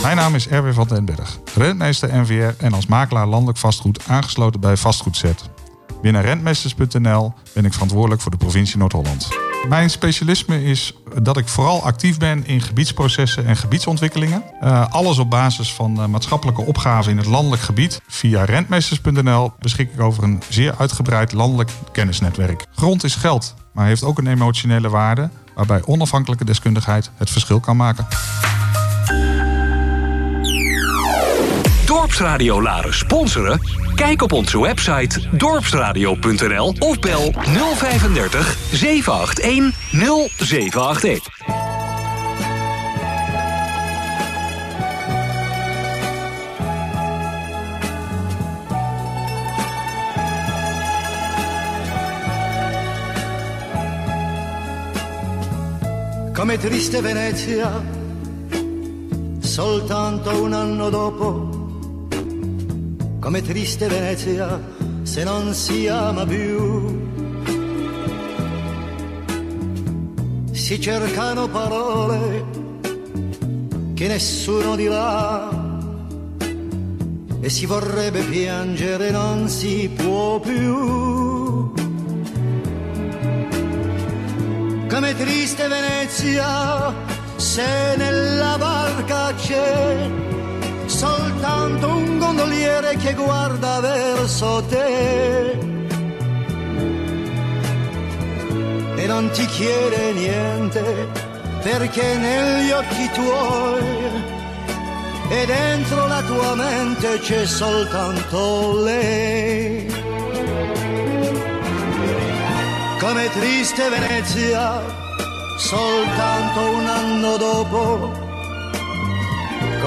Mijn 0.01 0.17
naam 0.17 0.35
is 0.35 0.47
Erwin 0.47 0.73
van 0.73 0.87
den 0.87 1.05
Berg, 1.05 1.39
rentmeester 1.55 2.21
NVR 2.21 2.63
en 2.63 2.73
als 2.73 2.85
makelaar 2.85 3.27
landelijk 3.27 3.57
vastgoed 3.57 4.07
aangesloten 4.07 4.59
bij 4.59 4.77
Vastgoedzet. 4.77 5.49
Binnen 6.01 6.21
rentmeesters.nl 6.21 7.33
ben 7.53 7.65
ik 7.65 7.73
verantwoordelijk 7.73 8.21
voor 8.21 8.31
de 8.31 8.37
provincie 8.37 8.77
Noord-Holland. 8.77 9.27
Mijn 9.67 9.89
specialisme 9.89 10.63
is 10.63 10.93
dat 11.21 11.37
ik 11.37 11.47
vooral 11.47 11.83
actief 11.83 12.17
ben 12.17 12.45
in 12.47 12.61
gebiedsprocessen 12.61 13.45
en 13.45 13.55
gebiedsontwikkelingen. 13.55 14.43
Uh, 14.63 14.87
alles 14.89 15.17
op 15.17 15.29
basis 15.29 15.73
van 15.73 15.99
uh, 15.99 16.05
maatschappelijke 16.05 16.61
opgaven 16.61 17.11
in 17.11 17.17
het 17.17 17.25
landelijk 17.25 17.61
gebied. 17.61 18.01
Via 18.07 18.43
rentmeesters.nl 18.43 19.51
beschik 19.59 19.93
ik 19.93 20.01
over 20.01 20.23
een 20.23 20.41
zeer 20.49 20.75
uitgebreid 20.77 21.31
landelijk 21.31 21.71
kennisnetwerk. 21.91 22.65
Grond 22.75 23.03
is 23.03 23.15
geld, 23.15 23.55
maar 23.73 23.85
heeft 23.85 24.03
ook 24.03 24.17
een 24.17 24.27
emotionele 24.27 24.89
waarde 24.89 25.29
waarbij 25.55 25.81
onafhankelijke 25.85 26.45
deskundigheid 26.45 27.11
het 27.17 27.29
verschil 27.29 27.59
kan 27.59 27.77
maken. 27.77 28.07
Dorpsradio 31.99 32.61
Laren 32.61 32.93
sponsoren? 32.93 33.61
Kijk 33.95 34.21
op 34.21 34.31
onze 34.31 34.61
website 34.61 35.19
dorpsradio.nl 35.31 36.75
of 36.79 36.99
bel 36.99 37.33
035 37.75 38.57
781 38.71 39.73
0781. 40.37 41.27
Come 56.33 56.57
triste 56.57 57.01
Venezia 57.01 57.81
soltanto 59.39 60.41
un 60.41 60.53
anno 60.53 60.89
dopo. 60.89 61.58
Come 63.19 63.41
triste 63.41 63.87
Venezia 63.87 64.59
se 65.03 65.23
non 65.25 65.53
si 65.53 65.87
ama 65.87 66.25
più. 66.25 67.07
Si 70.51 70.79
cercano 70.79 71.49
parole 71.49 72.45
che 73.93 74.07
nessuno 74.07 74.75
dirà 74.77 75.49
e 77.41 77.49
si 77.49 77.65
vorrebbe 77.65 78.21
piangere 78.21 79.11
non 79.11 79.49
si 79.49 79.89
può 79.93 80.39
più. 80.39 81.73
Come 84.87 85.15
triste 85.15 85.67
Venezia 85.67 86.93
se 87.35 87.95
nella 87.97 88.57
barca 88.57 89.33
c'è 89.35 90.09
soltanto 90.89 91.87
un 91.87 92.17
gondoliere 92.17 92.97
che 92.97 93.13
guarda 93.13 93.79
verso 93.79 94.63
te 94.67 95.51
e 98.95 99.07
non 99.07 99.29
ti 99.29 99.45
chiede 99.45 100.13
niente 100.13 101.07
perché 101.61 102.17
negli 102.17 102.71
occhi 102.71 103.09
tuoi 103.13 104.37
e 105.29 105.45
dentro 105.45 106.07
la 106.07 106.21
tua 106.23 106.55
mente 106.55 107.19
c'è 107.19 107.45
soltanto 107.45 108.81
lei. 108.81 109.87
Come 112.99 113.29
triste 113.31 113.89
Venezia, 113.89 114.81
soltanto 115.57 116.59
un 116.71 116.85
anno 116.87 117.37
dopo, 117.37 118.18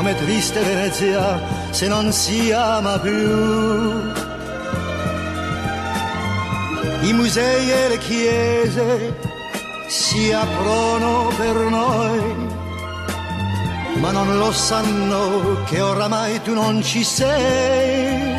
come 0.03 0.17
triste 0.17 0.61
Venezia 0.61 1.41
se 1.71 1.87
non 1.87 2.11
si 2.11 2.51
ama 2.51 2.99
più. 2.99 4.11
I 7.03 7.13
musei 7.13 7.71
e 7.71 7.89
le 7.89 7.99
chiese 7.99 9.21
si 9.87 10.33
aprono 10.33 11.31
per 11.37 11.55
noi 11.55 12.51
ma 14.01 14.11
non 14.11 14.39
lo 14.39 14.51
sanno 14.51 15.63
che 15.69 15.81
oramai 15.81 16.43
tu 16.43 16.53
non 16.53 16.83
ci 16.83 17.05
sei. 17.05 18.35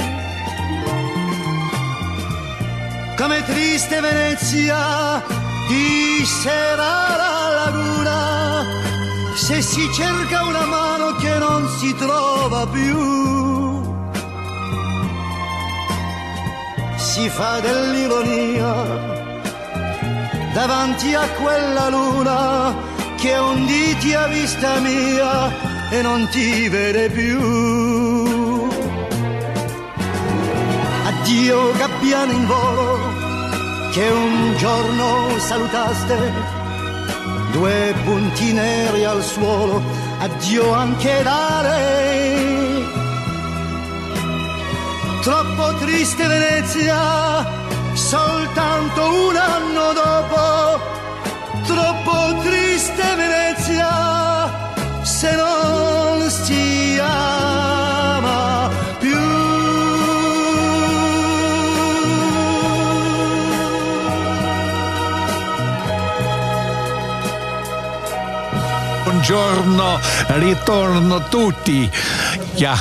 Come 3.15 3.41
triste 3.45 4.01
Venezia 4.01 5.23
di 5.69 6.25
sera 6.25 7.15
la 7.15 7.47
laguna, 7.63 8.65
se 9.33 9.61
si 9.61 9.89
cerca 9.93 10.43
una 10.43 10.65
mano 10.65 10.92
che 11.23 11.37
non 11.39 11.65
si 11.77 11.95
trova 11.95 12.67
più. 12.67 13.01
Si 16.97 17.29
fa 17.29 17.59
dell'ironia 17.61 18.71
davanti 20.53 21.13
a 21.13 21.25
quella 21.41 21.87
luna 21.89 22.75
che 23.15 23.33
un 23.37 23.65
dì 23.65 23.97
ti 23.99 24.13
ha 24.13 24.27
vista 24.27 24.79
mia 24.79 25.31
e 25.91 26.01
non 26.01 26.27
ti 26.29 26.67
vede 26.67 27.09
più. 27.09 27.39
Addio 31.09 31.71
gabbiano 31.77 32.31
in 32.33 32.45
volo 32.45 32.97
che 33.93 34.09
un 34.09 34.55
giorno 34.57 35.07
salutaste, 35.37 36.17
due 37.51 37.93
punti 38.03 38.51
neri 38.51 39.05
al 39.05 39.23
suolo, 39.23 40.02
addio 40.23 40.73
anche 40.73 41.21
da 41.23 41.61
lei. 41.61 42.85
Troppo 45.21 45.73
triste 45.79 46.27
Venezia, 46.27 47.45
soltanto 47.93 49.01
un 49.27 49.35
anno 49.35 49.93
dopo 49.93 50.91
troppo 51.65 52.41
triste 52.43 53.03
Venezia 53.15 54.51
se 55.03 55.35
non 55.35 56.29
si 56.29 56.99
Buongiorno, 69.25 70.01
ritorno 70.37 71.23
tutti. 71.29 71.89
Ja, 72.55 72.77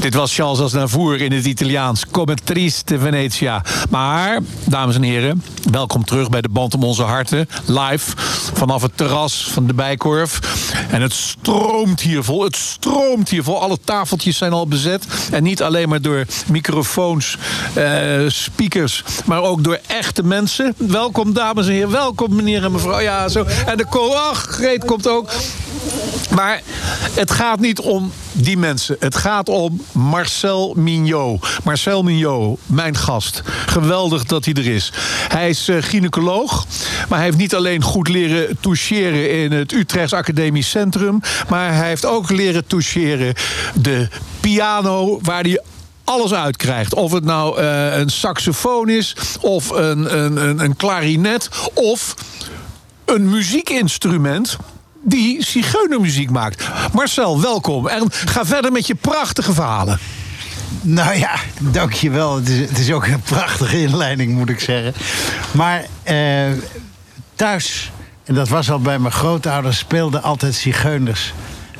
dit 0.00 0.14
was 0.14 0.34
Charles 0.34 0.60
Aznavour 0.60 1.20
in 1.20 1.32
het 1.32 1.44
Italiaans. 1.44 2.06
Come 2.10 2.34
triste 2.44 2.98
Venetia. 2.98 3.62
Maar, 3.90 4.38
dames 4.64 4.94
en 4.94 5.02
heren, 5.02 5.42
welkom 5.70 6.04
terug 6.04 6.28
bij 6.30 6.40
de 6.40 6.48
Band 6.48 6.74
om 6.74 6.84
onze 6.84 7.02
harten. 7.02 7.48
Live 7.66 8.12
vanaf 8.54 8.82
het 8.82 8.96
terras 8.96 9.48
van 9.52 9.66
de 9.66 9.74
Bijkorf. 9.74 10.40
En 10.90 11.02
het 11.02 11.12
stroomt 11.12 12.00
hier 12.00 12.24
vol. 12.24 12.44
Het 12.44 12.56
stroomt 12.56 13.28
hier 13.28 13.42
vol. 13.42 13.60
Alle 13.60 13.78
tafeltjes 13.84 14.36
zijn 14.36 14.52
al 14.52 14.66
bezet. 14.66 15.06
En 15.32 15.42
niet 15.42 15.62
alleen 15.62 15.88
maar 15.88 16.02
door 16.02 16.26
microfoons, 16.46 17.38
eh, 17.74 18.20
speakers, 18.26 19.04
maar 19.24 19.42
ook 19.42 19.64
door 19.64 19.80
echte 19.86 20.22
mensen. 20.22 20.74
Welkom, 20.76 21.32
dames 21.32 21.66
en 21.66 21.72
heren. 21.72 21.90
Welkom, 21.90 22.34
meneer 22.34 22.64
en 22.64 22.72
mevrouw. 22.72 23.00
Ja, 23.00 23.28
zo. 23.28 23.44
En 23.66 23.76
de 23.76 23.86
ko, 23.86 24.12
ach, 24.12 24.38
Greet 24.38 24.84
komt 24.84 25.08
ook. 25.08 25.30
Maar 26.34 26.62
het 27.12 27.30
gaat 27.30 27.60
niet 27.60 27.80
om 27.80 28.12
die 28.32 28.56
mensen. 28.56 28.96
Het 28.98 29.16
gaat 29.16 29.48
om 29.48 29.82
Marcel 29.92 30.74
Mignot. 30.76 31.46
Marcel 31.64 32.02
Mignot, 32.02 32.60
mijn 32.66 32.96
gast. 32.96 33.42
Geweldig 33.66 34.24
dat 34.24 34.44
hij 34.44 34.54
er 34.54 34.66
is. 34.66 34.92
Hij 35.28 35.48
is 35.48 35.68
uh, 35.68 35.82
gynaecoloog, 35.82 36.66
maar 37.08 37.18
hij 37.18 37.26
heeft 37.26 37.38
niet 37.38 37.54
alleen 37.54 37.82
goed 37.82 38.08
leren 38.08 38.56
toucheren 38.60 39.30
in 39.30 39.52
het 39.52 39.72
Utrechts 39.72 40.12
Academisch 40.12 40.70
Centrum, 40.70 41.20
maar 41.48 41.74
hij 41.74 41.88
heeft 41.88 42.06
ook 42.06 42.30
leren 42.30 42.66
toucheren 42.66 43.34
de 43.74 44.08
piano 44.40 45.18
waar 45.22 45.42
hij 45.42 45.62
alles 46.04 46.32
uitkrijgt. 46.32 46.94
Of 46.94 47.12
het 47.12 47.24
nou 47.24 47.60
uh, 47.60 47.96
een 47.96 48.10
saxofoon 48.10 48.88
is, 48.88 49.16
of 49.40 49.70
een, 49.70 50.18
een, 50.18 50.36
een, 50.36 50.58
een 50.58 50.76
klarinet, 50.76 51.48
of 51.74 52.14
een 53.04 53.30
muziekinstrument 53.30 54.58
die 55.02 55.44
zigeunermuziek 55.44 56.30
maakt. 56.30 56.68
Marcel, 56.92 57.40
welkom. 57.40 57.88
En 57.88 58.06
ga 58.10 58.44
verder 58.44 58.72
met 58.72 58.86
je 58.86 58.94
prachtige 58.94 59.52
verhalen. 59.52 59.98
Nou 60.82 61.18
ja, 61.18 61.34
dankjewel. 61.58 62.36
Het 62.36 62.48
is, 62.48 62.68
het 62.68 62.78
is 62.78 62.92
ook 62.92 63.06
een 63.06 63.20
prachtige 63.20 63.82
inleiding, 63.82 64.32
moet 64.32 64.48
ik 64.48 64.60
zeggen. 64.60 64.94
Maar 65.52 65.84
eh, 66.02 66.50
thuis, 67.34 67.90
en 68.24 68.34
dat 68.34 68.48
was 68.48 68.70
al 68.70 68.80
bij 68.80 68.98
mijn 68.98 69.12
grootouders, 69.12 69.78
speelden 69.78 70.22
altijd 70.22 70.54
zigeuners. 70.54 71.32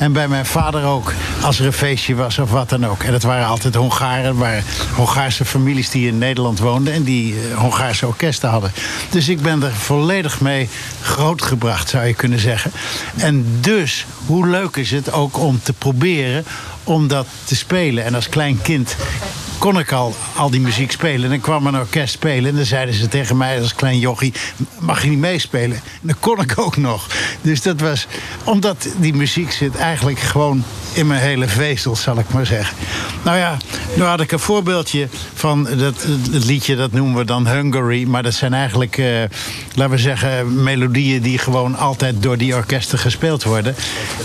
En 0.02 0.12
bij 0.12 0.28
mijn 0.28 0.46
vader 0.46 0.84
ook, 0.84 1.12
als 1.42 1.58
er 1.58 1.66
een 1.66 1.72
feestje 1.72 2.14
was 2.14 2.38
of 2.38 2.50
wat 2.50 2.68
dan 2.68 2.86
ook. 2.86 3.02
En 3.02 3.12
dat 3.12 3.22
waren 3.22 3.46
altijd 3.46 3.74
Hongaren, 3.74 4.36
waren 4.36 4.64
Hongaarse 4.94 5.44
families 5.44 5.90
die 5.90 6.06
in 6.06 6.18
Nederland 6.18 6.58
woonden... 6.58 6.92
en 6.92 7.02
die 7.02 7.34
uh, 7.34 7.58
Hongaarse 7.58 8.06
orkesten 8.06 8.48
hadden. 8.48 8.72
Dus 9.10 9.28
ik 9.28 9.40
ben 9.40 9.62
er 9.62 9.72
volledig 9.72 10.40
mee 10.40 10.68
grootgebracht, 11.00 11.88
zou 11.88 12.06
je 12.06 12.14
kunnen 12.14 12.38
zeggen. 12.38 12.72
En 13.16 13.46
dus, 13.60 14.06
hoe 14.26 14.46
leuk 14.46 14.76
is 14.76 14.90
het 14.90 15.12
ook 15.12 15.38
om 15.38 15.60
te 15.62 15.72
proberen 15.72 16.44
om 16.84 17.08
dat 17.08 17.26
te 17.44 17.56
spelen. 17.56 18.04
En 18.04 18.14
als 18.14 18.28
klein 18.28 18.62
kind 18.62 18.96
kon 19.62 19.78
ik 19.78 19.92
al, 19.92 20.14
al 20.36 20.50
die 20.50 20.60
muziek 20.60 20.92
spelen. 20.92 21.24
En 21.24 21.30
dan 21.30 21.40
kwam 21.40 21.66
een 21.66 21.76
orkest 21.76 22.12
spelen. 22.12 22.50
En 22.50 22.56
dan 22.56 22.64
zeiden 22.64 22.94
ze 22.94 23.08
tegen 23.08 23.36
mij 23.36 23.60
als 23.60 23.74
klein 23.74 23.98
jochie... 23.98 24.32
mag 24.78 25.02
je 25.02 25.08
niet 25.08 25.18
meespelen? 25.18 25.76
En 25.76 25.82
dat 26.00 26.16
kon 26.20 26.40
ik 26.40 26.58
ook 26.58 26.76
nog. 26.76 27.06
Dus 27.40 27.62
dat 27.62 27.80
was... 27.80 28.06
Omdat 28.44 28.88
die 28.96 29.14
muziek 29.14 29.52
zit 29.52 29.76
eigenlijk 29.76 30.18
gewoon 30.18 30.64
in 30.92 31.06
mijn 31.06 31.20
hele 31.20 31.48
vezel, 31.48 31.96
zal 31.96 32.18
ik 32.18 32.32
maar 32.32 32.46
zeggen. 32.46 32.76
Nou 33.24 33.38
ja, 33.38 33.56
nu 33.94 34.02
had 34.02 34.20
ik 34.20 34.32
een 34.32 34.38
voorbeeldje 34.38 35.08
van 35.42 35.68
dat, 35.78 36.06
het 36.32 36.44
liedje... 36.44 36.76
dat 36.76 36.92
noemen 36.92 37.16
we 37.16 37.24
dan 37.24 37.48
Hungary. 37.48 38.04
Maar 38.04 38.22
dat 38.22 38.34
zijn 38.34 38.54
eigenlijk, 38.54 38.96
uh, 38.96 39.06
laten 39.74 39.94
we 39.94 39.98
zeggen... 39.98 40.62
melodieën 40.62 41.22
die 41.22 41.38
gewoon 41.38 41.76
altijd 41.76 42.22
door 42.22 42.36
die 42.36 42.54
orkesten 42.54 42.98
gespeeld 42.98 43.42
worden. 43.42 43.74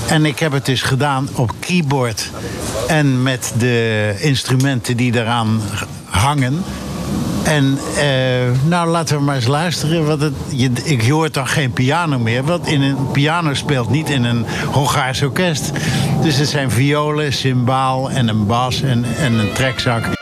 En 0.07 0.25
ik 0.25 0.39
heb 0.39 0.51
het 0.51 0.65
dus 0.65 0.81
gedaan 0.81 1.29
op 1.33 1.53
keyboard... 1.59 2.31
en 2.87 3.23
met 3.23 3.53
de 3.57 4.15
instrumenten 4.19 4.97
die 4.97 5.11
daaraan 5.11 5.61
hangen. 6.03 6.63
En 7.43 7.77
eh, 7.97 8.67
nou, 8.67 8.89
laten 8.89 9.17
we 9.17 9.23
maar 9.23 9.35
eens 9.35 9.47
luisteren. 9.47 10.05
Want 10.05 10.21
het, 10.21 10.33
je, 10.49 10.69
ik 10.83 11.07
hoor 11.07 11.31
dan 11.31 11.47
geen 11.47 11.71
piano 11.71 12.19
meer. 12.19 12.43
Want 12.43 12.67
in 12.67 12.81
een 12.81 13.11
piano 13.11 13.53
speelt 13.53 13.89
niet 13.89 14.09
in 14.09 14.23
een 14.23 14.45
Hongaars 14.71 15.21
orkest. 15.21 15.71
Dus 16.21 16.37
het 16.37 16.49
zijn 16.49 16.71
violen, 16.71 17.33
cymbaal 17.33 18.09
en 18.09 18.27
een 18.27 18.45
bas 18.45 18.81
en, 18.81 19.05
en 19.17 19.33
een 19.33 19.53
trekzak. 19.53 20.16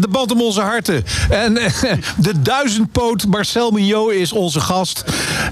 De 0.00 0.08
band 0.08 0.32
om 0.32 0.42
onze 0.42 0.60
harten. 0.60 1.04
En 1.30 1.54
de 2.16 2.42
duizendpoot 2.42 3.26
Marcel 3.26 3.70
Mignot 3.70 4.12
is 4.12 4.32
onze 4.32 4.60
gast 4.60 5.04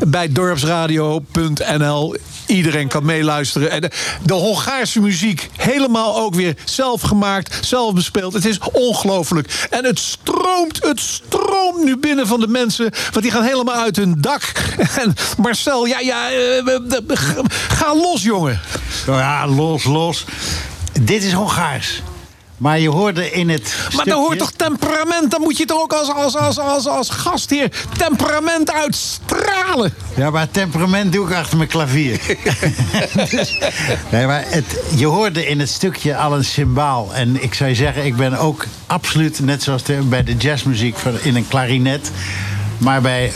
bij 0.09 0.32
dorpsradio.nl. 0.32 2.16
Iedereen 2.46 2.88
kan 2.88 3.05
meeluisteren. 3.05 3.70
En 3.70 3.80
de, 3.80 3.90
de 4.22 4.32
Hongaarse 4.32 5.01
muziek 5.01 5.51
helemaal 5.57 6.16
ook 6.16 6.34
weer 6.34 6.57
zelf 6.64 7.01
gemaakt, 7.01 7.66
zelf 7.66 7.94
bespeeld. 7.94 8.32
Het 8.32 8.44
is 8.44 8.59
ongelooflijk. 8.72 9.66
En 9.70 9.84
het 9.84 9.99
stroomt, 9.99 10.82
het 10.82 11.01
stroomt 11.01 11.84
nu 11.84 11.96
binnen 11.96 12.26
van 12.26 12.40
de 12.40 12.49
mensen. 12.49 12.90
Want 13.11 13.22
die 13.22 13.30
gaan 13.30 13.42
helemaal 13.44 13.74
uit 13.74 13.96
hun 13.96 14.14
dak. 14.20 14.42
En 14.99 15.14
Marcel, 15.38 15.86
ja, 15.86 16.01
ja, 16.01 16.30
eh, 16.30 16.78
ga 17.68 17.94
los, 17.94 18.22
jongen. 18.22 18.61
Ja, 19.07 19.46
los, 19.46 19.84
los. 19.84 20.24
Dit 21.01 21.22
is 21.22 21.32
Hongaars. 21.32 22.03
Maar 22.59 22.79
je 22.79 22.89
hoorde 22.89 23.31
in 23.31 23.49
het. 23.49 23.63
Maar 23.63 23.91
stukje... 23.91 24.11
dan 24.11 24.21
hoort 24.21 24.39
toch 24.39 24.51
temperament? 24.53 25.31
Dan 25.31 25.41
moet 25.41 25.57
je 25.57 25.65
toch 25.65 25.81
ook 25.83 25.93
als, 25.93 26.13
als, 26.13 26.37
als, 26.37 26.59
als, 26.59 26.87
als 26.89 27.11
gastheer 27.11 27.71
temperament 27.99 28.73
uitstralen. 28.73 29.95
Ja, 30.17 30.31
maar 30.31 30.51
temperament 30.51 31.13
doe 31.13 31.29
ik 31.29 31.35
achter 31.35 31.57
mijn 31.57 31.69
klavier. 31.69 32.21
Dus- 33.31 33.59
nee, 34.13 34.27
maar 34.27 34.45
het, 34.47 34.65
je 34.97 35.07
hoorde 35.07 35.47
in 35.47 35.61
het 35.61 35.69
stukje 35.69 36.17
al 36.17 36.37
een 36.37 36.45
symbaal. 36.45 37.15
En 37.15 37.43
ik 37.43 37.55
zou 37.55 37.69
je 37.71 37.77
zeggen, 37.77 38.05
ik 38.05 38.17
ben 38.17 38.39
ook 38.39 38.65
absoluut, 38.87 39.41
net 39.41 39.63
zoals 39.63 39.83
de- 39.83 40.03
bij 40.03 40.23
de 40.25 40.37
jazzmuziek, 40.37 40.97
in 41.23 41.37
een 41.37 41.49
klarinet. 41.49 42.11
Maar 42.79 43.01
bij 43.01 43.33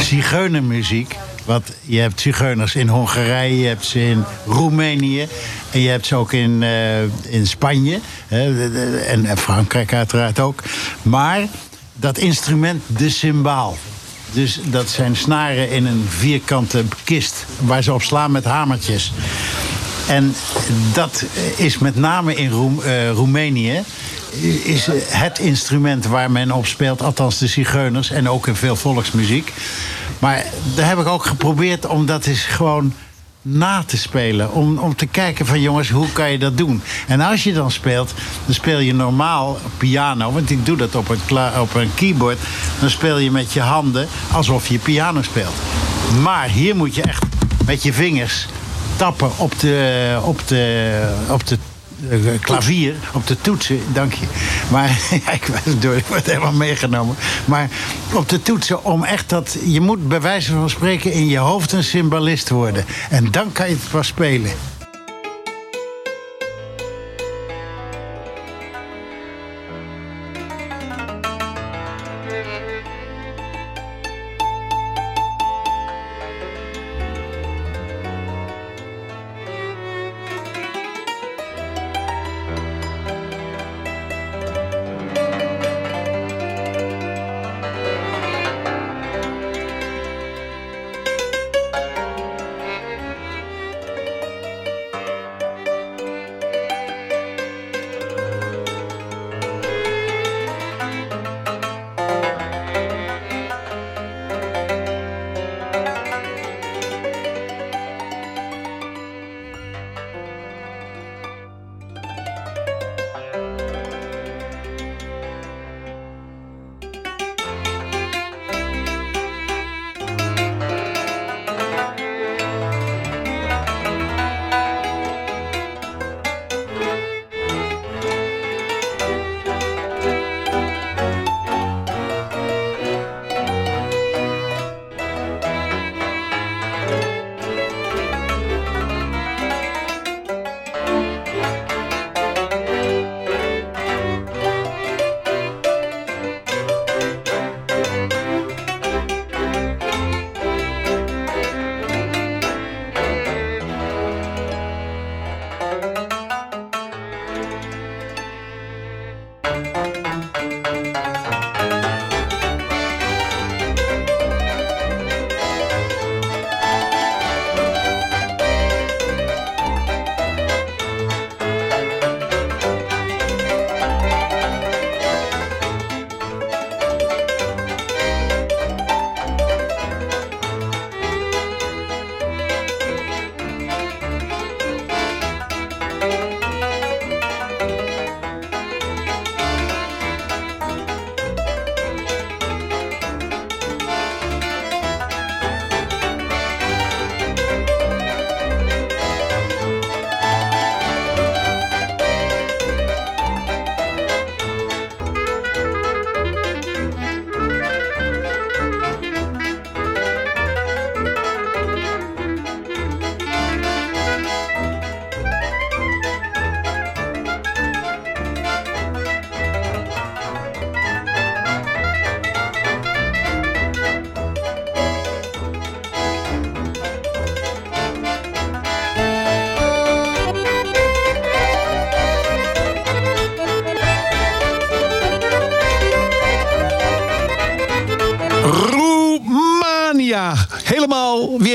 zigeunermuziek. 0.00 1.16
Want 1.44 1.72
je 1.82 1.98
hebt 1.98 2.20
zigeuners 2.20 2.74
in 2.74 2.88
Hongarije, 2.88 3.58
je 3.58 3.66
hebt 3.66 3.84
ze 3.84 4.00
in 4.00 4.24
Roemenië. 4.46 5.28
En 5.70 5.80
je 5.80 5.88
hebt 5.88 6.06
ze 6.06 6.16
ook 6.16 6.32
in, 6.32 6.62
eh, 6.62 7.02
in 7.32 7.46
Spanje. 7.46 8.00
Hè, 8.26 8.70
en, 9.06 9.36
Frankrijk 9.38 9.92
uiteraard 9.92 10.40
ook. 10.40 10.62
Maar 11.02 11.40
dat 11.94 12.18
instrument, 12.18 12.82
de 12.86 13.10
cymbaal. 13.10 13.76
Dus 14.32 14.60
dat 14.64 14.88
zijn 14.88 15.16
snaren 15.16 15.70
in 15.70 15.86
een 15.86 16.04
vierkante 16.08 16.84
kist 17.04 17.46
waar 17.58 17.82
ze 17.82 17.92
op 17.92 18.02
slaan 18.02 18.30
met 18.30 18.44
hamertjes. 18.44 19.12
En 20.08 20.34
dat 20.92 21.24
is 21.56 21.78
met 21.78 21.96
name 21.96 22.34
in 22.34 22.50
Roem- 22.50 22.82
eh, 22.82 23.10
Roemenië 23.10 23.82
is 24.64 24.88
eh, 24.88 24.94
het 25.08 25.38
instrument 25.38 26.06
waar 26.06 26.30
men 26.30 26.52
op 26.52 26.66
speelt, 26.66 27.02
althans 27.02 27.38
de 27.38 27.46
zigeuners 27.46 28.10
en 28.10 28.28
ook 28.28 28.46
in 28.46 28.56
veel 28.56 28.76
volksmuziek. 28.76 29.52
Maar 30.18 30.44
daar 30.74 30.88
heb 30.88 30.98
ik 30.98 31.06
ook 31.06 31.24
geprobeerd 31.24 31.86
om 31.86 32.06
dat 32.06 32.26
eens 32.26 32.44
gewoon 32.44 32.92
na 33.42 33.82
te 33.86 33.96
spelen. 33.96 34.52
Om, 34.52 34.78
om 34.78 34.96
te 34.96 35.06
kijken 35.06 35.46
van 35.46 35.60
jongens, 35.60 35.90
hoe 35.90 36.12
kan 36.12 36.30
je 36.30 36.38
dat 36.38 36.56
doen? 36.56 36.82
En 37.06 37.20
als 37.20 37.44
je 37.44 37.52
dan 37.52 37.70
speelt, 37.70 38.14
dan 38.44 38.54
speel 38.54 38.78
je 38.78 38.94
normaal 38.94 39.58
piano. 39.76 40.32
Want 40.32 40.50
ik 40.50 40.66
doe 40.66 40.76
dat 40.76 40.94
op 40.94 41.08
een, 41.08 41.60
op 41.60 41.74
een 41.74 41.94
keyboard. 41.94 42.38
Dan 42.80 42.90
speel 42.90 43.18
je 43.18 43.30
met 43.30 43.52
je 43.52 43.60
handen 43.60 44.08
alsof 44.32 44.68
je 44.68 44.78
piano 44.78 45.22
speelt. 45.22 45.54
Maar 46.22 46.48
hier 46.48 46.76
moet 46.76 46.94
je 46.94 47.02
echt 47.02 47.24
met 47.66 47.82
je 47.82 47.92
vingers 47.92 48.46
tappen 48.96 49.30
op 49.36 49.60
de, 49.60 50.18
op 50.22 50.48
de, 50.48 51.14
op 51.28 51.46
de 51.46 51.58
klavier, 52.40 52.94
op 53.12 53.26
de 53.26 53.36
toetsen, 53.40 53.80
dank 53.92 54.12
je. 54.12 54.26
Maar 54.70 54.88
ja, 55.24 55.32
ik, 55.32 55.46
word 56.08 56.26
helemaal 56.26 56.52
meegenomen. 56.52 57.16
Maar 57.44 57.70
op 58.12 58.28
de 58.28 58.42
toetsen 58.42 58.84
om 58.84 59.04
echt 59.04 59.28
dat... 59.28 59.56
Je 59.64 59.80
moet 59.80 60.08
bij 60.08 60.20
wijze 60.20 60.52
van 60.52 60.70
spreken 60.70 61.12
in 61.12 61.26
je 61.26 61.38
hoofd 61.38 61.72
een 61.72 61.84
cymbalist 61.84 62.48
worden. 62.48 62.84
En 63.10 63.30
dan 63.30 63.52
kan 63.52 63.68
je 63.68 63.74
het 63.74 63.90
pas 63.90 64.06
spelen. 64.06 64.50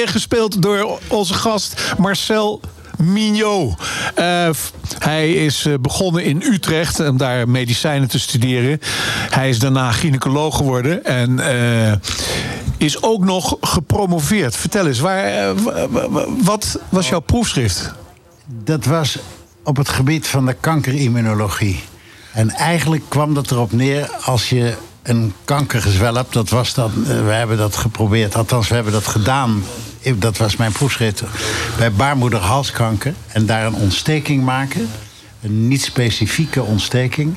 Gespeeld 0.07 0.61
door 0.61 0.99
onze 1.07 1.33
gast 1.33 1.93
Marcel 1.97 2.61
Mignot. 2.97 3.81
Uh, 4.19 4.49
hij 4.99 5.33
is 5.33 5.67
begonnen 5.81 6.23
in 6.23 6.41
Utrecht 6.41 6.99
om 6.99 7.17
daar 7.17 7.49
medicijnen 7.49 8.07
te 8.07 8.19
studeren. 8.19 8.79
Hij 9.29 9.49
is 9.49 9.59
daarna 9.59 9.91
gynaecoloog 9.91 10.57
geworden 10.57 11.05
en 11.05 11.39
is 12.77 13.03
ook 13.03 13.23
nog 13.23 13.57
gepromoveerd. 13.61 14.55
Vertel 14.55 14.87
eens, 14.87 14.99
waar, 14.99 15.53
wat 16.43 16.79
was 16.89 17.09
jouw 17.09 17.19
proefschrift? 17.19 17.93
Dat 18.63 18.85
was 18.85 19.17
op 19.63 19.77
het 19.77 19.89
gebied 19.89 20.27
van 20.27 20.45
de 20.45 20.55
kankerimmunologie. 20.59 21.83
En 22.31 22.49
eigenlijk 22.49 23.03
kwam 23.07 23.33
dat 23.33 23.51
erop 23.51 23.71
neer 23.71 24.09
als 24.21 24.49
je 24.49 24.75
een 25.03 25.33
kankergezwel 25.45 26.15
hebt. 26.15 26.33
Dat 26.33 26.49
was 26.49 26.73
dat, 26.73 26.91
we 26.93 27.11
hebben 27.11 27.57
dat 27.57 27.75
geprobeerd, 27.75 28.35
althans 28.35 28.67
we 28.67 28.75
hebben 28.75 28.93
dat 28.93 29.07
gedaan. 29.07 29.63
Dat 30.13 30.37
was 30.37 30.55
mijn 30.55 30.71
proefschrift 30.71 31.23
bij 31.77 31.91
baarmoederhalskanker. 31.91 33.13
En 33.27 33.45
daar 33.45 33.65
een 33.65 33.75
ontsteking 33.75 34.43
maken. 34.43 34.89
Een 35.41 35.67
niet 35.67 35.81
specifieke 35.81 36.63
ontsteking. 36.63 37.35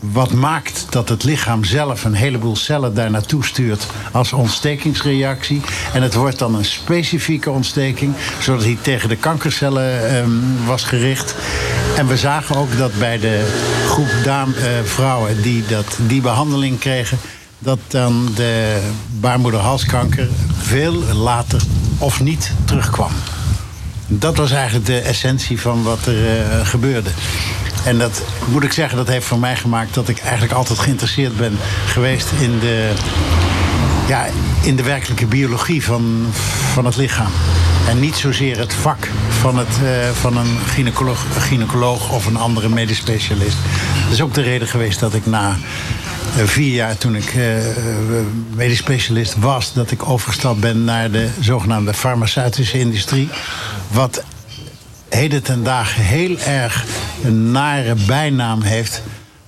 Wat 0.00 0.32
maakt 0.32 0.86
dat 0.90 1.08
het 1.08 1.24
lichaam 1.24 1.64
zelf 1.64 2.04
een 2.04 2.14
heleboel 2.14 2.56
cellen 2.56 2.94
daar 2.94 3.10
naartoe 3.10 3.44
stuurt 3.44 3.86
als 4.12 4.32
ontstekingsreactie. 4.32 5.60
En 5.92 6.02
het 6.02 6.14
wordt 6.14 6.38
dan 6.38 6.54
een 6.54 6.64
specifieke 6.64 7.50
ontsteking, 7.50 8.14
zodat 8.40 8.64
hij 8.64 8.78
tegen 8.80 9.08
de 9.08 9.16
kankercellen 9.16 10.16
um, 10.16 10.42
was 10.66 10.84
gericht. 10.84 11.34
En 11.96 12.06
we 12.06 12.16
zagen 12.16 12.56
ook 12.56 12.76
dat 12.76 12.98
bij 12.98 13.18
de 13.18 13.46
groep 13.86 14.10
dame, 14.24 14.54
uh, 14.56 14.64
vrouwen 14.84 15.42
die 15.42 15.66
dat, 15.66 15.98
die 16.06 16.20
behandeling 16.20 16.78
kregen, 16.78 17.18
dat 17.58 17.78
dan 17.88 18.28
de 18.34 18.80
baarmoederhalskanker 19.20 20.28
veel 20.58 20.92
later 21.14 21.62
of 22.02 22.20
niet 22.20 22.52
terugkwam. 22.64 23.10
Dat 24.06 24.36
was 24.36 24.50
eigenlijk 24.50 24.86
de 24.86 24.98
essentie 24.98 25.60
van 25.60 25.82
wat 25.82 26.06
er 26.06 26.14
uh, 26.14 26.66
gebeurde. 26.66 27.10
En 27.84 27.98
dat 27.98 28.22
moet 28.48 28.64
ik 28.64 28.72
zeggen, 28.72 28.96
dat 28.96 29.08
heeft 29.08 29.26
voor 29.26 29.38
mij 29.38 29.56
gemaakt 29.56 29.94
dat 29.94 30.08
ik 30.08 30.18
eigenlijk 30.18 30.52
altijd 30.52 30.78
geïnteresseerd 30.78 31.36
ben 31.36 31.58
geweest 31.86 32.30
in 32.40 32.58
de, 32.58 32.92
ja, 34.08 34.26
in 34.62 34.76
de 34.76 34.82
werkelijke 34.82 35.26
biologie 35.26 35.84
van, 35.84 36.26
van 36.72 36.84
het 36.84 36.96
lichaam. 36.96 37.32
En 37.88 38.00
niet 38.00 38.16
zozeer 38.16 38.58
het 38.58 38.74
vak 38.74 39.08
van, 39.40 39.58
het, 39.58 39.78
uh, 39.82 40.10
van 40.20 40.36
een 40.36 40.58
gynaecoloog, 41.38 42.12
of 42.12 42.26
een 42.26 42.36
andere 42.36 42.68
medisch 42.68 42.96
specialist. 42.96 43.56
Dat 44.04 44.12
is 44.12 44.22
ook 44.22 44.34
de 44.34 44.42
reden 44.42 44.68
geweest 44.68 45.00
dat 45.00 45.14
ik 45.14 45.26
na 45.26 45.56
vier 46.34 46.74
jaar 46.74 46.98
toen 46.98 47.16
ik 47.16 47.34
uh, 47.34 47.56
medisch 48.54 48.78
specialist 48.78 49.38
was, 49.38 49.72
dat 49.72 49.90
ik 49.90 50.08
overgestapt 50.08 50.60
ben 50.60 50.84
naar 50.84 51.10
de 51.10 51.28
zogenaamde 51.40 51.94
farmaceutische 51.94 52.78
industrie. 52.78 53.28
Wat 53.90 54.24
heden 55.08 55.42
ten 55.42 55.62
dagen 55.62 56.02
heel 56.02 56.38
erg 56.38 56.84
een 57.24 57.50
nare 57.50 57.94
bijnaam 58.06 58.62
heeft. 58.62 59.02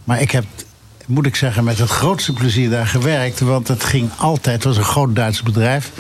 Maar 0.05 0.21
ik 0.21 0.31
heb, 0.31 0.45
moet 1.07 1.27
ik 1.27 1.37
zeggen, 1.37 1.65
met 1.65 1.79
het 1.79 1.91
grootste 1.91 2.33
plezier 2.33 2.71
daar 2.71 2.87
gewerkt. 2.87 3.41
Want 3.41 3.69
het 3.69 3.85
ging 3.85 4.11
altijd, 4.17 4.55
het 4.55 4.65
was 4.65 4.77
een 4.77 4.85
groot 4.85 5.15
Duits 5.15 5.43
bedrijf. 5.43 5.91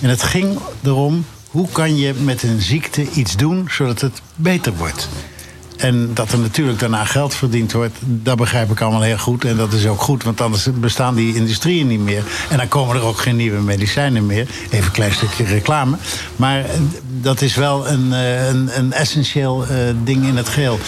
En 0.00 0.08
het 0.08 0.22
ging 0.22 0.58
erom, 0.82 1.24
hoe 1.46 1.68
kan 1.72 1.96
je 1.96 2.14
met 2.14 2.42
een 2.42 2.60
ziekte 2.60 3.10
iets 3.10 3.36
doen 3.36 3.68
zodat 3.70 4.00
het 4.00 4.20
beter 4.34 4.72
wordt. 4.76 5.08
En 5.80 6.10
dat 6.14 6.32
er 6.32 6.38
natuurlijk 6.38 6.78
daarna 6.78 7.04
geld 7.04 7.34
verdiend 7.34 7.72
wordt, 7.72 7.96
dat 8.04 8.36
begrijp 8.36 8.70
ik 8.70 8.80
allemaal 8.80 9.02
heel 9.02 9.18
goed. 9.18 9.44
En 9.44 9.56
dat 9.56 9.72
is 9.72 9.86
ook 9.86 10.00
goed, 10.00 10.22
want 10.22 10.40
anders 10.40 10.68
bestaan 10.74 11.14
die 11.14 11.34
industrieën 11.34 11.86
niet 11.86 12.00
meer. 12.00 12.22
En 12.48 12.56
dan 12.56 12.68
komen 12.68 12.96
er 12.96 13.02
ook 13.02 13.18
geen 13.18 13.36
nieuwe 13.36 13.60
medicijnen 13.60 14.26
meer. 14.26 14.46
Even 14.70 14.84
een 14.84 14.90
klein 14.90 15.12
stukje 15.12 15.44
reclame. 15.44 15.96
Maar 16.36 16.64
dat 17.20 17.40
is 17.40 17.54
wel 17.54 17.88
een, 17.88 18.12
eh, 18.12 18.48
een, 18.48 18.78
een 18.78 18.92
essentieel 18.92 19.62
uh, 19.62 19.68
ding 20.04 20.26
in 20.26 20.36
het 20.36 20.48
geheel. 20.48 20.78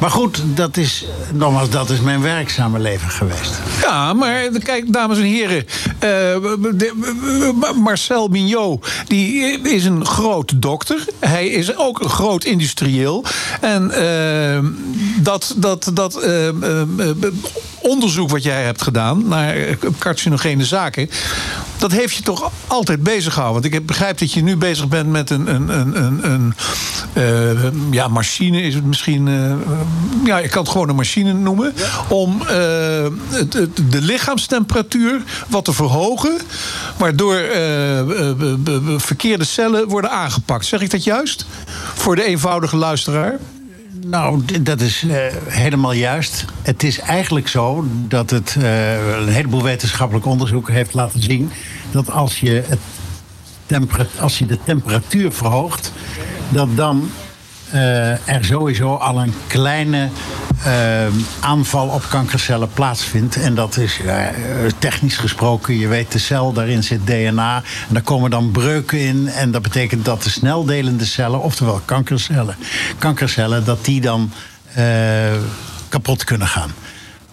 Maar 0.00 0.10
goed, 0.10 0.42
dat 0.44 0.76
is, 0.76 1.04
nogmaals, 1.32 1.70
dat 1.70 1.90
is 1.90 2.00
mijn 2.00 2.22
werkzame 2.22 2.78
leven 2.78 3.10
geweest. 3.10 3.52
Ja, 3.82 4.12
maar 4.12 4.48
kijk, 4.62 4.92
dames 4.92 5.18
en 5.18 5.24
heren. 5.24 5.66
Uh, 6.04 7.72
Marcel 7.74 8.28
Mignot, 8.28 8.86
die 9.06 9.60
is 9.60 9.84
een 9.84 10.06
groot 10.06 10.62
dokter. 10.62 11.04
Hij 11.18 11.46
is 11.46 11.76
ook 11.76 12.00
een 12.00 12.10
groot 12.10 12.44
industrieel. 12.44 13.24
En 13.60 13.92
uh, 13.94 14.58
dat, 15.22 15.54
dat, 15.56 15.90
dat 15.94 16.20
onderzoek 17.86 18.30
wat 18.30 18.42
jij 18.42 18.62
hebt 18.62 18.82
gedaan 18.82 19.28
naar 19.28 19.56
carcinogene 19.98 20.64
zaken. 20.64 21.10
Dat 21.78 21.92
heeft 21.92 22.16
je 22.16 22.22
toch 22.22 22.50
altijd 22.66 23.02
bezig 23.02 23.32
gehouden? 23.32 23.62
Want 23.62 23.74
ik 23.74 23.86
begrijp 23.86 24.18
dat 24.18 24.32
je 24.32 24.42
nu 24.42 24.56
bezig 24.56 24.88
bent 24.88 25.08
met 25.08 25.30
een, 25.30 25.54
een, 25.54 25.68
een, 25.68 26.04
een, 26.04 26.30
een 26.30 26.54
uh, 27.14 27.90
ja, 27.90 28.08
machine, 28.08 28.62
is 28.62 28.74
het 28.74 28.84
misschien. 28.84 29.26
Uh, 29.26 29.54
ja, 30.24 30.38
ik 30.38 30.50
kan 30.50 30.62
het 30.62 30.70
gewoon 30.70 30.88
een 30.88 30.96
machine 30.96 31.32
noemen. 31.32 31.74
Om 32.08 32.40
uh, 32.42 32.48
het, 33.28 33.52
het, 33.52 33.76
de 33.90 34.00
lichaamstemperatuur 34.00 35.22
wat 35.48 35.64
te 35.64 35.72
verhogen. 35.72 36.38
Waardoor 36.96 37.36
verkeerde 38.96 39.44
cellen 39.44 39.88
worden 39.88 40.10
aangepakt. 40.10 40.66
Zeg 40.66 40.80
ik 40.80 40.90
dat 40.90 41.04
juist? 41.04 41.46
Voor 41.94 42.16
de 42.16 42.24
eenvoudige 42.24 42.76
luisteraar? 42.76 43.38
Nou, 44.10 44.62
dat 44.62 44.80
is 44.80 45.02
uh, 45.02 45.16
helemaal 45.46 45.92
juist. 45.92 46.44
Het 46.62 46.82
is 46.82 46.98
eigenlijk 46.98 47.48
zo 47.48 47.84
dat 48.08 48.30
het 48.30 48.56
uh, 48.58 49.16
een 49.18 49.28
heleboel 49.28 49.62
wetenschappelijk 49.62 50.26
onderzoek 50.26 50.68
heeft 50.68 50.94
laten 50.94 51.22
zien 51.22 51.50
dat 51.90 52.10
als 52.10 52.40
je, 52.40 52.62
het 52.66 52.78
als 54.18 54.38
je 54.38 54.46
de 54.46 54.58
temperatuur 54.64 55.32
verhoogt, 55.32 55.92
dat 56.48 56.76
dan 56.76 57.10
uh, 57.74 58.28
er 58.28 58.44
sowieso 58.44 58.94
al 58.94 59.22
een 59.22 59.32
kleine 59.46 60.08
aanval 61.40 61.88
op 61.88 62.06
kankercellen 62.08 62.70
plaatsvindt. 62.72 63.36
En 63.36 63.54
dat 63.54 63.76
is 63.76 64.00
uh, 64.04 64.26
technisch 64.78 65.16
gesproken, 65.16 65.78
je 65.78 65.88
weet, 65.88 66.12
de 66.12 66.18
cel, 66.18 66.52
daarin 66.52 66.82
zit 66.82 67.06
DNA. 67.06 67.56
En 67.88 67.94
daar 67.94 68.02
komen 68.02 68.30
dan 68.30 68.50
breuken 68.50 69.00
in. 69.00 69.28
En 69.28 69.50
dat 69.50 69.62
betekent 69.62 70.04
dat 70.04 70.22
de 70.22 70.30
sneldelende 70.30 71.04
cellen, 71.04 71.42
oftewel 71.42 71.80
kankercellen, 71.84 72.56
kankercellen 72.98 73.64
dat 73.64 73.84
die 73.84 74.00
dan 74.00 74.30
kapot 75.88 76.24
kunnen 76.24 76.46
gaan. 76.46 76.70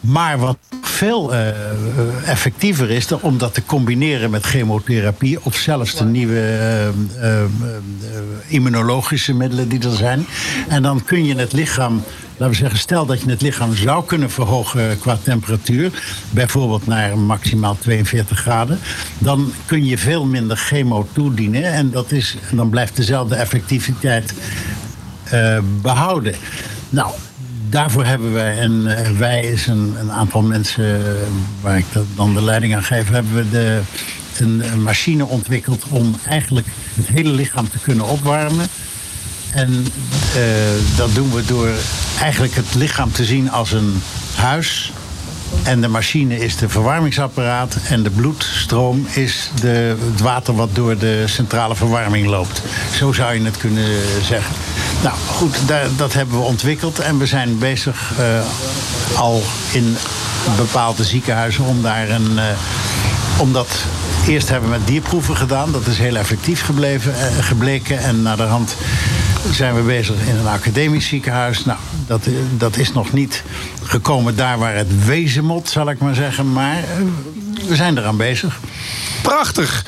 Maar 0.03 0.37
wat 0.37 0.57
veel 0.81 1.33
uh, 1.33 1.47
effectiever 2.25 2.89
is 2.89 3.11
om 3.11 3.37
dat 3.37 3.53
te 3.53 3.65
combineren 3.65 4.29
met 4.29 4.45
chemotherapie 4.45 5.39
of 5.43 5.55
zelfs 5.55 5.95
de 5.95 6.05
nieuwe 6.05 6.33
uh, 7.19 7.29
uh, 7.29 7.43
immunologische 8.47 9.33
middelen 9.33 9.69
die 9.69 9.83
er 9.83 9.95
zijn. 9.95 10.25
En 10.67 10.81
dan 10.81 11.03
kun 11.03 11.25
je 11.25 11.35
het 11.35 11.53
lichaam, 11.53 12.03
laten 12.37 12.49
we 12.49 12.55
zeggen, 12.55 12.79
stel 12.79 13.05
dat 13.05 13.21
je 13.21 13.29
het 13.29 13.41
lichaam 13.41 13.75
zou 13.75 14.05
kunnen 14.05 14.29
verhogen 14.29 14.99
qua 14.99 15.17
temperatuur, 15.23 15.91
bijvoorbeeld 16.29 16.87
naar 16.87 17.17
maximaal 17.17 17.77
42 17.79 18.39
graden, 18.39 18.79
dan 19.17 19.53
kun 19.65 19.85
je 19.85 19.97
veel 19.97 20.25
minder 20.25 20.57
chemo 20.57 21.07
toedienen 21.13 21.63
en 21.63 21.91
dat 21.91 22.11
is, 22.11 22.37
dan 22.51 22.69
blijft 22.69 22.95
dezelfde 22.95 23.35
effectiviteit 23.35 24.33
behouden. 25.81 26.35
Nou, 26.89 27.11
daarvoor 27.73 28.05
hebben 28.05 28.33
wij, 28.33 28.57
en 28.57 28.71
uh, 28.71 29.17
wij 29.17 29.41
is 29.41 29.67
een, 29.67 29.95
een 29.99 30.11
aantal 30.11 30.41
mensen 30.41 30.99
uh, 30.99 31.05
waar 31.61 31.77
ik 31.77 31.85
dan 32.15 32.33
de 32.33 32.41
leiding 32.41 32.75
aan 32.75 32.83
geef, 32.83 33.09
hebben 33.09 33.35
we 33.35 33.49
de, 33.49 33.81
een, 34.37 34.83
machine 34.83 35.25
ontwikkeld 35.25 35.83
om 35.89 36.15
eigenlijk 36.27 36.67
het 36.93 37.07
hele 37.07 37.31
lichaam 37.31 37.69
te 37.69 37.79
kunnen 37.79 38.05
opwarmen. 38.05 38.67
En 39.53 39.87
uh, 40.35 40.43
dat 40.95 41.15
doen 41.15 41.33
we 41.33 41.45
door 41.45 41.69
eigenlijk 42.19 42.55
het 42.55 42.75
lichaam 42.75 43.11
te 43.11 43.25
zien 43.25 43.51
als 43.51 43.71
een 43.71 44.01
huis. 44.35 44.91
En 45.63 45.81
de 45.81 45.87
machine 45.87 46.39
is 46.39 46.55
de 46.57 46.69
verwarmingsapparaat. 46.69 47.77
En 47.89 48.03
de 48.03 48.09
bloedstroom 48.09 49.07
is 49.11 49.49
de, 49.61 49.95
het 50.11 50.21
water 50.21 50.55
wat 50.55 50.69
door 50.75 50.97
de 50.97 51.23
centrale 51.25 51.75
verwarming 51.75 52.27
loopt. 52.27 52.61
Zo 52.95 53.11
zou 53.11 53.33
je 53.33 53.43
het 53.43 53.57
kunnen 53.57 53.89
zeggen. 54.23 54.55
Nou 55.03 55.15
goed, 55.27 55.55
daar, 55.65 55.87
dat 55.95 56.13
hebben 56.13 56.37
we 56.37 56.43
ontwikkeld. 56.43 56.99
En 56.99 57.17
we 57.17 57.25
zijn 57.25 57.57
bezig 57.57 58.11
uh, 58.19 59.19
al 59.19 59.43
in 59.71 59.95
bepaalde 60.55 61.03
ziekenhuizen 61.03 61.65
om 61.65 61.81
daar 61.81 62.09
een. 62.09 62.31
Uh, 62.35 62.43
om 63.37 63.53
dat 63.53 63.85
eerst 64.27 64.49
hebben 64.49 64.69
we 64.69 64.77
met 64.77 64.87
dierproeven 64.87 65.37
gedaan. 65.37 65.71
Dat 65.71 65.87
is 65.87 65.97
heel 65.97 66.15
effectief 66.15 66.61
gebleven, 66.61 67.13
gebleken. 67.43 67.99
En 67.99 68.21
naar 68.21 68.37
de 68.37 68.43
hand 68.43 68.75
zijn 69.51 69.75
we 69.75 69.81
bezig 69.81 70.27
in 70.27 70.35
een 70.35 70.47
academisch 70.47 71.07
ziekenhuis. 71.07 71.65
Nou, 71.65 71.79
dat, 72.07 72.27
dat 72.57 72.77
is 72.77 72.93
nog 72.93 73.13
niet 73.13 73.43
gekomen 73.83 74.35
daar 74.35 74.57
waar 74.57 74.75
het 74.75 75.05
wezen 75.05 75.45
moet, 75.45 75.69
zal 75.69 75.89
ik 75.89 75.99
maar 75.99 76.15
zeggen. 76.15 76.51
Maar 76.51 76.83
we 77.67 77.75
zijn 77.75 77.97
eraan 77.97 78.17
bezig. 78.17 78.59
Prachtig. 79.21 79.85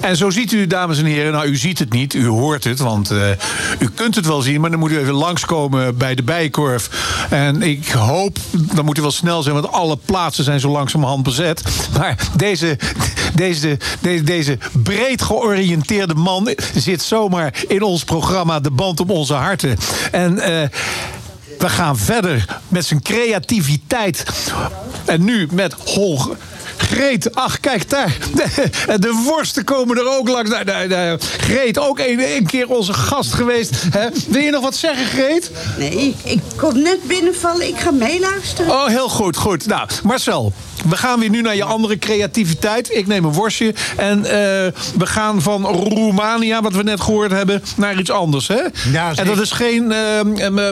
En 0.00 0.16
zo 0.16 0.30
ziet 0.30 0.52
u, 0.52 0.66
dames 0.66 0.98
en 0.98 1.04
heren, 1.04 1.32
nou 1.32 1.46
u 1.46 1.56
ziet 1.56 1.78
het 1.78 1.92
niet, 1.92 2.14
u 2.14 2.26
hoort 2.26 2.64
het, 2.64 2.78
want 2.78 3.12
uh, 3.12 3.28
u 3.78 3.88
kunt 3.94 4.14
het 4.14 4.26
wel 4.26 4.40
zien, 4.40 4.60
maar 4.60 4.70
dan 4.70 4.78
moet 4.78 4.90
u 4.90 4.98
even 4.98 5.14
langskomen 5.14 5.96
bij 5.96 6.14
de 6.14 6.22
Bijenkorf. 6.22 6.90
En 7.30 7.62
ik 7.62 7.88
hoop, 7.88 8.38
dan 8.50 8.84
moet 8.84 8.98
u 8.98 9.00
wel 9.00 9.10
snel 9.10 9.42
zijn, 9.42 9.54
want 9.54 9.72
alle 9.72 9.96
plaatsen 10.04 10.44
zijn 10.44 10.60
zo 10.60 10.70
langzamerhand 10.70 11.22
bezet. 11.22 11.62
Maar 11.98 12.16
deze, 12.36 12.78
deze, 13.34 13.78
deze, 14.00 14.24
deze 14.24 14.58
breed 14.72 15.22
georiënteerde 15.22 16.14
man 16.14 16.54
zit 16.74 17.02
zomaar 17.02 17.54
in 17.68 17.82
ons 17.82 18.04
programma 18.04 18.60
De 18.60 18.70
Band 18.70 19.00
om 19.00 19.10
onze 19.10 19.34
harten. 19.34 19.76
En 20.10 20.32
uh, 20.32 20.42
we 21.58 21.68
gaan 21.68 21.98
verder 21.98 22.44
met 22.68 22.84
zijn 22.84 23.02
creativiteit. 23.02 24.24
En 25.04 25.24
nu 25.24 25.48
met 25.50 25.72
Hol. 25.72 26.36
Greet, 26.80 27.34
ach 27.34 27.60
kijk 27.60 27.90
daar. 27.90 28.16
De, 28.34 28.98
de, 28.98 29.22
worsten 29.26 29.64
komen 29.64 29.96
er 29.96 30.08
ook 30.08 30.28
langs. 30.28 30.50
Nee, 30.50 30.64
nee, 30.64 30.88
nee. 30.88 31.16
Greet, 31.20 31.78
ook 31.78 31.98
een, 31.98 32.20
een 32.36 32.46
keer 32.46 32.68
onze 32.68 32.92
gast 32.92 33.32
geweest. 33.32 33.74
Hè? 33.90 34.08
Wil 34.28 34.42
je 34.42 34.50
nog 34.50 34.62
wat 34.62 34.74
zeggen, 34.74 35.06
Greet? 35.06 35.50
Nee, 35.78 36.16
ik 36.24 36.40
kom 36.56 36.82
net 36.82 36.98
binnenvallen. 37.06 37.68
Ik 37.68 37.78
ga 37.78 37.90
meeluisteren. 37.90 38.72
Oh, 38.72 38.86
heel 38.86 39.08
goed, 39.08 39.36
goed. 39.36 39.66
Nou, 39.66 39.88
Marcel, 40.02 40.52
we 40.88 40.96
gaan 40.96 41.20
weer 41.20 41.30
nu 41.30 41.40
naar 41.40 41.56
je 41.56 41.64
andere 41.64 41.98
creativiteit. 41.98 42.94
Ik 42.94 43.06
neem 43.06 43.24
een 43.24 43.32
worstje. 43.32 43.74
En 43.96 44.18
uh, 44.18 44.24
we 44.24 45.06
gaan 45.06 45.42
van 45.42 45.64
Roemania, 45.64 46.62
wat 46.62 46.72
we 46.72 46.82
net 46.82 47.00
gehoord 47.00 47.30
hebben, 47.30 47.62
naar 47.76 47.98
iets 47.98 48.10
anders. 48.10 48.48
Hè? 48.48 48.60
Ja, 48.92 49.12
en 49.14 49.26
dat 49.26 49.40
is 49.40 49.50
geen 49.50 49.92
uh, 49.92 50.68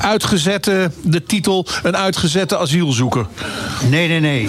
uitgezette, 0.00 0.90
de 1.02 1.22
titel, 1.22 1.66
een 1.82 1.96
uitgezette 1.96 2.58
asielzoeker. 2.58 3.26
Nee, 3.88 4.08
nee, 4.08 4.20
nee. 4.20 4.48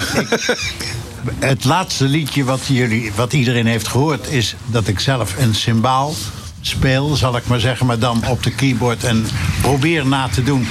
Ik, 0.70 0.94
het 1.38 1.64
laatste 1.64 2.04
liedje 2.04 2.44
wat, 2.44 2.60
jullie, 2.66 3.12
wat 3.16 3.32
iedereen 3.32 3.66
heeft 3.66 3.88
gehoord 3.88 4.30
is 4.30 4.54
dat 4.66 4.86
ik 4.86 5.00
zelf 5.00 5.34
een 5.38 5.54
symbaal 5.54 6.14
speel, 6.60 7.16
zal 7.16 7.36
ik 7.36 7.46
maar 7.46 7.60
zeggen, 7.60 7.86
maar 7.86 7.98
dan 7.98 8.22
op 8.28 8.42
de 8.42 8.50
keyboard 8.50 9.04
en 9.04 9.26
probeer 9.60 10.06
na 10.06 10.28
te 10.28 10.42
doen 10.42 10.66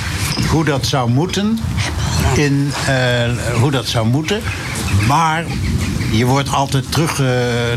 hoe 0.50 0.66
dat 0.66 0.86
zou 0.86 1.10
moeten. 1.10 1.60
In 2.36 2.72
uh, 2.90 3.60
hoe 3.62 3.72
dat 3.72 3.88
zou 3.88 4.08
moeten. 4.08 4.42
Maar 5.08 5.46
je 6.12 6.26
wordt 6.26 6.54
altijd 6.54 6.92
terug, 6.92 7.20
uh, 7.20 7.28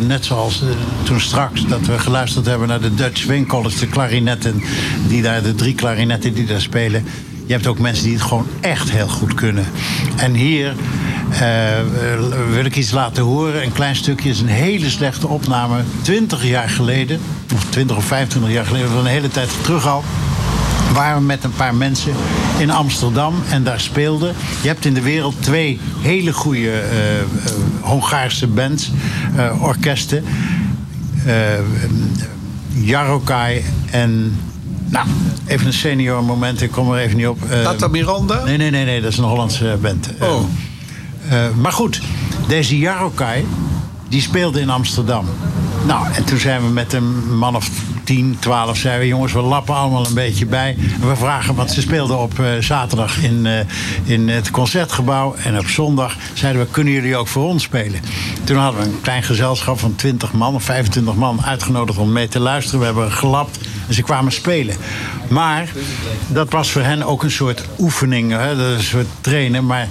net 0.07 0.25
zoals 0.25 0.63
uh, 0.63 0.69
toen 1.03 1.21
straks, 1.21 1.67
dat 1.67 1.87
we 1.87 1.99
geluisterd 1.99 2.47
hebben 2.47 2.69
naar 2.69 2.81
de 2.81 2.95
Dutch 2.95 3.19
Swing 3.19 3.71
de 3.79 3.87
klarinetten, 3.87 4.63
die 5.09 5.23
daar, 5.23 5.43
de 5.43 5.55
drie 5.55 5.75
klarinetten 5.75 6.35
die 6.35 6.47
daar 6.47 6.61
spelen. 6.61 7.05
Je 7.47 7.53
hebt 7.53 7.67
ook 7.67 7.79
mensen 7.79 8.05
die 8.05 8.13
het 8.13 8.23
gewoon 8.23 8.47
echt 8.61 8.91
heel 8.91 9.09
goed 9.09 9.35
kunnen. 9.35 9.67
En 10.17 10.35
hier 10.35 10.75
wil 12.51 12.65
ik 12.65 12.77
iets 12.77 12.91
laten 12.91 13.23
horen. 13.23 13.63
Een 13.63 13.73
klein 13.73 13.97
stukje 13.97 14.31
is 14.31 14.41
een 14.41 14.49
hele 14.49 14.91
slechte 14.91 15.29
opname. 15.29 15.83
20 16.03 16.45
jaar 16.45 16.69
geleden, 16.69 17.21
of 17.55 17.65
20 17.69 17.97
of 17.97 18.05
25 18.05 18.53
jaar 18.53 18.67
geleden, 18.67 18.89
van 18.89 18.99
een 18.99 19.07
hele 19.07 19.29
tijd 19.29 19.49
terug 19.63 19.87
al 19.87 20.05
waren 20.93 21.19
we 21.19 21.25
met 21.25 21.45
een 21.45 21.53
paar 21.53 21.75
mensen 21.75 22.13
in 22.59 22.71
Amsterdam 22.71 23.35
en 23.51 23.65
daar 23.65 23.81
speelden. 23.81 24.35
Je 24.63 24.69
hebt 24.69 24.85
in 24.85 24.95
de 24.95 25.01
wereld 25.01 25.35
twee 25.41 25.81
hele 26.01 26.33
goede 26.33 26.61
uh, 26.61 27.19
uh, 27.19 27.25
Hongaarse 27.81 28.47
bands, 28.47 28.91
uh, 29.37 29.63
orkesten. 29.63 30.25
Jarokai 32.69 33.65
en 33.91 34.39
nou, 34.89 35.07
even 35.47 35.67
een 35.67 35.73
senior 35.73 36.25
moment, 36.25 36.63
ik 36.63 36.71
kom 36.71 36.93
er 36.93 36.99
even 36.99 37.17
niet 37.17 37.27
op. 37.27 37.39
Tata 37.63 37.89
Miranda? 37.89 38.45
Nee, 38.45 38.57
nee, 38.57 38.71
nee, 38.71 38.85
nee, 38.85 39.01
dat 39.01 39.13
is 39.13 39.19
een 39.19 39.25
Hollandse 39.25 39.79
band. 39.81 40.09
Oh. 40.21 40.45
Maar 41.57 41.73
goed, 41.73 42.01
deze 42.49 42.79
Jarokai, 42.79 43.47
die 44.09 44.21
speelde 44.21 44.61
in 44.61 44.71
Amsterdam. 44.71 45.27
Nou, 45.87 46.13
en 46.13 46.25
toen 46.25 46.39
zijn 46.39 46.63
we 46.63 46.69
met 46.69 46.93
een 46.93 47.37
man 47.37 47.57
of 47.57 47.71
10, 48.05 48.37
12 48.39 48.77
zeiden 48.77 49.03
we... 49.03 49.09
jongens, 49.09 49.33
we 49.33 49.41
lappen 49.41 49.75
allemaal 49.75 50.07
een 50.07 50.15
beetje 50.15 50.47
bij. 50.47 50.77
En 51.01 51.09
we 51.09 51.17
vragen 51.17 51.55
wat 51.55 51.71
ze 51.71 51.81
speelden 51.81 52.19
op 52.19 52.39
uh, 52.39 52.47
zaterdag 52.61 53.23
in, 53.23 53.45
uh, 53.45 53.59
in 54.05 54.29
het 54.29 54.51
Concertgebouw. 54.51 55.35
En 55.35 55.59
op 55.59 55.67
zondag 55.67 56.17
zeiden 56.35 56.63
we, 56.63 56.69
kunnen 56.71 56.93
jullie 56.93 57.17
ook 57.17 57.29
voor 57.29 57.45
ons 57.45 57.63
spelen? 57.63 58.01
Toen 58.45 58.57
hadden 58.57 58.81
we 58.81 58.87
een 58.87 59.01
klein 59.01 59.23
gezelschap 59.23 59.79
van 59.79 59.95
20 59.95 60.33
man 60.33 60.55
of 60.55 60.63
25 60.63 61.15
man 61.15 61.45
uitgenodigd 61.45 61.99
om 61.99 62.13
mee 62.13 62.29
te 62.29 62.41
luisteren. 62.41 62.81
We 62.81 62.87
hebben 62.87 63.13
gelapt 63.13 63.59
en 63.89 63.95
ze 63.95 64.03
kwamen 64.03 64.33
spelen. 64.33 64.77
Maar 65.29 65.73
dat 66.29 66.51
was 66.51 66.71
voor 66.71 66.83
hen 66.83 67.03
ook 67.03 67.23
een 67.23 67.31
soort 67.31 67.65
oefening, 67.79 68.33
hè? 68.33 68.57
Dat 68.57 68.77
een 68.77 68.83
soort 68.83 69.09
trainen. 69.21 69.67
Maar 69.67 69.89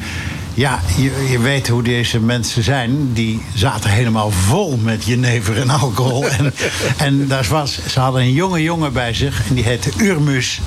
ja, 0.54 0.80
je, 0.98 1.28
je, 1.30 1.40
weet 1.40 1.68
hoe 1.68 1.84
deze 1.84 2.20
mensen 2.20 2.64
zijn. 2.64 3.14
Die 3.14 3.42
zaten 3.54 3.90
helemaal 3.90 4.32
vol 4.32 4.78
met 4.78 5.06
jenever 5.06 5.58
en 5.58 5.70
alcohol. 5.70 6.28
en, 6.28 6.54
en 6.98 7.28
daar 7.28 7.48
was, 7.50 7.80
ze 7.88 8.00
hadden 8.00 8.22
een 8.22 8.32
jonge 8.32 8.62
jongen 8.62 8.94
bij 8.94 9.14
zich. 9.14 9.48
En 9.50 9.56
die 9.56 9.64
heette 9.64 9.92
Urmus, 9.98 10.62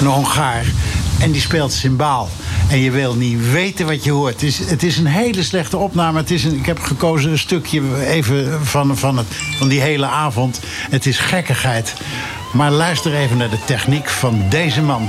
een 0.00 0.06
Hongaar. 0.06 0.64
En 1.18 1.30
die 1.30 1.40
speelt 1.40 1.72
symbaal. 1.72 2.28
En 2.68 2.78
je 2.78 2.90
wil 2.90 3.14
niet 3.14 3.50
weten 3.50 3.86
wat 3.86 4.04
je 4.04 4.10
hoort. 4.10 4.32
Het 4.32 4.42
is, 4.42 4.58
het 4.58 4.82
is 4.82 4.98
een 4.98 5.06
hele 5.06 5.42
slechte 5.42 5.76
opname. 5.76 6.18
Het 6.18 6.30
is 6.30 6.44
een, 6.44 6.56
ik 6.56 6.66
heb 6.66 6.80
gekozen 6.80 7.30
een 7.30 7.38
stukje 7.38 8.06
even 8.06 8.66
van, 8.66 8.96
van, 8.96 9.16
het, 9.16 9.26
van 9.58 9.68
die 9.68 9.80
hele 9.80 10.06
avond. 10.06 10.60
Het 10.90 11.06
is 11.06 11.18
gekkigheid. 11.18 11.94
Maar 12.52 12.70
luister 12.70 13.14
even 13.14 13.36
naar 13.36 13.50
de 13.50 13.64
techniek 13.64 14.08
van 14.08 14.42
deze 14.48 14.82
man. 14.82 15.08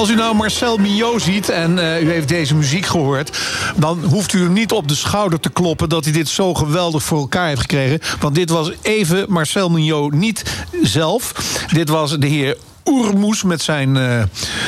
Als 0.00 0.10
u 0.10 0.14
nou 0.14 0.34
Marcel 0.34 0.76
Mignot 0.76 1.22
ziet 1.22 1.48
en 1.48 1.78
eh, 1.78 2.02
u 2.02 2.10
heeft 2.10 2.28
deze 2.28 2.54
muziek 2.54 2.86
gehoord... 2.86 3.38
dan 3.76 4.04
hoeft 4.04 4.32
u 4.32 4.42
hem 4.42 4.52
niet 4.52 4.72
op 4.72 4.88
de 4.88 4.94
schouder 4.94 5.40
te 5.40 5.50
kloppen... 5.50 5.88
dat 5.88 6.04
hij 6.04 6.12
dit 6.12 6.28
zo 6.28 6.54
geweldig 6.54 7.02
voor 7.02 7.18
elkaar 7.18 7.46
heeft 7.46 7.60
gekregen. 7.60 8.00
Want 8.20 8.34
dit 8.34 8.50
was 8.50 8.72
even 8.82 9.24
Marcel 9.28 9.70
Mignot 9.70 10.12
niet 10.12 10.64
zelf. 10.82 11.32
Dit 11.72 11.88
was 11.88 12.18
de 12.18 12.26
heer 12.26 12.56
Oermoes 12.84 13.42
met 13.42 13.62
zijn 13.62 13.96
eh, 13.96 14.22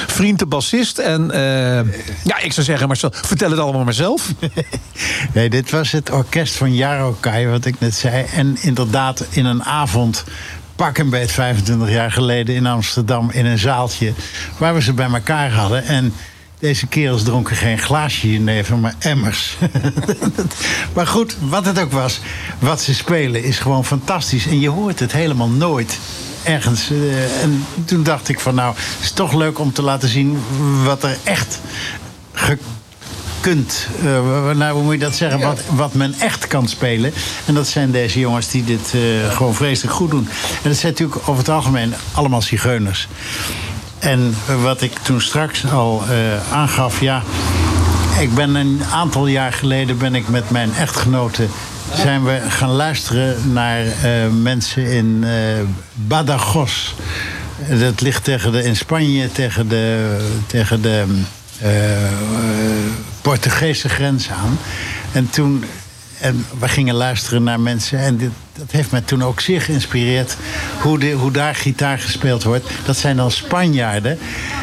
vriend 0.06 0.38
de 0.38 0.46
bassist. 0.46 0.98
En 0.98 1.30
eh, 1.30 1.94
ja, 2.24 2.38
ik 2.38 2.52
zou 2.52 2.66
zeggen, 2.66 2.86
Marcel, 2.86 3.10
vertel 3.12 3.50
het 3.50 3.58
allemaal 3.58 3.84
maar 3.84 3.94
zelf. 3.94 4.28
Nee, 5.32 5.50
dit 5.50 5.70
was 5.70 5.90
het 5.90 6.10
orkest 6.10 6.54
van 6.54 6.74
Jaro 6.74 7.16
Kai, 7.20 7.46
wat 7.46 7.64
ik 7.64 7.80
net 7.80 7.94
zei. 7.94 8.26
En 8.34 8.56
inderdaad, 8.60 9.26
in 9.30 9.44
een 9.44 9.64
avond, 9.64 10.24
pak 10.82 10.98
een 10.98 11.10
beet 11.10 11.32
25 11.32 11.90
jaar 11.90 12.12
geleden 12.12 12.54
in 12.54 12.66
Amsterdam, 12.66 13.30
in 13.30 13.46
een 13.46 13.58
zaaltje 13.58 14.12
waar 14.58 14.74
we 14.74 14.82
ze 14.82 14.92
bij 14.92 15.08
elkaar 15.12 15.52
hadden. 15.52 15.84
En 15.84 16.14
deze 16.58 16.86
kerels 16.86 17.22
dronken 17.22 17.56
geen 17.56 17.78
glaasje 17.78 18.26
hierneven, 18.26 18.80
maar 18.80 18.94
emmers. 18.98 19.56
maar 20.94 21.06
goed, 21.06 21.36
wat 21.40 21.64
het 21.64 21.80
ook 21.80 21.92
was, 21.92 22.20
wat 22.58 22.80
ze 22.80 22.94
spelen 22.94 23.44
is 23.44 23.58
gewoon 23.58 23.84
fantastisch. 23.84 24.46
En 24.46 24.60
je 24.60 24.68
hoort 24.68 25.00
het 25.00 25.12
helemaal 25.12 25.48
nooit 25.48 25.98
ergens. 26.42 26.90
eh, 26.90 27.42
en 27.42 27.64
toen 27.84 28.02
dacht 28.02 28.28
ik 28.28 28.40
van 28.40 28.54
nou, 28.54 28.74
het 28.76 29.02
is 29.02 29.12
toch 29.12 29.32
leuk 29.32 29.58
om 29.58 29.72
te 29.72 29.82
laten 29.82 30.08
zien 30.08 30.38
wat 30.84 31.02
er 31.02 31.16
echt 31.24 31.60
gekund. 33.42 33.86
eh, 34.04 34.50
nou, 34.56 34.74
hoe 34.74 34.82
moet 34.82 34.92
je 34.92 34.98
dat 34.98 35.14
zeggen? 35.14 35.40
Wat, 35.40 35.60
wat 35.70 35.94
men 35.94 36.14
echt 36.14 36.46
kan 36.46 36.68
spelen. 36.68 37.12
En 37.46 37.54
dat 37.54 37.66
zijn 37.66 37.90
deze 37.90 38.18
jongens 38.18 38.48
die 38.48 38.64
dit 38.64 38.94
eh, 38.94 39.36
gewoon 39.36 39.54
vreselijk 39.54 39.94
goed 39.94 40.10
doen. 40.10 40.28
En 40.62 40.68
dat 40.68 40.76
zijn 40.76 40.92
natuurlijk 40.92 41.20
over 41.20 41.38
het 41.38 41.48
algemeen 41.48 41.94
allemaal 42.12 42.42
zigeuners. 42.42 43.08
En 43.98 44.34
wat 44.62 44.82
ik 44.82 44.98
toen 44.98 45.20
straks 45.20 45.66
al 45.72 46.02
eh, 46.08 46.52
aangaf, 46.52 47.00
ja. 47.00 47.22
Ik 48.20 48.34
ben 48.34 48.54
een 48.54 48.80
aantal 48.92 49.26
jaar 49.26 49.52
geleden 49.52 49.98
ben 49.98 50.14
ik 50.14 50.28
met 50.28 50.50
mijn 50.50 50.74
echtgenote 50.74 51.46
zijn 51.94 52.24
we 52.24 52.40
gaan 52.48 52.70
luisteren 52.70 53.52
naar 53.52 53.84
mensen 54.42 54.86
in 54.86 55.24
Badajoz. 55.94 56.92
Dat 57.68 58.00
ligt 58.00 58.24
tegen 58.24 58.52
de, 58.52 58.64
in 58.64 58.76
Spanje 58.76 59.32
tegen 59.32 59.68
de, 59.68 60.16
tegen 60.46 60.82
de 60.82 61.04
Portugese 63.22 63.88
grens 63.88 64.30
aan. 64.30 64.58
En 65.12 65.30
toen 65.30 65.64
en 66.22 66.46
we 66.58 66.68
gingen 66.68 66.94
luisteren 66.94 67.42
naar 67.42 67.60
mensen. 67.60 67.98
En 67.98 68.16
dit, 68.16 68.30
dat 68.52 68.70
heeft 68.70 68.90
mij 68.90 69.00
toen 69.00 69.22
ook 69.22 69.40
zeer 69.40 69.60
geïnspireerd. 69.60 70.36
Hoe, 70.80 70.98
de, 70.98 71.10
hoe 71.10 71.30
daar 71.30 71.54
gitaar 71.54 71.98
gespeeld 71.98 72.42
wordt. 72.42 72.70
Dat 72.84 72.96
zijn 72.96 73.16
dan 73.16 73.30
Spanjaarden. 73.30 74.18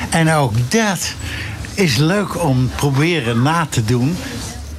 En 0.10 0.31
ook 0.31 0.53
dat 0.68 1.14
is 1.73 1.98
leuk 1.98 2.44
om 2.44 2.69
proberen 2.76 3.41
na 3.41 3.68
te 3.69 3.86
doen. 3.86 4.18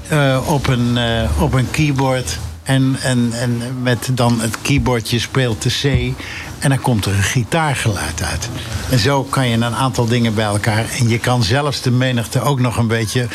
eh, 0.08 0.40
op, 0.46 0.66
een, 0.66 0.96
eh, 0.96 1.42
op 1.42 1.52
een 1.52 1.70
keyboard. 1.70 2.38
En, 2.62 2.96
en, 3.02 3.32
en 3.32 3.62
met 3.82 4.08
dan 4.12 4.40
het 4.40 4.56
keyboardje 4.62 5.18
speelt 5.18 5.62
de 5.62 5.70
C. 5.70 6.14
En 6.60 6.68
dan 6.68 6.80
komt 6.80 7.04
er 7.04 7.12
een 7.12 7.22
gitaargeluid 7.22 8.22
uit. 8.22 8.48
En 8.90 8.98
zo 8.98 9.22
kan 9.22 9.48
je 9.48 9.56
een 9.56 9.74
aantal 9.74 10.06
dingen 10.06 10.34
bij 10.34 10.44
elkaar. 10.44 10.84
En 10.98 11.08
je 11.08 11.18
kan 11.18 11.42
zelfs 11.42 11.80
de 11.80 11.90
menigte 11.90 12.40
ook 12.40 12.60
nog 12.60 12.76
een 12.76 12.86
beetje 12.86 13.26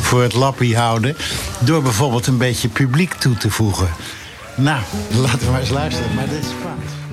voor 0.00 0.22
het 0.22 0.34
lappie 0.34 0.76
houden. 0.76 1.16
Door 1.58 1.82
bijvoorbeeld 1.82 2.26
een 2.26 2.38
beetje 2.38 2.68
publiek 2.68 3.14
toe 3.14 3.36
te 3.36 3.50
voegen. 3.50 3.88
Nou, 4.56 4.80
laten 5.10 5.38
we 5.38 5.50
maar 5.50 5.60
eens 5.60 5.70
luisteren. 5.70 6.14
Maar 6.14 6.28
dit 6.28 6.40
is 6.44 6.50
fout. 6.62 7.03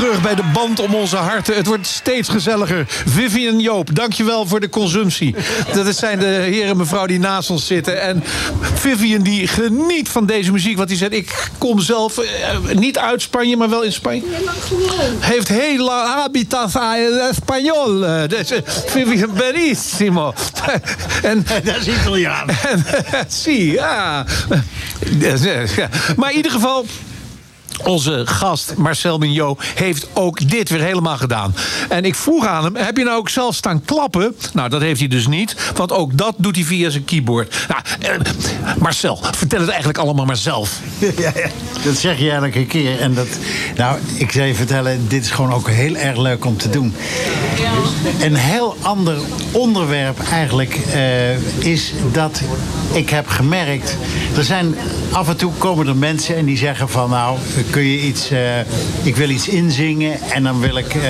Terug 0.00 0.22
bij 0.22 0.34
de 0.34 0.50
band 0.52 0.80
om 0.80 0.94
onze 0.94 1.16
harten. 1.16 1.54
Het 1.54 1.66
wordt 1.66 1.86
steeds 1.86 2.28
gezelliger. 2.28 2.84
Vivian 3.06 3.60
Joop, 3.60 3.94
dankjewel 3.94 4.46
voor 4.46 4.60
de 4.60 4.68
consumptie. 4.68 5.34
Dat 5.72 5.96
zijn 5.96 6.18
de 6.18 6.26
heren 6.26 6.70
en 6.70 6.76
mevrouw 6.76 7.06
die 7.06 7.18
naast 7.18 7.50
ons 7.50 7.66
zitten. 7.66 8.00
En 8.00 8.24
Vivian 8.74 9.22
die 9.22 9.46
geniet 9.46 10.08
van 10.08 10.26
deze 10.26 10.52
muziek. 10.52 10.76
Want 10.76 10.88
die 10.88 10.96
zegt, 10.96 11.12
ik 11.12 11.48
kom 11.58 11.80
zelf 11.80 12.18
eh, 12.18 12.58
niet 12.74 12.98
uit 12.98 13.22
Spanje, 13.22 13.56
maar 13.56 13.70
wel 13.70 13.82
in 13.82 13.92
Spanje. 13.92 14.22
Heeft 15.18 15.48
heel 15.48 15.84
lang 15.84 16.08
habitat 16.08 16.74
en 16.74 17.34
Español. 17.34 18.04
Eh, 18.04 18.28
dus, 18.28 18.50
eh, 18.50 18.58
Vivian 18.86 19.30
Benissimo. 19.34 20.34
en, 21.22 21.46
dat 21.64 21.76
is 21.76 21.88
Italiaan. 21.88 22.48
En, 22.70 22.84
zie. 23.28 23.72
Ja, 23.72 24.26
Maar 26.16 26.30
in 26.30 26.36
ieder 26.36 26.52
geval. 26.52 26.86
Onze 27.90 28.22
gast 28.26 28.74
Marcel 28.76 29.18
Mignot 29.18 29.62
heeft 29.74 30.06
ook 30.12 30.48
dit 30.48 30.68
weer 30.68 30.80
helemaal 30.80 31.16
gedaan. 31.16 31.54
En 31.88 32.04
ik 32.04 32.14
vroeg 32.14 32.46
aan 32.46 32.64
hem: 32.64 32.76
heb 32.76 32.96
je 32.96 33.04
nou 33.04 33.18
ook 33.18 33.28
zelf 33.28 33.54
staan 33.54 33.84
klappen? 33.84 34.36
Nou, 34.52 34.68
dat 34.68 34.80
heeft 34.80 34.98
hij 34.98 35.08
dus 35.08 35.26
niet, 35.26 35.56
want 35.74 35.92
ook 35.92 36.16
dat 36.16 36.34
doet 36.36 36.56
hij 36.56 36.64
via 36.64 36.90
zijn 36.90 37.04
keyboard. 37.04 37.66
Nou, 37.68 37.82
eh, 38.00 38.76
Marcel, 38.78 39.18
vertel 39.36 39.60
het 39.60 39.68
eigenlijk 39.68 39.98
allemaal 39.98 40.24
maar 40.24 40.36
zelf. 40.36 40.78
Ja, 41.16 41.32
dat 41.84 41.96
zeg 41.96 42.18
je 42.18 42.30
elke 42.30 42.66
keer. 42.66 43.00
En 43.00 43.14
dat, 43.14 43.28
nou, 43.76 43.98
ik 44.14 44.32
zou 44.32 44.46
je 44.46 44.54
vertellen, 44.54 45.08
dit 45.08 45.24
is 45.24 45.30
gewoon 45.30 45.52
ook 45.52 45.68
heel 45.68 45.96
erg 45.96 46.16
leuk 46.16 46.44
om 46.44 46.56
te 46.56 46.70
doen. 46.70 46.94
Een 48.20 48.34
heel 48.34 48.76
ander 48.82 49.18
onderwerp 49.52 50.20
eigenlijk 50.30 50.74
eh, 50.74 51.64
is 51.64 51.92
dat 52.12 52.42
ik 52.92 53.10
heb 53.10 53.28
gemerkt... 53.28 53.96
Er 54.36 54.44
zijn 54.44 54.74
af 55.12 55.28
en 55.28 55.36
toe 55.36 55.52
komen 55.58 55.86
er 55.86 55.96
mensen 55.96 56.36
en 56.36 56.44
die 56.44 56.56
zeggen 56.56 56.88
van... 56.88 57.10
nou, 57.10 57.38
kun 57.70 57.82
je 57.82 58.00
iets... 58.00 58.30
eh, 58.30 58.58
ik 59.02 59.16
wil 59.16 59.28
iets 59.28 59.48
inzingen 59.48 60.20
en 60.20 60.42
dan 60.42 60.60
wil 60.60 60.76
ik... 60.76 60.94
eh, 60.94 61.02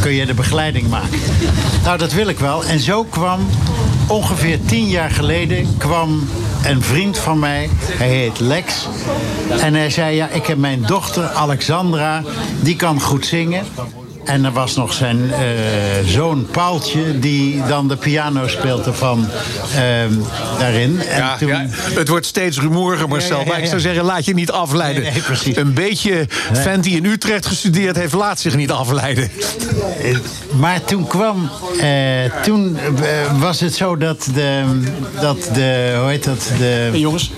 kun 0.00 0.12
je 0.12 0.26
de 0.26 0.34
begeleiding 0.34 0.88
maken. 0.88 1.18
Nou, 1.84 1.98
dat 1.98 2.12
wil 2.12 2.28
ik 2.28 2.38
wel. 2.38 2.64
En 2.64 2.80
zo 2.80 3.04
kwam 3.04 3.46
ongeveer 4.06 4.58
tien 4.64 4.88
jaar 4.88 5.10
geleden... 5.10 5.76
kwam 5.78 6.28
een 6.64 6.82
vriend 6.82 7.18
van 7.18 7.38
mij, 7.38 7.68
hij 7.82 8.08
heet 8.08 8.40
Lex... 8.40 8.88
en 9.60 9.74
hij 9.74 9.90
zei, 9.90 10.16
ja, 10.16 10.28
ik 10.28 10.46
heb 10.46 10.58
mijn 10.58 10.82
dochter 10.82 11.28
Alexandra... 11.28 12.22
die 12.60 12.76
kan 12.76 13.00
goed 13.00 13.26
zingen... 13.26 13.64
En 14.30 14.44
er 14.44 14.52
was 14.52 14.76
nog 14.76 14.92
zijn 14.92 15.32
eh, 15.32 15.38
zoon 16.04 16.46
Paaltje, 16.50 17.18
die 17.18 17.62
dan 17.68 17.88
de 17.88 17.96
piano 17.96 18.48
speelde 18.48 18.92
van 18.92 19.28
ehm, 19.74 20.12
daarin. 20.58 21.00
En 21.00 21.18
Ja, 21.18 21.36
ja, 21.40 21.66
het 21.94 22.08
wordt 22.08 22.26
steeds 22.26 22.58
rumoeriger, 22.60 23.08
Marcel. 23.08 23.30
Ja, 23.30 23.36
ja, 23.36 23.44
ja, 23.44 23.50
Maar 23.50 23.60
ik 23.60 23.66
zou 23.68 23.80
zeggen, 23.80 24.04
laat 24.04 24.24
je 24.24 24.34
niet 24.34 24.50
afleiden. 24.50 25.02
Nee, 25.02 25.12
nee, 25.12 25.22
precies. 25.22 25.56
Een 25.56 25.74
beetje 25.74 26.26
vent 26.52 26.84
die 26.84 26.96
in 26.96 27.04
Utrecht 27.04 27.46
gestudeerd 27.46 27.96
heeft, 27.96 28.12
laat 28.12 28.40
zich 28.40 28.56
niet 28.56 28.70
afleiden. 28.70 29.30
Eh, 30.02 30.16
Maar 30.58 30.84
toen 30.84 31.06
kwam. 31.06 31.50
eh, 31.80 31.88
toen 32.42 32.78
was 33.38 33.60
het 33.60 33.74
zo 33.74 33.96
dat 33.96 34.28
de. 34.34 34.62
Dat 35.20 35.48
de 35.54 35.96
hoe 36.00 36.08
heet 36.08 36.24
dat? 36.24 36.50
De, 36.58 36.90
jongens. 36.92 37.30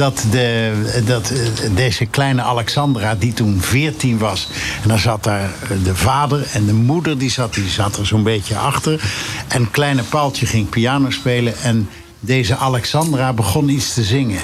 Dat, 0.00 0.24
de, 0.30 1.02
dat 1.06 1.30
eh, 1.30 1.38
deze 1.74 2.06
kleine 2.06 2.42
Alexandra, 2.42 3.14
die 3.14 3.32
toen 3.32 3.60
14 3.60 4.18
was. 4.18 4.48
En 4.82 4.88
dan 4.88 4.98
zat 4.98 5.24
daar 5.24 5.50
eh, 5.62 5.84
de 5.84 5.96
vader 5.96 6.46
en 6.52 6.66
de 6.66 6.72
moeder, 6.72 7.18
die 7.18 7.30
zat, 7.30 7.54
die 7.54 7.68
zat 7.68 7.96
er 7.96 8.06
zo'n 8.06 8.22
beetje 8.22 8.56
achter. 8.56 9.02
En 9.48 9.70
kleine 9.70 10.02
Paaltje 10.02 10.46
ging 10.46 10.68
piano 10.68 11.10
spelen. 11.10 11.58
En 11.58 11.88
deze 12.20 12.56
Alexandra 12.56 13.32
begon 13.32 13.68
iets 13.68 13.94
te 13.94 14.02
zingen. 14.02 14.40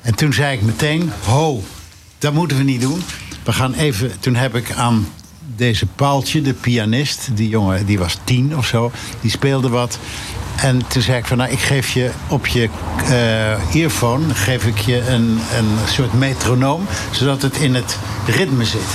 En 0.00 0.14
toen 0.14 0.32
zei 0.32 0.56
ik 0.56 0.62
meteen: 0.62 1.12
Ho, 1.24 1.62
dat 2.18 2.32
moeten 2.32 2.56
we 2.56 2.62
niet 2.62 2.80
doen. 2.80 3.02
We 3.42 3.52
gaan 3.52 3.74
even. 3.74 4.12
Toen 4.20 4.34
heb 4.34 4.54
ik 4.54 4.72
aan 4.72 5.08
deze 5.56 5.86
Paaltje, 5.86 6.42
de 6.42 6.54
pianist, 6.54 7.28
die 7.34 7.48
jongen 7.48 7.86
die 7.86 7.98
was 7.98 8.18
tien 8.24 8.56
of 8.56 8.66
zo, 8.66 8.90
die 9.20 9.30
speelde 9.30 9.68
wat. 9.68 9.98
En 10.60 10.86
toen 10.86 11.02
zei 11.02 11.18
ik 11.18 11.26
van, 11.26 11.36
nou, 11.36 11.50
ik 11.50 11.58
geef 11.58 11.90
je 11.90 12.10
op 12.28 12.46
je 12.46 12.68
eh 13.04 13.74
earphone 13.74 14.34
geef 14.34 14.64
ik 14.66 14.78
je 14.78 15.08
een, 15.08 15.40
een 15.56 15.78
soort 15.88 16.12
metronoom, 16.12 16.86
zodat 17.10 17.42
het 17.42 17.56
in 17.56 17.74
het 17.74 17.98
ritme 18.26 18.64
zit. 18.64 18.88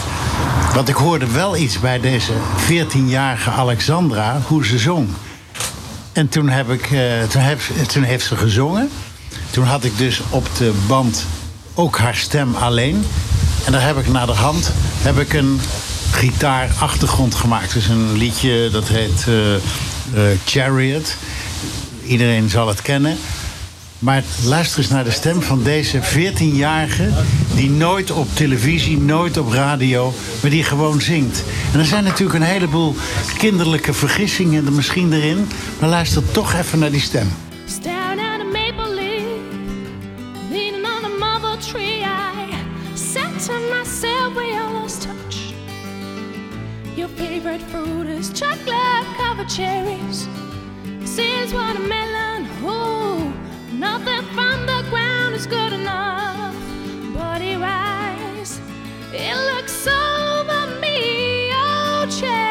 Want 0.73 0.89
ik 0.89 0.95
hoorde 0.95 1.31
wel 1.31 1.57
iets 1.57 1.79
bij 1.79 1.99
deze 1.99 2.31
14-jarige 2.71 3.49
Alexandra, 3.49 4.41
hoe 4.47 4.65
ze 4.65 4.77
zong. 4.77 5.07
En 6.13 6.29
toen, 6.29 6.49
heb 6.49 6.69
ik, 6.69 6.91
eh, 6.91 7.23
toen, 7.29 7.41
heb, 7.41 7.59
toen 7.87 8.03
heeft 8.03 8.25
ze 8.25 8.35
gezongen. 8.35 8.89
Toen 9.49 9.65
had 9.65 9.83
ik 9.83 9.97
dus 9.97 10.21
op 10.29 10.47
de 10.57 10.73
band 10.87 11.25
ook 11.73 11.97
haar 11.97 12.15
stem 12.15 12.55
alleen. 12.55 13.05
En 13.65 13.71
daar 13.71 13.85
heb 13.85 13.97
ik 13.97 14.07
naar 14.07 14.25
de 14.25 14.31
hand 14.31 14.71
heb 15.01 15.19
ik 15.19 15.33
een 15.33 15.59
gitaar-achtergrond 16.11 17.35
gemaakt. 17.35 17.73
Dus 17.73 17.87
een 17.87 18.11
liedje 18.11 18.69
dat 18.71 18.87
heet 18.87 19.25
eh, 20.13 20.23
Chariot. 20.45 21.15
Iedereen 22.07 22.49
zal 22.49 22.67
het 22.67 22.81
kennen. 22.81 23.17
Maar 23.99 24.23
luister 24.45 24.79
eens 24.79 24.89
naar 24.89 25.03
de 25.03 25.11
stem 25.11 25.41
van 25.41 25.63
deze 25.63 25.99
14-jarige... 26.01 27.09
die 27.55 27.69
nooit 27.69 28.11
op 28.11 28.27
televisie, 28.33 28.97
nooit 28.97 29.37
op 29.37 29.51
radio, 29.51 30.13
maar 30.41 30.51
die 30.51 30.63
gewoon 30.63 31.01
zingt. 31.01 31.43
En 31.73 31.79
er 31.79 31.85
zijn 31.85 32.03
natuurlijk 32.03 32.39
een 32.39 32.45
heleboel 32.45 32.95
kinderlijke 33.37 33.93
vergissingen 33.93 34.65
er 34.65 34.71
misschien 34.71 35.13
erin... 35.13 35.47
maar 35.79 35.89
luister 35.89 36.31
toch 36.31 36.53
even 36.53 36.79
naar 36.79 36.91
die 36.91 37.01
stem. 37.01 37.27
Your 46.95 47.09
favorite 47.09 47.65
fruit 47.65 48.07
is 48.07 48.29
chocolate 48.33 49.05
covered 49.17 49.51
cherries. 49.51 50.27
Seeds 51.15 51.53
watermelon, 51.53 52.45
oh, 52.63 53.33
nothing 53.71 54.21
from 54.33 54.65
the 54.65 54.85
ground 54.89 55.33
is 55.33 55.47
good 55.47 55.71
enough. 55.71 56.53
But 57.13 57.39
he 57.41 57.55
rise, 57.55 58.59
it 59.13 59.33
looks 59.49 59.87
over 59.87 60.79
me, 60.81 61.51
oh 61.53 62.05
chariot. 62.19 62.44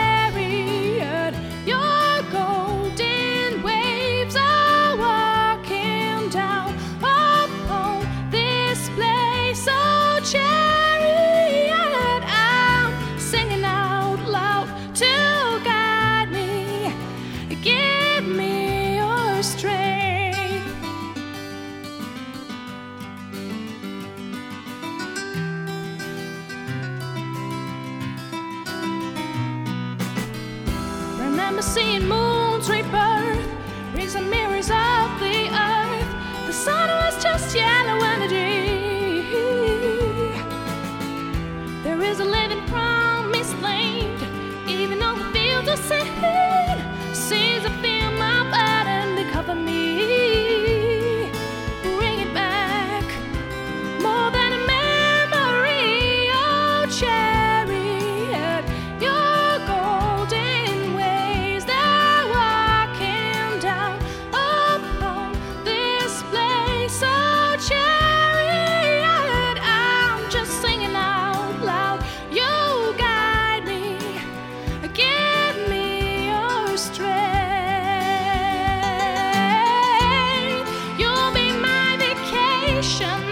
ocean 82.85 83.24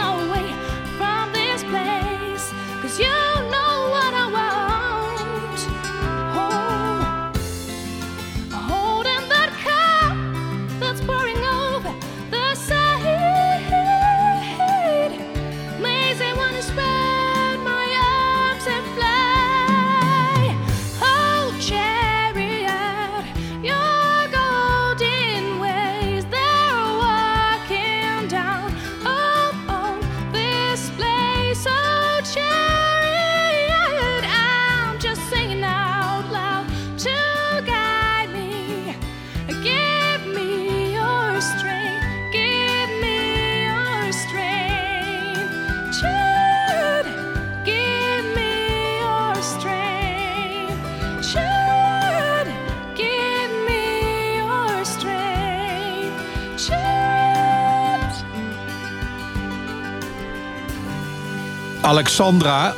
Alexandra, 62.03 62.75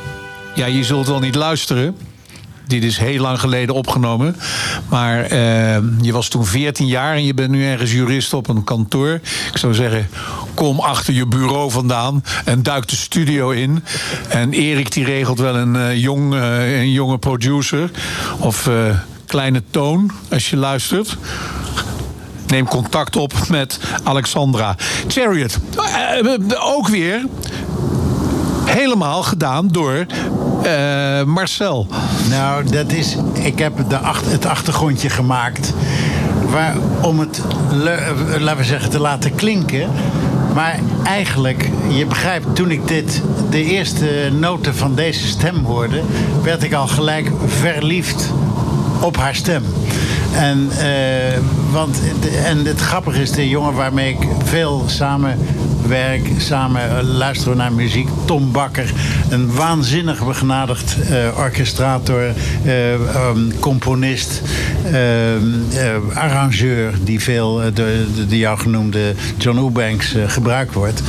ja, 0.53 0.65
je 0.65 0.83
zult 0.83 1.07
wel 1.07 1.19
niet 1.19 1.35
luisteren. 1.35 1.97
Dit 2.67 2.83
is 2.83 2.97
heel 2.97 3.21
lang 3.21 3.39
geleden 3.39 3.75
opgenomen. 3.75 4.35
Maar 4.89 5.21
eh, 5.21 5.77
je 6.01 6.11
was 6.11 6.27
toen 6.27 6.45
14 6.45 6.87
jaar 6.87 7.15
en 7.15 7.25
je 7.25 7.33
bent 7.33 7.49
nu 7.49 7.65
ergens 7.65 7.91
jurist 7.91 8.33
op 8.33 8.47
een 8.47 8.63
kantoor. 8.63 9.19
Ik 9.51 9.57
zou 9.57 9.73
zeggen, 9.73 10.09
kom 10.53 10.79
achter 10.79 11.13
je 11.13 11.25
bureau 11.27 11.71
vandaan 11.71 12.23
en 12.45 12.63
duik 12.63 12.87
de 12.87 12.95
studio 12.95 13.49
in. 13.49 13.83
En 14.29 14.53
Erik 14.53 14.91
die 14.91 15.05
regelt 15.05 15.39
wel 15.39 15.55
een, 15.55 15.75
eh, 15.75 15.97
jong, 15.97 16.33
eh, 16.33 16.79
een 16.79 16.91
jonge 16.91 17.17
producer. 17.17 17.91
Of 18.39 18.69
kleine 19.25 19.63
toon, 19.71 20.11
als 20.31 20.49
je 20.49 20.57
luistert. 20.57 21.17
Neem 22.47 22.67
contact 22.67 23.15
op 23.15 23.33
met 23.49 23.79
Alexandra. 24.03 24.75
Chariot, 25.07 25.59
ook 26.59 26.87
weer 26.87 27.25
helemaal 28.75 29.23
gedaan 29.23 29.67
door 29.67 30.05
eh, 30.63 31.23
Marcel. 31.23 31.87
Nou, 32.29 32.69
dat 32.69 32.91
is. 32.91 33.15
Ik 33.33 33.59
heb 33.59 33.89
de 33.89 33.97
het 34.25 34.45
achtergrondje 34.45 35.09
gemaakt. 35.09 35.73
Waar, 36.49 36.75
om 37.01 37.19
het, 37.19 37.41
eh, 37.71 38.39
laten 38.39 38.57
we 38.57 38.63
zeggen, 38.63 38.89
te 38.89 38.99
laten 38.99 39.35
klinken. 39.35 39.89
Maar 40.53 40.79
eigenlijk, 41.03 41.69
je 41.87 42.05
begrijpt, 42.05 42.55
toen 42.55 42.71
ik 42.71 42.87
dit, 42.87 43.21
de 43.49 43.63
eerste 43.63 44.31
noten 44.39 44.75
van 44.75 44.95
deze 44.95 45.27
stem 45.27 45.65
hoorde, 45.65 46.01
werd 46.43 46.63
ik 46.63 46.73
al 46.73 46.87
gelijk 46.87 47.31
verliefd 47.45 48.31
op 48.99 49.17
haar 49.17 49.35
stem. 49.35 49.63
En, 50.33 50.69
eh, 50.77 51.39
want, 51.71 51.99
en 52.45 52.65
het 52.65 52.79
grappige 52.79 53.21
is, 53.21 53.31
de 53.31 53.49
jongen 53.49 53.73
waarmee 53.73 54.09
ik 54.09 54.27
veel 54.43 54.83
samen 54.85 55.37
werk, 55.87 56.27
samen 56.37 56.97
eh, 56.97 57.03
luisteren 57.03 57.57
naar 57.57 57.73
muziek. 57.73 58.07
Tom 58.25 58.51
Bakker, 58.51 58.93
een 59.29 59.53
waanzinnig 59.53 60.25
begenadigd 60.25 60.97
eh, 61.09 61.37
orchestrator, 61.37 62.33
eh, 62.63 62.93
ehm, 62.93 63.39
componist, 63.59 64.41
ehm, 64.85 64.93
eh, 64.93 66.17
arrangeur, 66.17 66.93
die 67.03 67.19
veel 67.19 67.61
eh, 67.61 67.67
de, 67.73 68.07
de, 68.27 68.37
jou 68.37 68.59
genoemde 68.59 69.13
John 69.37 69.57
Eubanks 69.57 70.15
gebruikt 70.27 70.73
wordt. 70.73 71.01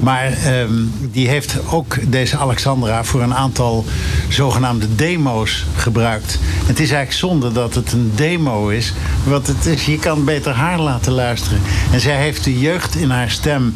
Maar 0.00 0.32
ehm, 0.32 0.72
die 1.12 1.28
heeft 1.28 1.56
ook 1.70 1.96
deze 2.10 2.36
Alexandra 2.36 3.04
voor 3.04 3.22
een 3.22 3.34
aantal 3.34 3.84
zogenaamde 4.28 4.94
demo's 4.94 5.64
gebruikt. 5.76 6.38
Het 6.66 6.80
is 6.80 6.90
eigenlijk 6.90 7.12
zonde 7.12 7.52
dat 7.52 7.74
het 7.74 7.92
een 7.92 8.12
demo 8.14 8.68
is. 8.68 8.92
Want 9.24 9.46
het 9.46 9.66
is, 9.66 9.86
je 9.86 9.98
kan 9.98 10.24
beter 10.24 10.52
haar 10.52 10.80
laten 10.80 11.12
luisteren. 11.12 11.60
En 11.92 12.00
zij 12.00 12.16
heeft 12.16 12.44
de 12.44 12.58
jeugd 12.58 12.94
in 12.94 13.10
haar 13.10 13.30
stem. 13.30 13.74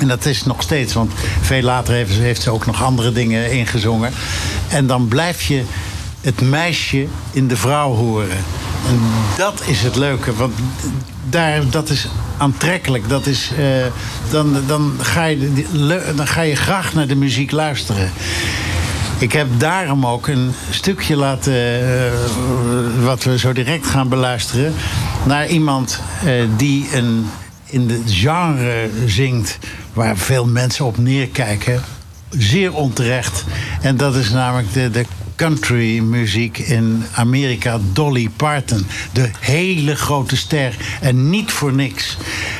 En 0.00 0.08
dat 0.08 0.24
is 0.24 0.44
nog 0.44 0.62
steeds, 0.62 0.92
want 0.92 1.12
veel 1.40 1.62
later 1.62 1.94
heeft 1.94 2.12
ze, 2.12 2.20
heeft 2.20 2.42
ze 2.42 2.50
ook 2.50 2.66
nog 2.66 2.82
andere 2.82 3.12
dingen 3.12 3.52
ingezongen. 3.52 4.12
En 4.68 4.86
dan 4.86 5.08
blijf 5.08 5.42
je 5.42 5.62
het 6.20 6.40
meisje 6.40 7.06
in 7.30 7.48
de 7.48 7.56
vrouw 7.56 7.94
horen. 7.94 8.36
En 8.88 9.00
dat 9.36 9.62
is 9.66 9.82
het 9.82 9.96
leuke, 9.96 10.34
want 10.34 10.54
daar, 11.28 11.70
dat 11.70 11.88
is 11.88 12.08
aantrekkelijk. 12.36 13.08
Dat 13.08 13.26
is, 13.26 13.50
eh, 13.58 13.64
dan, 14.30 14.56
dan, 14.66 14.92
ga 15.00 15.24
je, 15.24 15.64
dan 16.16 16.26
ga 16.26 16.40
je 16.40 16.56
graag 16.56 16.94
naar 16.94 17.06
de 17.06 17.16
muziek 17.16 17.50
luisteren. 17.50 18.10
Ik 19.18 19.32
heb 19.32 19.46
daarom 19.56 20.06
ook 20.06 20.26
een 20.26 20.52
stukje 20.70 21.16
laten, 21.16 21.54
eh, 21.54 22.12
wat 23.04 23.22
we 23.22 23.38
zo 23.38 23.52
direct 23.52 23.86
gaan 23.86 24.08
beluisteren, 24.08 24.74
naar 25.24 25.48
iemand 25.48 26.00
eh, 26.24 26.32
die 26.56 26.88
een, 26.92 27.26
in 27.70 27.86
de 27.86 28.02
genre 28.06 28.90
zingt 29.06 29.58
waar 29.92 30.16
veel 30.16 30.46
mensen 30.46 30.84
op 30.84 30.98
neerkijken. 30.98 31.82
Zeer 32.28 32.74
onterecht. 32.74 33.44
En 33.80 33.96
dat 33.96 34.16
is 34.16 34.30
namelijk 34.30 34.72
de, 34.72 34.90
de 34.90 35.04
country 35.36 35.98
muziek 35.98 36.58
in 36.58 37.04
Amerika, 37.14 37.78
Dolly 37.92 38.28
Parton. 38.36 38.86
De 39.12 39.30
hele 39.40 39.96
grote 39.96 40.36
ster. 40.36 40.76
En 41.00 41.30
niet 41.30 41.50
voor 41.50 41.72
niks. 41.72 42.16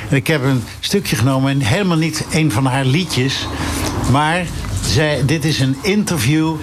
En 0.08 0.16
ik 0.16 0.26
heb 0.26 0.44
een 0.44 0.62
stukje 0.80 1.16
genomen, 1.16 1.50
en 1.50 1.60
helemaal 1.60 1.96
niet 1.96 2.26
een 2.30 2.52
van 2.52 2.66
haar 2.66 2.84
liedjes. 2.84 3.46
Maar 4.10 4.46
zij, 4.84 5.22
dit 5.26 5.44
is 5.44 5.60
een 5.60 5.76
interview 5.82 6.54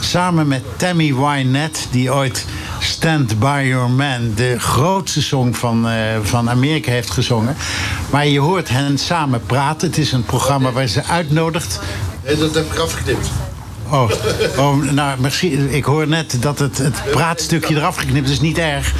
samen 0.00 0.48
met 0.48 0.62
Tammy 0.76 1.14
Wynette, 1.14 1.80
die 1.90 2.12
ooit 2.12 2.46
Stand 2.88 3.38
By 3.38 3.64
Your 3.66 3.90
Man, 3.90 4.32
de 4.34 4.58
grootste 4.58 5.22
song 5.22 5.54
van, 5.54 5.88
eh, 5.88 5.94
van 6.22 6.50
Amerika, 6.50 6.90
heeft 6.90 7.10
gezongen. 7.10 7.56
Maar 8.10 8.26
je 8.26 8.40
hoort 8.40 8.68
hen 8.68 8.98
samen 8.98 9.42
praten. 9.46 9.88
Het 9.88 9.98
is 9.98 10.12
een 10.12 10.24
programma 10.24 10.72
waar 10.72 10.86
ze 10.86 11.04
uitnodigt. 11.04 11.80
dat 12.38 12.54
heb 12.54 12.72
ik 12.72 12.78
afgeknipt. 12.78 13.30
Oh, 13.88 14.10
oh 14.56 14.92
nou, 14.92 15.20
misschien, 15.20 15.74
ik 15.74 15.84
hoor 15.84 16.08
net 16.08 16.36
dat 16.40 16.58
het, 16.58 16.78
het 16.78 17.02
praatstukje 17.10 17.74
eraf 17.74 17.96
geknipt 17.96 18.26
is. 18.26 18.32
is 18.32 18.40
niet 18.40 18.58
erg. 18.58 18.92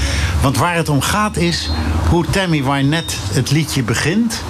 Want 0.43 0.56
waar 0.56 0.74
het 0.74 0.89
om 0.89 1.01
gaat 1.01 1.36
is 1.36 1.70
hoe 2.09 2.24
Tammy 2.31 2.65
Wynette 2.65 3.15
het 3.32 3.51
liedje 3.51 3.82
begint. 3.82 4.43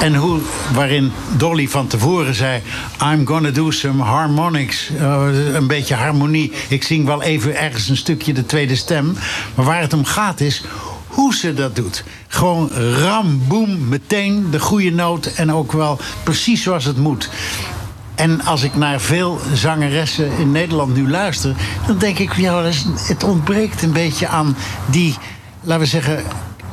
En 0.00 0.14
hoe, 0.14 0.40
waarin 0.74 1.12
Dolly 1.36 1.68
van 1.68 1.86
tevoren 1.86 2.34
zei... 2.34 2.62
I'm 3.02 3.26
gonna 3.26 3.50
do 3.50 3.70
some 3.70 4.02
harmonics. 4.02 4.90
eh, 4.98 5.54
een 5.54 5.66
beetje 5.66 5.94
harmonie. 5.94 6.52
Ik 6.68 6.82
zing 6.84 7.06
wel 7.06 7.22
even 7.22 7.56
ergens 7.56 7.88
een 7.88 7.96
stukje 7.96 8.32
de 8.32 8.46
tweede 8.46 8.76
stem. 8.76 9.16
Maar 9.54 9.64
waar 9.64 9.80
het 9.80 9.92
om 9.92 10.04
gaat 10.04 10.40
is 10.40 10.62
hoe 11.06 11.34
ze 11.34 11.54
dat 11.54 11.76
doet. 11.76 12.04
Gewoon 12.28 12.70
ram, 13.02 13.42
boem, 13.48 13.88
meteen 13.88 14.46
de 14.50 14.60
goede 14.60 14.90
noot. 14.90 15.26
En 15.26 15.52
ook 15.52 15.72
wel 15.72 15.98
precies 16.22 16.62
zoals 16.62 16.84
het 16.84 16.96
moet. 16.96 17.28
En 18.14 18.44
als 18.44 18.62
ik 18.62 18.74
naar 18.74 19.00
veel 19.00 19.40
zangeressen 19.52 20.30
in 20.38 20.52
Nederland 20.52 20.94
nu 20.94 21.08
luister, 21.10 21.54
dan 21.86 21.98
denk 21.98 22.18
ik, 22.18 22.32
ja, 22.32 22.62
het 22.96 23.24
ontbreekt 23.24 23.82
een 23.82 23.92
beetje 23.92 24.28
aan 24.28 24.56
die, 24.90 25.16
laten 25.60 25.82
we 25.82 25.88
zeggen, 25.88 26.22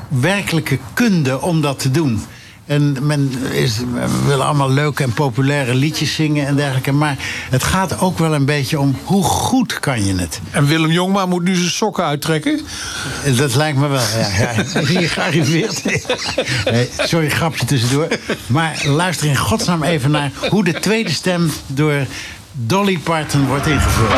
werkelijke 0.08 0.80
kunde 0.94 1.42
om 1.42 1.62
dat 1.62 1.80
te 1.80 1.92
doen. 1.92 2.22
En 2.66 2.98
men 3.02 3.32
is, 3.52 3.80
willen 4.26 4.46
allemaal 4.46 4.70
leuke 4.70 5.04
en 5.04 5.14
populaire 5.14 5.76
liedjes 5.76 6.16
zingen 6.16 6.48
en 6.48 6.56
dergelijke. 6.56 6.92
Maar 6.92 7.18
het 7.50 7.64
gaat 7.64 8.00
ook 8.00 8.18
wel 8.18 8.34
een 8.34 8.46
beetje 8.46 8.80
om 8.80 8.96
hoe 9.04 9.24
goed 9.24 9.80
kan 9.80 10.06
je 10.06 10.16
het. 10.16 10.40
En 10.52 10.66
Willem 10.66 10.92
Jongma 10.92 11.26
moet 11.26 11.44
nu 11.44 11.56
zijn 11.56 11.70
sokken 11.70 12.04
uittrekken? 12.04 12.62
Dat 13.38 13.56
lijkt 13.56 13.78
me 13.78 13.88
wel, 13.88 14.02
ja. 14.18 14.28
ja. 14.40 14.82
Hier 15.00 15.10
gearriveerd. 15.10 15.84
Nee, 16.72 16.90
sorry, 16.98 17.30
grapje 17.30 17.66
tussendoor. 17.66 18.08
Maar 18.48 18.82
luister 18.86 19.28
in 19.28 19.38
godsnaam 19.38 19.84
even 19.84 20.12
naar 20.12 20.32
hoe 20.50 20.64
de 20.64 20.80
tweede 20.80 21.12
stem 21.12 21.52
door 21.68 22.06
Dolly 22.52 22.98
Parton 22.98 23.48
wordt 23.48 23.68
ingevuld. 23.68 24.12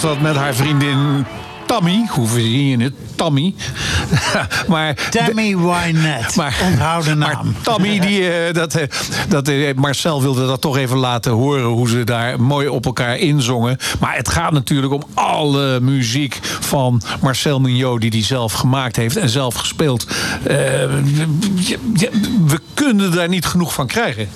Was 0.00 0.10
dat 0.10 0.20
met 0.20 0.36
haar 0.36 0.54
vriendin 0.54 1.26
Tammy. 1.66 2.06
Hoe 2.08 2.28
zie 2.28 2.68
je 2.68 2.82
het? 2.82 2.92
Tammy. 3.14 3.54
maar, 4.68 5.08
Tammy 5.10 5.56
Wynette. 5.56 6.32
Maar, 6.40 6.56
Onthoud 6.64 7.04
de 7.04 7.14
naam. 7.14 7.46
Maar 7.46 7.62
Tammy, 7.62 7.98
die, 7.98 8.30
eh, 8.30 8.54
dat, 8.54 8.74
eh, 8.74 8.88
dat, 9.28 9.48
eh, 9.48 9.74
Marcel 9.74 10.22
wilde 10.22 10.46
dat 10.46 10.60
toch 10.60 10.76
even 10.76 10.96
laten 10.96 11.32
horen... 11.32 11.64
hoe 11.64 11.88
ze 11.88 12.04
daar 12.04 12.40
mooi 12.40 12.68
op 12.68 12.86
elkaar 12.86 13.16
inzongen. 13.16 13.76
Maar 14.00 14.16
het 14.16 14.28
gaat 14.28 14.52
natuurlijk 14.52 14.92
om 14.92 15.02
alle 15.14 15.80
muziek 15.80 16.38
van 16.42 17.02
Marcel 17.20 17.60
Mignot... 17.60 18.00
die 18.00 18.10
hij 18.10 18.22
zelf 18.22 18.52
gemaakt 18.52 18.96
heeft 18.96 19.16
en 19.16 19.28
zelf 19.28 19.54
gespeeld. 19.54 20.06
We 22.46 22.60
kunnen 22.74 23.12
daar 23.12 23.28
niet 23.28 23.46
genoeg 23.46 23.72
van 23.74 23.86
krijgen. 23.86 24.28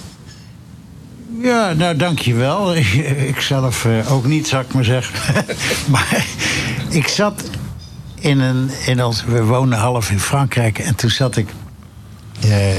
Ja, 1.42 1.72
nou 1.72 1.96
dankjewel. 1.96 2.74
Ik, 3.32 3.40
zelf 3.40 3.84
eh, 3.84 4.12
ook 4.12 4.26
niet, 4.26 4.48
zou 4.48 4.64
ik 4.64 4.74
maar 4.74 4.84
zeggen. 4.84 5.44
maar 5.92 6.26
ik 6.88 7.08
zat 7.08 7.42
in 8.14 8.40
een. 8.40 8.70
In 8.86 9.04
ons, 9.04 9.24
we 9.24 9.44
wonen 9.44 9.78
half 9.78 10.10
in 10.10 10.20
Frankrijk 10.20 10.78
en 10.78 10.94
toen 10.94 11.10
zat 11.10 11.36
ik 11.36 11.48
eh, 12.40 12.76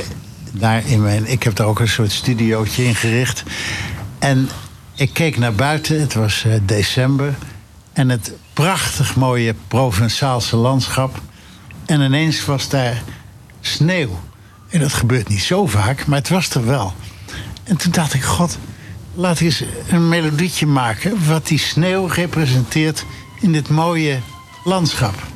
daar 0.51 0.87
in 0.87 1.01
mijn. 1.01 1.31
Ik 1.31 1.43
heb 1.43 1.55
daar 1.55 1.67
ook 1.67 1.79
een 1.79 1.87
soort 1.87 2.11
studiootje 2.11 2.85
ingericht. 2.85 3.43
En 4.19 4.49
ik 4.95 5.13
keek 5.13 5.37
naar 5.37 5.53
buiten, 5.53 6.01
het 6.01 6.13
was 6.13 6.43
eh, 6.43 6.53
december. 6.65 7.33
En 7.93 8.09
het 8.09 8.33
prachtig 8.53 9.15
mooie 9.15 9.55
Provençaalse 9.67 10.55
landschap. 10.55 11.21
En 11.85 12.01
ineens 12.01 12.45
was 12.45 12.69
daar 12.69 13.03
sneeuw. 13.61 14.19
En 14.69 14.79
dat 14.79 14.93
gebeurt 14.93 15.29
niet 15.29 15.43
zo 15.43 15.67
vaak, 15.67 16.05
maar 16.05 16.17
het 16.17 16.29
was 16.29 16.49
er 16.49 16.65
wel. 16.65 16.93
En 17.63 17.77
toen 17.77 17.91
dacht 17.91 18.13
ik, 18.13 18.23
god, 18.23 18.57
laat 19.13 19.39
eens 19.39 19.63
een 19.87 20.09
melodietje 20.09 20.65
maken... 20.65 21.25
wat 21.27 21.47
die 21.47 21.59
sneeuw 21.59 22.05
representeert 22.05 23.05
in 23.39 23.51
dit 23.51 23.69
mooie 23.69 24.19
landschap. 24.63 25.32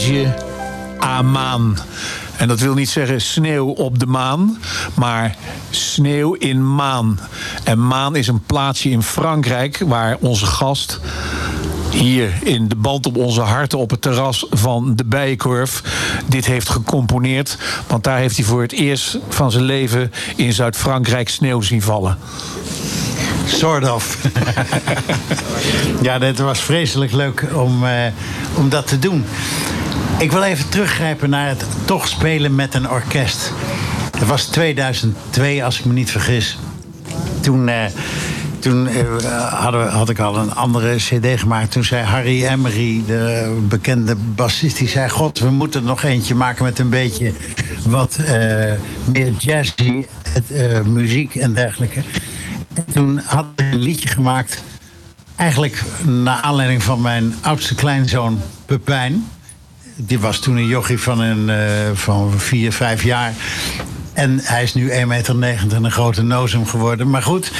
Neige 0.00 0.34
Amaan. 0.98 1.78
En 2.36 2.48
dat 2.48 2.60
wil 2.60 2.74
niet 2.74 2.88
zeggen 2.88 3.20
sneeuw 3.20 3.66
op 3.66 3.98
de 3.98 4.06
maan, 4.06 4.58
maar 4.94 5.36
sneeuw 5.70 6.34
in 6.34 6.74
Maan. 6.74 7.20
En 7.64 7.86
Maan 7.86 8.16
is 8.16 8.28
een 8.28 8.42
plaatsje 8.46 8.90
in 8.90 9.02
Frankrijk 9.02 9.82
waar 9.86 10.16
onze 10.20 10.46
gast 10.46 11.00
hier 11.90 12.32
in 12.42 12.68
de 12.68 12.76
band 12.76 13.06
op 13.06 13.16
onze 13.16 13.40
harten 13.40 13.78
op 13.78 13.90
het 13.90 14.00
terras 14.00 14.46
van 14.50 14.96
de 14.96 15.04
Bijenkorf 15.04 15.82
dit 16.26 16.46
heeft 16.46 16.68
gecomponeerd. 16.68 17.56
Want 17.86 18.04
daar 18.04 18.18
heeft 18.18 18.36
hij 18.36 18.44
voor 18.44 18.62
het 18.62 18.72
eerst 18.72 19.18
van 19.28 19.50
zijn 19.50 19.64
leven 19.64 20.12
in 20.36 20.52
Zuid-Frankrijk 20.52 21.28
sneeuw 21.28 21.60
zien 21.60 21.82
vallen. 21.82 22.18
Sort 23.46 23.90
of. 23.90 24.18
ja, 26.02 26.20
het 26.20 26.38
was 26.38 26.60
vreselijk 26.60 27.12
leuk 27.12 27.46
om, 27.54 27.86
eh, 27.86 28.12
om 28.54 28.68
dat 28.68 28.86
te 28.86 28.98
doen. 28.98 29.24
Ik 30.20 30.32
wil 30.32 30.42
even 30.42 30.68
teruggrijpen 30.68 31.30
naar 31.30 31.48
het 31.48 31.64
toch 31.84 32.08
spelen 32.08 32.54
met 32.54 32.74
een 32.74 32.90
orkest. 32.90 33.52
Het 34.10 34.26
was 34.26 34.44
2002, 34.44 35.64
als 35.64 35.78
ik 35.78 35.84
me 35.84 35.92
niet 35.92 36.10
vergis. 36.10 36.58
Toen, 37.40 37.68
eh, 37.68 37.84
toen 38.58 38.86
eh, 38.88 39.52
hadden 39.52 39.88
had 39.88 40.08
ik 40.08 40.18
al 40.18 40.36
een 40.36 40.54
andere 40.54 40.96
cd 40.96 41.40
gemaakt. 41.40 41.70
Toen 41.70 41.84
zei 41.84 42.04
Harry 42.04 42.46
Emery, 42.46 43.02
de 43.06 43.56
bekende 43.68 44.16
bassist... 44.16 44.76
die 44.76 44.88
zei, 44.88 45.08
god, 45.08 45.38
we 45.38 45.50
moeten 45.50 45.84
nog 45.84 46.02
eentje 46.02 46.34
maken 46.34 46.64
met 46.64 46.78
een 46.78 46.90
beetje... 46.90 47.32
wat 47.86 48.16
eh, 48.16 48.72
meer 49.04 49.32
jazzy 49.38 50.06
eh, 50.48 50.80
muziek 50.80 51.34
en 51.34 51.54
dergelijke. 51.54 52.02
En 52.74 52.84
toen 52.92 53.18
had 53.24 53.46
ik 53.56 53.64
een 53.72 53.78
liedje 53.78 54.08
gemaakt... 54.08 54.62
eigenlijk 55.36 55.82
naar 56.04 56.40
aanleiding 56.40 56.82
van 56.82 57.00
mijn 57.00 57.34
oudste 57.40 57.74
kleinzoon 57.74 58.40
Pepijn 58.66 59.24
die 60.06 60.18
was 60.18 60.38
toen 60.38 60.56
een 60.56 60.66
jochie 60.66 61.00
van, 61.00 61.20
een, 61.20 61.50
eh, 61.50 61.90
van 61.94 62.40
vier, 62.40 62.72
vijf 62.72 63.02
jaar. 63.02 63.32
En 64.12 64.38
hij 64.42 64.62
is 64.62 64.74
nu 64.74 64.90
1,90 64.90 65.34
meter 65.34 65.76
en 65.76 65.84
een 65.84 65.90
grote 65.90 66.22
nozem 66.22 66.66
geworden. 66.66 67.10
Maar 67.10 67.22
goed, 67.22 67.52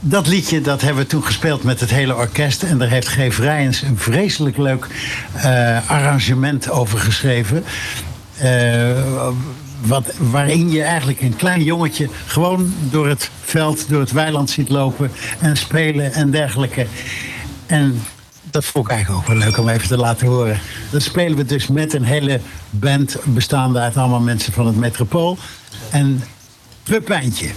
dat 0.00 0.26
liedje 0.26 0.60
dat 0.60 0.80
hebben 0.80 1.02
we 1.02 1.08
toen 1.08 1.24
gespeeld 1.24 1.62
met 1.62 1.80
het 1.80 1.90
hele 1.90 2.16
orkest. 2.16 2.62
En 2.62 2.78
daar 2.78 2.88
heeft 2.88 3.08
G. 3.08 3.34
Vrijens 3.34 3.82
een 3.82 3.98
vreselijk 3.98 4.56
leuk 4.56 4.86
eh, 5.32 5.90
arrangement 5.90 6.70
over 6.70 6.98
geschreven. 6.98 7.64
Eh, 8.38 9.28
wat, 9.80 10.14
waarin 10.18 10.70
je 10.70 10.82
eigenlijk 10.82 11.20
een 11.20 11.36
klein 11.36 11.62
jongetje 11.62 12.08
gewoon 12.26 12.74
door 12.90 13.08
het 13.08 13.30
veld, 13.42 13.88
door 13.88 14.00
het 14.00 14.12
weiland 14.12 14.50
ziet 14.50 14.68
lopen 14.68 15.10
en 15.40 15.56
spelen 15.56 16.12
en 16.12 16.30
dergelijke. 16.30 16.86
En 17.66 18.02
dat 18.54 18.64
vond 18.64 18.84
ik 18.84 18.90
eigenlijk 18.92 19.22
ook 19.22 19.28
wel 19.28 19.44
leuk 19.44 19.58
om 19.58 19.68
even 19.68 19.88
te 19.88 19.96
laten 19.96 20.26
horen. 20.26 20.60
Dan 20.90 21.00
spelen 21.00 21.36
we 21.36 21.44
dus 21.44 21.66
met 21.66 21.94
een 21.94 22.04
hele 22.04 22.40
band 22.70 23.16
bestaande 23.24 23.78
uit 23.78 23.96
allemaal 23.96 24.20
mensen 24.20 24.52
van 24.52 24.66
het 24.66 24.76
Metropool. 24.76 25.38
En 25.90 26.22
Pepijntje. 26.82 27.50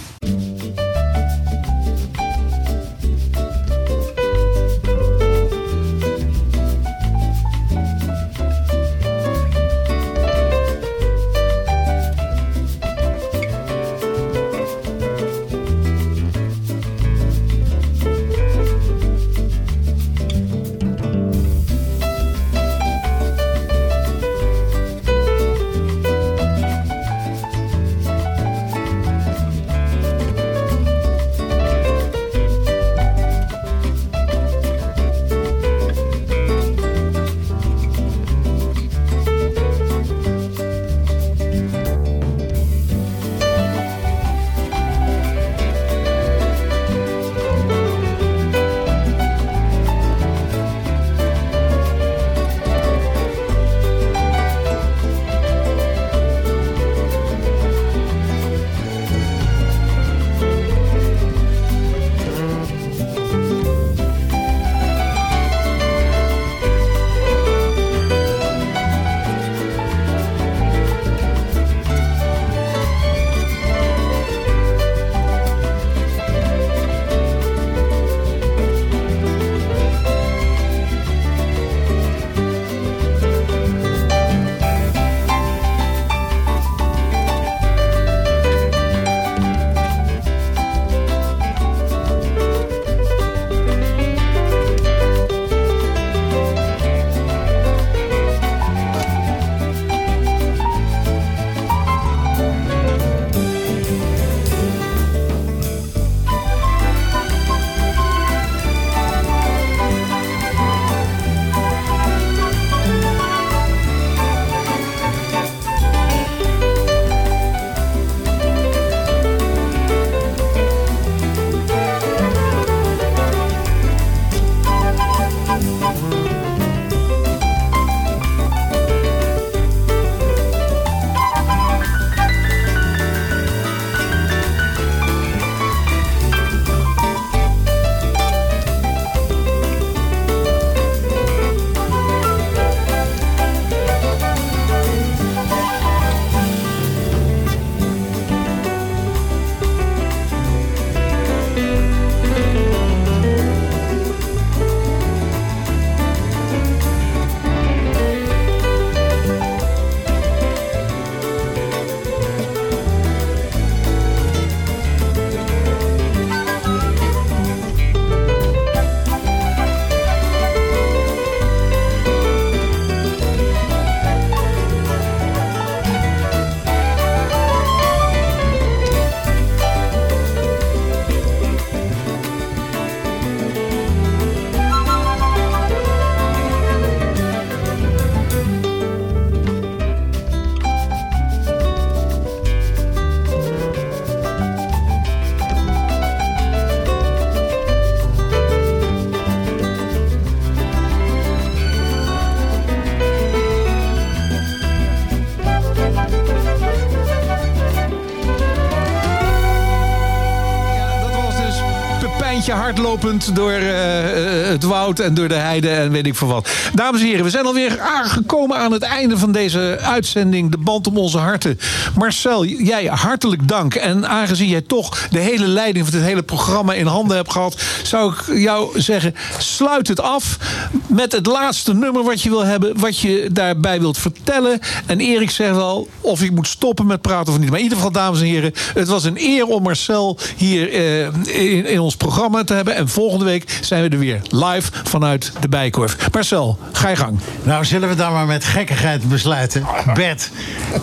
Hardlopend 212.68 213.34
door 213.34 213.50
eh, 213.50 214.42
eh, 214.42 214.48
het 214.48 214.62
woud 214.62 214.98
en 214.98 215.14
door 215.14 215.28
de 215.28 215.34
heide 215.34 215.70
en 215.70 215.90
weet 215.90 216.06
ik 216.06 216.14
veel 216.14 216.28
wat. 216.28 216.50
Dames 216.74 217.00
en 217.00 217.06
heren, 217.06 217.24
we 217.24 217.30
zijn 217.30 217.46
alweer 217.46 217.80
aangekomen 217.80 218.56
aan 218.56 218.72
het 218.72 218.82
einde 218.82 219.18
van 219.18 219.32
deze 219.32 219.78
uitzending. 219.82 220.50
De 220.50 220.58
band 220.58 220.86
om 220.86 220.98
onze 220.98 221.18
harten. 221.18 221.58
Marcel, 221.94 222.44
jij 222.44 222.84
hartelijk 222.84 223.48
dank. 223.48 223.74
En 223.74 224.08
aangezien 224.08 224.48
jij 224.48 224.60
toch 224.60 225.08
de 225.10 225.18
hele 225.18 225.46
leiding 225.46 225.84
van 225.84 225.94
dit 225.94 226.06
hele 226.06 226.22
programma 226.22 226.74
in 226.74 226.86
handen 226.86 227.16
hebt 227.16 227.32
gehad, 227.32 227.62
zou 227.82 228.12
ik 228.12 228.38
jou 228.38 228.80
zeggen: 228.80 229.14
sluit 229.38 229.88
het 229.88 230.00
af 230.00 230.38
met 230.86 231.12
het 231.12 231.26
laatste 231.26 231.74
nummer 231.74 232.02
wat 232.02 232.22
je 232.22 232.30
wil 232.30 232.44
hebben, 232.44 232.80
wat 232.80 232.98
je 232.98 233.28
daarbij 233.32 233.80
wilt 233.80 233.98
vertellen. 233.98 234.60
En 234.86 235.00
Erik 235.00 235.30
zegt 235.30 235.56
al 235.56 235.88
of 236.00 236.22
ik 236.22 236.30
moet 236.30 236.48
stoppen 236.48 236.86
met 236.86 237.00
praten 237.00 237.32
of 237.32 237.38
niet. 237.38 237.48
Maar 237.48 237.58
in 237.58 237.64
ieder 237.64 237.78
geval, 237.78 237.92
dames 237.92 238.20
en 238.20 238.26
heren, 238.26 238.52
het 238.74 238.88
was 238.88 239.04
een 239.04 239.18
eer 239.18 239.46
om 239.46 239.62
Marcel 239.62 240.18
hier 240.36 240.72
eh, 240.72 241.06
in, 241.26 241.66
in 241.66 241.80
ons 241.80 241.96
programma 241.96 242.44
te 242.44 242.57
hebben. 242.64 242.76
En 242.76 242.88
volgende 242.88 243.24
week 243.24 243.58
zijn 243.60 243.82
we 243.82 243.88
er 243.88 243.98
weer 243.98 244.20
live 244.30 244.70
vanuit 244.84 245.32
de 245.40 245.48
Bijkorf. 245.48 246.10
Marcel, 246.12 246.58
ga 246.72 246.88
je 246.88 246.96
gang. 246.96 247.18
Nou, 247.42 247.64
zullen 247.64 247.88
we 247.88 247.94
dan 247.94 248.12
maar 248.12 248.26
met 248.26 248.44
gekkigheid 248.44 249.08
besluiten? 249.08 249.66
Bert, 249.94 250.30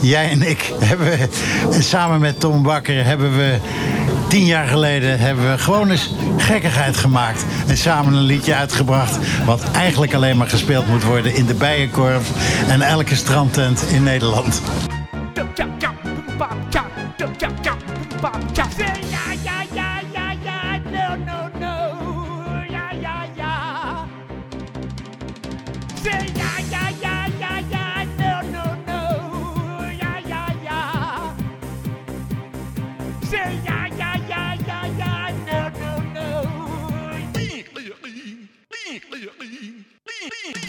jij 0.02 0.30
en 0.30 0.41
ik 0.41 0.72
hebben 0.80 1.30
samen 1.80 2.19
met 2.19 2.39
Tom 2.39 2.64
Bakker 2.64 3.06
hebben 3.06 3.38
we 3.38 3.57
tien 4.27 4.45
jaar 4.45 4.68
geleden 4.68 5.19
hebben 5.19 5.52
we 5.52 5.57
gewoon 5.57 5.89
eens 5.89 6.14
gekkigheid 6.38 6.97
gemaakt 6.97 7.45
en 7.68 7.77
samen 7.77 8.14
een 8.14 8.22
liedje 8.22 8.56
uitgebracht 8.56 9.18
wat 9.45 9.72
eigenlijk 9.72 10.14
alleen 10.14 10.38
maar 10.38 10.49
gespeeld 10.49 10.88
moet 10.88 11.03
worden 11.03 11.35
in 11.35 11.45
de 11.45 11.53
Bijenkorf 11.53 12.30
en 12.69 12.81
elke 12.81 13.15
strandtent 13.15 13.81
in 13.91 14.03
Nederland. 14.03 14.61